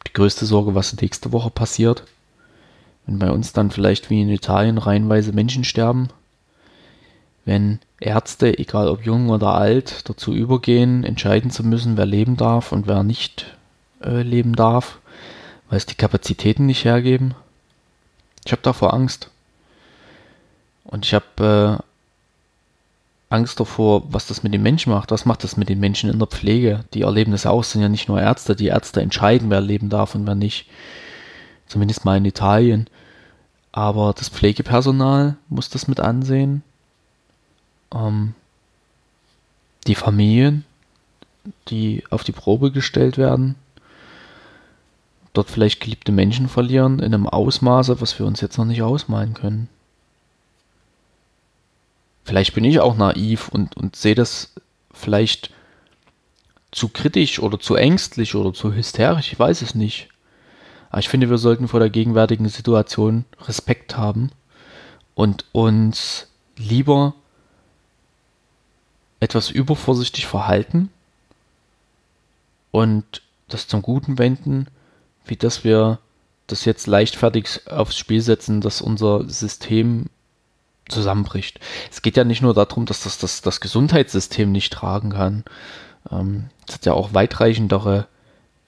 Die 0.07 0.12
größte 0.12 0.47
Sorge, 0.47 0.75
was 0.75 1.01
nächste 1.01 1.33
Woche 1.33 1.51
passiert 1.51 2.05
wenn 3.11 3.18
bei 3.18 3.31
uns 3.31 3.53
dann 3.53 3.73
vielleicht 3.73 4.09
wie 4.09 4.23
in 4.23 4.29
Italien 4.29 4.79
reihenweise 4.79 5.33
Menschen 5.33 5.64
sterben, 5.64 6.11
wenn 7.45 7.81
Ärzte, 7.99 8.57
egal 8.59 8.89
ob 8.89 9.05
jung 9.05 9.31
oder 9.31 9.55
alt, 9.55 10.09
dazu 10.09 10.33
übergehen, 10.33 11.03
entscheiden 11.03 11.51
zu 11.51 11.64
müssen, 11.64 11.97
wer 11.97 12.07
leben 12.07 12.37
darf 12.37 12.71
und 12.71 12.87
wer 12.87 13.03
nicht 13.03 13.57
äh, 14.03 14.23
leben 14.23 14.55
darf, 14.55 15.01
weil 15.68 15.79
es 15.79 15.87
die 15.87 15.97
Kapazitäten 15.97 16.66
nicht 16.66 16.85
hergeben. 16.85 17.35
Ich 18.45 18.53
habe 18.53 18.62
davor 18.62 18.95
Angst. 18.95 19.31
Und 20.85 21.05
ich 21.05 21.14
habe 21.14 21.81
äh, 21.81 21.89
Angst 23.31 23.61
davor, 23.61 24.12
was 24.12 24.26
das 24.26 24.43
mit 24.43 24.53
den 24.53 24.62
Menschen 24.62 24.93
macht. 24.93 25.12
Was 25.12 25.24
macht 25.24 25.45
das 25.45 25.57
mit 25.57 25.68
den 25.68 25.78
Menschen 25.78 26.11
in 26.11 26.18
der 26.18 26.26
Pflege? 26.26 26.85
Die 26.93 27.03
erleben 27.03 27.31
das 27.31 27.47
auch, 27.47 27.62
sind 27.62 27.81
ja 27.81 27.89
nicht 27.89 28.09
nur 28.09 28.20
Ärzte. 28.20 28.57
Die 28.57 28.66
Ärzte 28.66 29.01
entscheiden, 29.01 29.51
wer 29.51 29.61
leben 29.61 29.89
darf 29.89 30.16
und 30.16 30.26
wer 30.26 30.35
nicht. 30.35 30.66
Zumindest 31.66 32.05
mal 32.05 32.16
in 32.16 32.24
Italien. 32.24 32.89
Aber 33.70 34.12
das 34.12 34.28
Pflegepersonal 34.28 35.37
muss 35.49 35.70
das 35.70 35.87
mit 35.87 36.01
ansehen. 36.01 36.64
Ähm, 37.95 38.35
die 39.87 39.95
Familien, 39.95 40.64
die 41.68 42.03
auf 42.11 42.24
die 42.24 42.33
Probe 42.33 42.72
gestellt 42.72 43.16
werden, 43.16 43.55
dort 45.35 45.51
vielleicht 45.51 45.81
geliebte 45.81 46.11
Menschen 46.11 46.49
verlieren 46.49 46.99
in 46.99 47.14
einem 47.14 47.28
Ausmaße, 47.28 48.01
was 48.01 48.18
wir 48.18 48.26
uns 48.26 48.41
jetzt 48.41 48.59
noch 48.59 48.64
nicht 48.64 48.83
ausmalen 48.83 49.35
können. 49.35 49.68
Vielleicht 52.25 52.55
bin 52.55 52.64
ich 52.64 52.81
auch 52.81 52.97
naiv 52.97 53.49
und, 53.49 53.77
und 53.77 53.97
sehe 53.97 54.14
das 54.14 54.55
vielleicht 54.93 55.51
zu 56.71 56.89
kritisch 56.89 57.41
oder 57.41 57.59
zu 57.59 57.75
ängstlich 57.75 58.35
oder 58.35 58.53
zu 58.53 58.73
hysterisch, 58.75 59.33
ich 59.33 59.39
weiß 59.39 59.62
es 59.62 59.75
nicht. 59.75 60.09
Aber 60.91 61.01
ich 61.01 61.09
finde, 61.09 61.31
wir 61.31 61.39
sollten 61.39 61.68
vor 61.68 61.81
der 61.81 61.91
gegenwärtigen 61.91 62.49
Situation 62.49 63.25
Respekt 63.43 63.97
haben 63.97 64.31
und 65.14 65.45
uns 65.53 66.29
lieber 66.57 67.14
etwas 69.21 69.51
übervorsichtig 69.51 70.27
verhalten 70.27 70.91
und 72.71 73.23
das 73.49 73.68
zum 73.68 73.83
Guten 73.83 74.18
wenden, 74.18 74.66
wie 75.25 75.37
dass 75.37 75.64
wir 75.64 75.99
das 76.47 76.64
jetzt 76.64 76.87
leichtfertig 76.87 77.68
aufs 77.68 77.97
Spiel 77.97 78.21
setzen, 78.21 78.61
dass 78.61 78.81
unser 78.81 79.29
System 79.29 80.07
zusammenbricht. 80.91 81.61
Es 81.91 82.03
geht 82.03 82.16
ja 82.16 82.24
nicht 82.24 82.43
nur 82.43 82.55
darum, 82.55 82.86
dass 82.86 83.03
das 83.05 83.18
das, 83.18 83.43
das 83.43 83.61
Gesundheitssystem 83.61 84.51
nicht 84.51 84.72
tragen 84.72 85.11
kann. 85.11 85.45
Ähm, 86.11 86.47
es 86.68 86.74
hat 86.74 86.86
ja 86.86 86.93
auch 86.93 87.14
weitreichendere 87.14 88.07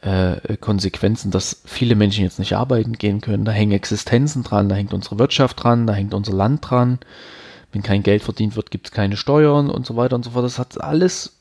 äh, 0.02 0.56
Konsequenzen, 0.56 1.30
dass 1.30 1.62
viele 1.64 1.94
Menschen 1.94 2.24
jetzt 2.24 2.38
nicht 2.38 2.54
arbeiten 2.54 2.94
gehen 2.94 3.20
können. 3.20 3.44
Da 3.44 3.52
hängen 3.52 3.72
Existenzen 3.72 4.42
dran, 4.42 4.68
da 4.68 4.74
hängt 4.74 4.92
unsere 4.92 5.18
Wirtschaft 5.18 5.62
dran, 5.62 5.86
da 5.86 5.94
hängt 5.94 6.14
unser 6.14 6.32
Land 6.32 6.68
dran. 6.68 6.98
Wenn 7.70 7.82
kein 7.82 8.02
Geld 8.02 8.22
verdient 8.22 8.56
wird, 8.56 8.70
gibt 8.70 8.88
es 8.88 8.92
keine 8.92 9.16
Steuern 9.16 9.70
und 9.70 9.86
so 9.86 9.96
weiter 9.96 10.16
und 10.16 10.24
so 10.24 10.32
fort. 10.32 10.44
Das 10.44 10.58
hat 10.58 10.80
alles 10.80 11.36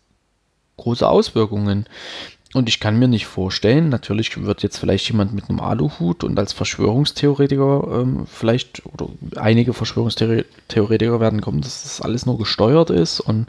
große 0.77 1.07
Auswirkungen. 1.07 1.87
Und 2.53 2.67
ich 2.67 2.81
kann 2.81 2.99
mir 2.99 3.07
nicht 3.07 3.27
vorstellen, 3.27 3.87
natürlich 3.87 4.43
wird 4.43 4.61
jetzt 4.61 4.77
vielleicht 4.77 5.07
jemand 5.07 5.33
mit 5.33 5.49
einem 5.49 5.61
Aluhut 5.61 6.23
und 6.25 6.37
als 6.37 6.51
Verschwörungstheoretiker 6.51 8.01
ähm, 8.01 8.27
vielleicht, 8.27 8.85
oder 8.85 9.07
einige 9.37 9.73
Verschwörungstheoretiker 9.73 11.19
werden 11.21 11.39
kommen, 11.39 11.61
dass 11.61 11.83
das 11.83 12.01
alles 12.01 12.25
nur 12.25 12.37
gesteuert 12.37 12.89
ist 12.89 13.21
und 13.21 13.47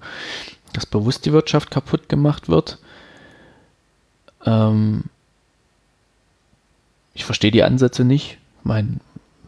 dass 0.73 0.87
bewusst 0.87 1.27
die 1.27 1.33
Wirtschaft 1.33 1.71
kaputt 1.71 2.09
gemacht 2.09 2.49
wird. 2.49 2.79
Ähm, 4.47 5.05
ich 7.15 7.25
verstehe 7.25 7.51
die 7.51 7.65
Ansätze 7.65 8.05
nicht. 8.05 8.39
Mein, 8.63 9.01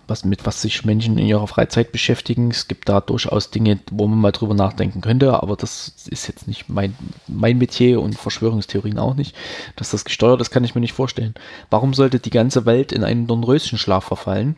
was, 0.06 0.24
mit 0.24 0.46
was 0.46 0.62
sich 0.62 0.84
Menschen 0.84 1.18
in 1.18 1.26
ihrer 1.26 1.46
Freizeit 1.46 1.92
beschäftigen. 1.92 2.50
Es 2.50 2.68
gibt 2.68 2.88
da 2.88 3.00
durchaus 3.00 3.50
Dinge, 3.50 3.78
wo 3.90 4.06
man 4.06 4.18
mal 4.18 4.32
drüber 4.32 4.54
nachdenken 4.54 5.00
könnte, 5.00 5.42
aber 5.42 5.56
das 5.56 6.06
ist 6.08 6.26
jetzt 6.26 6.46
nicht 6.46 6.68
mein, 6.68 6.94
mein 7.26 7.58
Metier 7.58 8.00
und 8.00 8.18
Verschwörungstheorien 8.18 8.98
auch 8.98 9.14
nicht. 9.14 9.36
Dass 9.76 9.90
das 9.90 10.04
gesteuert 10.04 10.40
ist, 10.40 10.50
kann 10.50 10.64
ich 10.64 10.74
mir 10.74 10.80
nicht 10.80 10.92
vorstellen. 10.92 11.34
Warum 11.70 11.94
sollte 11.94 12.20
die 12.20 12.30
ganze 12.30 12.66
Welt 12.66 12.92
in 12.92 13.04
einen 13.04 13.26
Dornröschenschlaf 13.26 14.04
verfallen? 14.04 14.56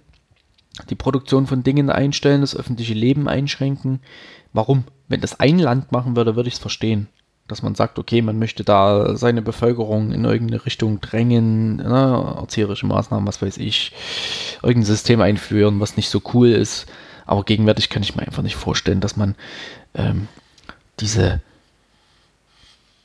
Die 0.91 0.95
Produktion 0.95 1.47
von 1.47 1.63
Dingen 1.63 1.91
einstellen, 1.91 2.43
das 2.43 2.57
öffentliche 2.57 2.95
Leben 2.95 3.29
einschränken. 3.29 4.01
Warum? 4.53 4.85
Wenn 5.09 5.21
das 5.21 5.41
ein 5.41 5.59
Land 5.59 5.93
machen 5.93 6.17
würde, 6.17 6.37
würde 6.37 6.49
ich 6.49 6.55
es 6.55 6.61
verstehen 6.61 7.09
dass 7.49 7.63
man 7.63 7.75
sagt, 7.75 7.99
okay, 7.99 8.23
man 8.23 8.39
möchte 8.39 8.65
da 8.65 9.17
seine 9.17 9.43
Bevölkerung 9.43 10.13
in 10.13 10.25
irgendeine 10.25 10.65
Richtung 10.67 11.01
drängen, 11.01 11.77
ne, 11.77 12.35
erzieherische 12.39 12.87
Maßnahmen, 12.87 13.27
was 13.27 13.41
weiß 13.41 13.59
ich, 13.59 13.93
irgendein 14.63 14.87
System 14.87 15.21
einführen, 15.21 15.81
was 15.81 15.97
nicht 15.97 16.09
so 16.09 16.21
cool 16.35 16.49
ist. 16.49 16.87
Aber 17.25 17.45
gegenwärtig 17.45 17.89
kann 17.89 18.03
ich 18.03 18.15
mir 18.15 18.23
einfach 18.23 18.43
nicht 18.43 18.57
vorstellen, 18.57 19.01
dass 19.01 19.17
man 19.17 19.35
ähm, 19.95 20.29
diese, 21.01 21.41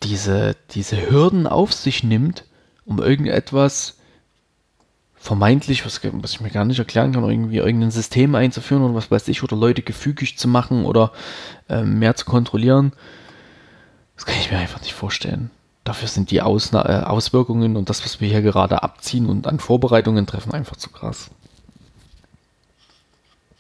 diese, 0.04 0.56
diese 0.72 1.10
Hürden 1.10 1.48
auf 1.48 1.74
sich 1.74 2.04
nimmt, 2.04 2.46
um 2.86 3.00
irgendetwas 3.00 3.98
vermeintlich, 5.16 5.86
was, 5.86 6.02
was 6.04 6.32
ich 6.34 6.42
mir 6.42 6.50
gar 6.50 6.66
nicht 6.66 6.80
erklären 6.80 7.14
kann, 7.14 7.24
irgendwie 7.24 7.58
irgendein 7.58 7.92
System 7.92 8.34
einzuführen 8.36 8.84
oder 8.84 8.96
was 8.96 9.12
weiß 9.12 9.28
ich, 9.28 9.44
oder 9.44 9.56
Leute 9.56 9.82
gefügig 9.84 10.38
zu 10.38 10.48
machen 10.48 10.86
oder 10.86 11.12
ähm, 11.70 12.00
mehr 12.00 12.16
zu 12.16 12.26
kontrollieren 12.26 12.92
das 14.22 14.28
kann 14.28 14.40
ich 14.40 14.52
mir 14.52 14.60
einfach 14.60 14.82
nicht 14.82 14.94
vorstellen. 14.94 15.50
Dafür 15.84 16.08
sind 16.08 16.30
die 16.30 16.44
Ausna 16.44 16.88
äh, 16.88 17.04
Auswirkungen 17.06 17.76
und 17.76 17.90
das, 17.90 18.06
was 18.06 18.22
wir 18.22 18.28
hier 18.28 18.44
gerade 18.44 18.84
abziehen 18.84 19.26
und 19.26 19.48
an 19.48 19.58
Vorbereitungen 19.58 20.28
treffen, 20.28 20.54
einfach 20.54 20.76
zu 20.76 20.92
krass. 20.92 21.32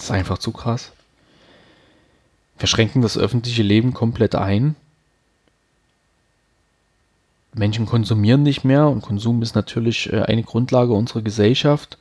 Das 0.01 0.09
ist 0.09 0.15
einfach 0.15 0.39
zu 0.39 0.51
krass. 0.51 0.93
Wir 2.57 2.67
schränken 2.67 3.03
das 3.03 3.19
öffentliche 3.19 3.61
Leben 3.61 3.93
komplett 3.93 4.33
ein. 4.33 4.75
Menschen 7.53 7.85
konsumieren 7.85 8.41
nicht 8.41 8.63
mehr 8.63 8.87
und 8.87 9.03
Konsum 9.03 9.43
ist 9.43 9.53
natürlich 9.53 10.11
äh, 10.11 10.23
eine 10.23 10.41
Grundlage 10.41 10.93
unserer 10.93 11.21
Gesellschaft 11.21 11.99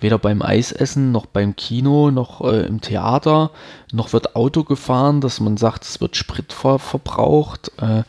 weder 0.00 0.18
beim 0.18 0.42
Eisessen 0.42 1.12
noch 1.12 1.24
beim 1.24 1.56
Kino 1.56 2.10
noch 2.10 2.42
äh, 2.42 2.66
im 2.66 2.82
Theater 2.82 3.52
noch 3.90 4.12
wird 4.12 4.36
Auto 4.36 4.62
gefahren, 4.62 5.22
dass 5.22 5.40
man 5.40 5.56
sagt, 5.56 5.84
es 5.84 5.98
wird 5.98 6.16
Sprit 6.16 6.52
ver 6.52 6.78
verbraucht, 6.78 7.72
äh, 7.80 8.02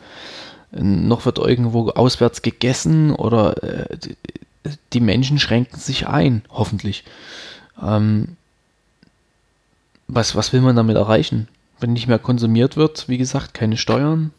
noch 0.72 1.24
wird 1.24 1.38
irgendwo 1.38 1.88
auswärts 1.88 2.42
gegessen 2.42 3.14
oder 3.14 3.62
äh, 3.62 3.96
die 4.92 5.00
Menschen 5.00 5.38
schränken 5.38 5.80
sich 5.80 6.06
ein, 6.06 6.42
hoffentlich. 6.50 7.04
Ähm, 7.82 8.36
was, 10.14 10.36
was 10.36 10.52
will 10.52 10.60
man 10.60 10.76
damit 10.76 10.96
erreichen? 10.96 11.48
Wenn 11.80 11.92
nicht 11.92 12.06
mehr 12.06 12.18
konsumiert 12.18 12.76
wird, 12.76 13.08
wie 13.08 13.18
gesagt, 13.18 13.54
keine 13.54 13.76
Steuern. 13.76 14.30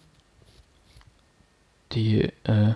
Die 1.91 2.29
äh, 2.43 2.73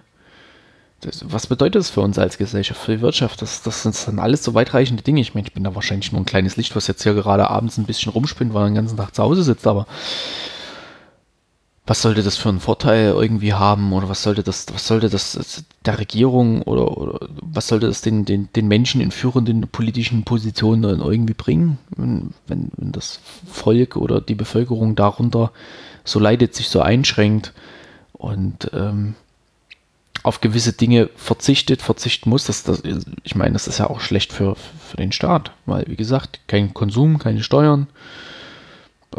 das, 1.01 1.23
was 1.31 1.45
bedeutet 1.45 1.75
das 1.75 1.91
für 1.91 2.01
uns 2.01 2.17
als 2.17 2.39
Gesellschaft, 2.39 2.81
für 2.81 2.95
die 2.95 3.01
Wirtschaft? 3.01 3.41
Das, 3.41 3.61
das 3.61 3.83
sind 3.83 3.95
dann 4.07 4.19
alles 4.19 4.43
so 4.43 4.55
weitreichende 4.55 5.03
Dinge. 5.03 5.21
Ich 5.21 5.35
meine, 5.35 5.45
ich 5.47 5.53
bin 5.53 5.63
da 5.63 5.75
wahrscheinlich 5.75 6.11
nur 6.11 6.21
ein 6.21 6.25
kleines 6.25 6.57
Licht, 6.57 6.75
was 6.75 6.87
jetzt 6.87 7.03
hier 7.03 7.13
gerade 7.13 7.49
abends 7.49 7.77
ein 7.77 7.85
bisschen 7.85 8.11
rumspinnt, 8.11 8.53
weil 8.53 8.63
er 8.63 8.69
den 8.69 8.75
ganzen 8.75 8.97
Tag 8.97 9.13
zu 9.13 9.21
Hause 9.21 9.43
sitzt, 9.43 9.67
aber 9.67 9.85
was 11.87 12.01
sollte 12.01 12.21
das 12.21 12.35
für 12.35 12.49
einen 12.49 12.59
Vorteil 12.59 13.11
irgendwie 13.11 13.53
haben 13.53 13.93
oder 13.93 14.09
was 14.09 14.21
sollte 14.21 14.43
das, 14.43 14.65
was 14.73 14.85
sollte 14.85 15.09
das 15.09 15.63
der 15.85 15.97
Regierung 15.97 16.61
oder, 16.63 16.97
oder 16.97 17.27
was 17.41 17.69
sollte 17.69 17.87
das 17.87 18.01
den, 18.01 18.25
den, 18.25 18.49
den 18.53 18.67
Menschen 18.67 18.99
in 18.99 19.09
führenden 19.09 19.61
politischen 19.69 20.23
Positionen 20.23 20.81
dann 20.81 20.99
irgendwie 20.99 21.33
bringen, 21.33 21.77
wenn, 21.95 22.33
wenn, 22.45 22.71
wenn 22.75 22.91
das 22.91 23.21
Volk 23.49 23.95
oder 23.95 24.19
die 24.19 24.35
Bevölkerung 24.35 24.95
darunter 24.95 25.53
so 26.03 26.19
leidet, 26.19 26.53
sich 26.53 26.67
so 26.67 26.81
einschränkt 26.81 27.53
und 28.11 28.69
ähm, 28.73 29.15
auf 30.23 30.41
gewisse 30.41 30.73
Dinge 30.73 31.09
verzichtet, 31.15 31.81
verzichten 31.81 32.29
muss. 32.29 32.45
Das, 32.45 32.63
das, 32.63 32.83
ich 33.23 33.35
meine, 33.35 33.53
das 33.53 33.67
ist 33.67 33.77
ja 33.77 33.89
auch 33.89 34.01
schlecht 34.01 34.33
für, 34.33 34.55
für 34.55 34.97
den 34.97 35.13
Staat, 35.13 35.51
weil, 35.65 35.85
wie 35.87 35.95
gesagt, 35.95 36.41
kein 36.47 36.73
Konsum, 36.73 37.17
keine 37.17 37.43
Steuern, 37.43 37.87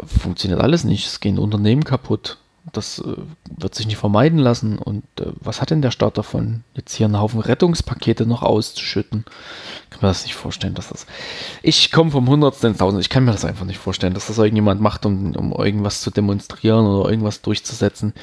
funktioniert 0.05 0.61
alles 0.61 0.83
nicht. 0.83 1.07
Es 1.07 1.19
gehen 1.19 1.39
Unternehmen 1.39 1.83
kaputt. 1.83 2.37
Das 2.71 2.99
äh, 2.99 3.15
wird 3.57 3.75
sich 3.75 3.87
nicht 3.87 3.97
vermeiden 3.97 4.39
lassen. 4.39 4.77
Und 4.77 5.03
äh, 5.19 5.31
was 5.39 5.61
hat 5.61 5.69
denn 5.69 5.81
der 5.81 5.91
Staat 5.91 6.17
davon, 6.17 6.63
jetzt 6.75 6.93
hier 6.93 7.05
einen 7.05 7.19
Haufen 7.19 7.39
Rettungspakete 7.39 8.25
noch 8.25 8.43
auszuschütten? 8.43 9.25
Kann 9.89 9.99
man 10.01 10.11
das 10.11 10.23
nicht 10.23 10.35
vorstellen, 10.35 10.75
dass 10.75 10.89
das. 10.89 11.05
Ich 11.61 11.91
komme 11.91 12.11
vom 12.11 12.27
Hundertsten 12.27 12.71
ins 12.71 12.79
Tausend. 12.79 13.01
Ich 13.01 13.09
kann 13.09 13.25
mir 13.25 13.31
das 13.31 13.45
einfach 13.45 13.65
nicht 13.65 13.79
vorstellen, 13.79 14.13
dass 14.13 14.27
das 14.27 14.37
irgendjemand 14.37 14.81
macht, 14.81 15.05
um, 15.05 15.35
um 15.35 15.51
irgendwas 15.51 16.01
zu 16.01 16.11
demonstrieren 16.11 16.85
oder 16.85 17.09
irgendwas 17.09 17.41
durchzusetzen. 17.41 18.13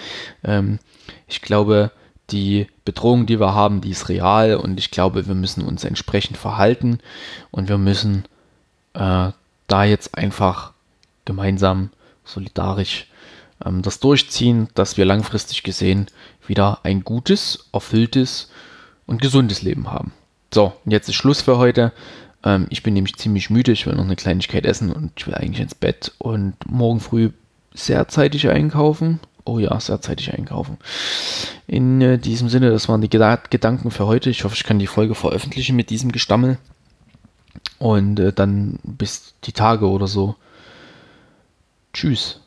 Ähm, 0.45 0.79
ich 1.27 1.43
glaube, 1.43 1.91
die 2.31 2.67
Bedrohung, 2.85 3.27
die 3.27 3.41
wir 3.41 3.55
haben, 3.55 3.81
die 3.81 3.91
ist 3.91 4.09
real 4.09 4.57
und 4.57 4.79
ich 4.79 4.91
glaube, 4.91 5.27
wir 5.27 5.35
müssen 5.35 5.65
uns 5.65 5.85
entsprechend 5.85 6.37
verhalten 6.37 6.99
und 7.51 7.69
wir 7.69 7.79
müssen 7.79 8.25
äh, 8.95 9.31
da 9.69 9.85
jetzt 9.85 10.17
einfach 10.17 10.73
gemeinsam 11.25 11.91
solidarisch 12.25 13.07
ähm, 13.65 13.83
das 13.83 14.01
durchziehen, 14.01 14.69
dass 14.75 14.97
wir 14.97 15.05
langfristig 15.05 15.63
gesehen 15.63 16.07
wieder 16.47 16.81
ein 16.83 17.05
gutes, 17.05 17.69
erfülltes 17.73 18.51
und 19.07 19.23
gesundes 19.23 19.63
Leben 19.63 19.91
haben. 19.91 20.13
So, 20.53 20.73
jetzt 20.85 21.09
ist 21.09 21.15
Schluss 21.17 21.43
für 21.43 21.59
heute. 21.59 21.93
Ähm, 22.45 22.67
ich 22.71 22.83
bin 22.83 22.95
nämlich 22.95 23.17
ziemlich 23.17 23.51
müde, 23.51 23.73
ich 23.73 23.87
will 23.87 23.95
noch 23.95 24.05
eine 24.05 24.17
Kleinigkeit 24.17 24.65
essen 24.65 24.93
und 24.93 25.13
ich 25.17 25.27
will 25.27 25.35
eigentlich 25.35 25.61
ins 25.61 25.75
Bett 25.75 26.13
und 26.19 26.55
morgen 26.67 27.01
früh 27.01 27.31
sehr 27.75 28.09
zeitig 28.09 28.49
einkaufen. 28.49 29.21
Oh 29.45 29.59
ja, 29.61 29.79
sehr 29.79 30.01
zeitig 30.01 30.33
einkaufen. 30.33 30.77
In 31.69 32.01
äh, 32.01 32.19
diesem 32.19 32.49
Sinne, 32.49 32.71
das 32.71 32.89
waren 32.89 33.01
die 33.01 33.09
Geda 33.09 33.37
Gedanken 33.37 33.91
für 33.91 34.07
heute. 34.07 34.29
Ich 34.29 34.43
hoffe, 34.45 34.57
ich 34.57 34.65
kann 34.65 34.81
die 34.81 34.89
Folge 34.89 35.15
veröffentlichen 35.15 35.77
mit 35.77 35.91
diesem 35.91 36.11
Gestammel. 36.11 36.59
Und 37.79 38.19
äh, 38.19 38.33
dann 38.33 38.81
bis 38.83 39.35
die 39.45 39.53
Tage 39.53 39.89
oder 39.89 40.09
so. 40.09 40.35
Tschüss. 41.93 42.41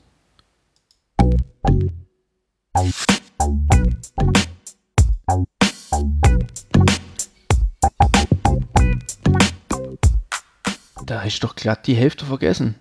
Da 11.05 11.17
habe 11.17 11.27
ich 11.27 11.39
doch 11.39 11.55
glatt 11.55 11.87
die 11.87 11.95
Hälfte 11.95 12.25
vergessen. 12.25 12.75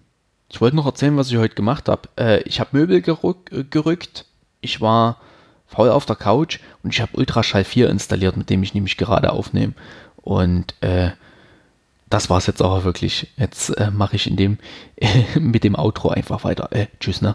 Ich 0.51 0.61
wollte 0.61 0.77
noch 0.77 0.87
erzählen, 0.87 1.17
was 1.17 1.31
ich 1.31 1.37
heute 1.37 1.55
gemacht 1.55 1.89
habe. 1.89 2.09
Äh, 2.17 2.43
ich 2.43 2.61
habe 2.61 2.77
Möbel 2.77 3.03
gerück, 3.03 3.51
äh, 3.53 3.65
gerückt. 3.65 4.27
Ich 4.61 4.81
war 4.81 5.21
faul 5.67 5.91
auf 5.91 6.07
der 6.07 6.17
Couch 6.17 6.61
und 6.83 6.95
ich 6.95 7.01
habe 7.01 7.17
Ultraschall 7.17 7.65
4 7.65 7.91
installiert, 7.91 8.37
mit 8.37 8.49
dem 8.51 8.63
ich 8.63 8.75
nämlich 8.75 8.97
gerade 8.97 9.33
aufnehme. 9.33 9.75
Und 10.17 10.75
äh, 10.83 11.11
das 12.09 12.31
war 12.31 12.39
es 12.39 12.47
jetzt 12.47 12.63
auch 12.63 12.85
wirklich. 12.85 13.29
Jetzt 13.37 13.71
äh, 13.71 13.91
mache 13.91 14.17
ich 14.17 14.27
in 14.27 14.37
dem 14.37 14.59
mit 15.39 15.65
dem 15.65 15.75
Outro 15.75 16.11
einfach 16.11 16.45
weiter. 16.45 16.73
Äh, 16.73 16.87
tschüss, 17.01 17.21
ne? 17.21 17.35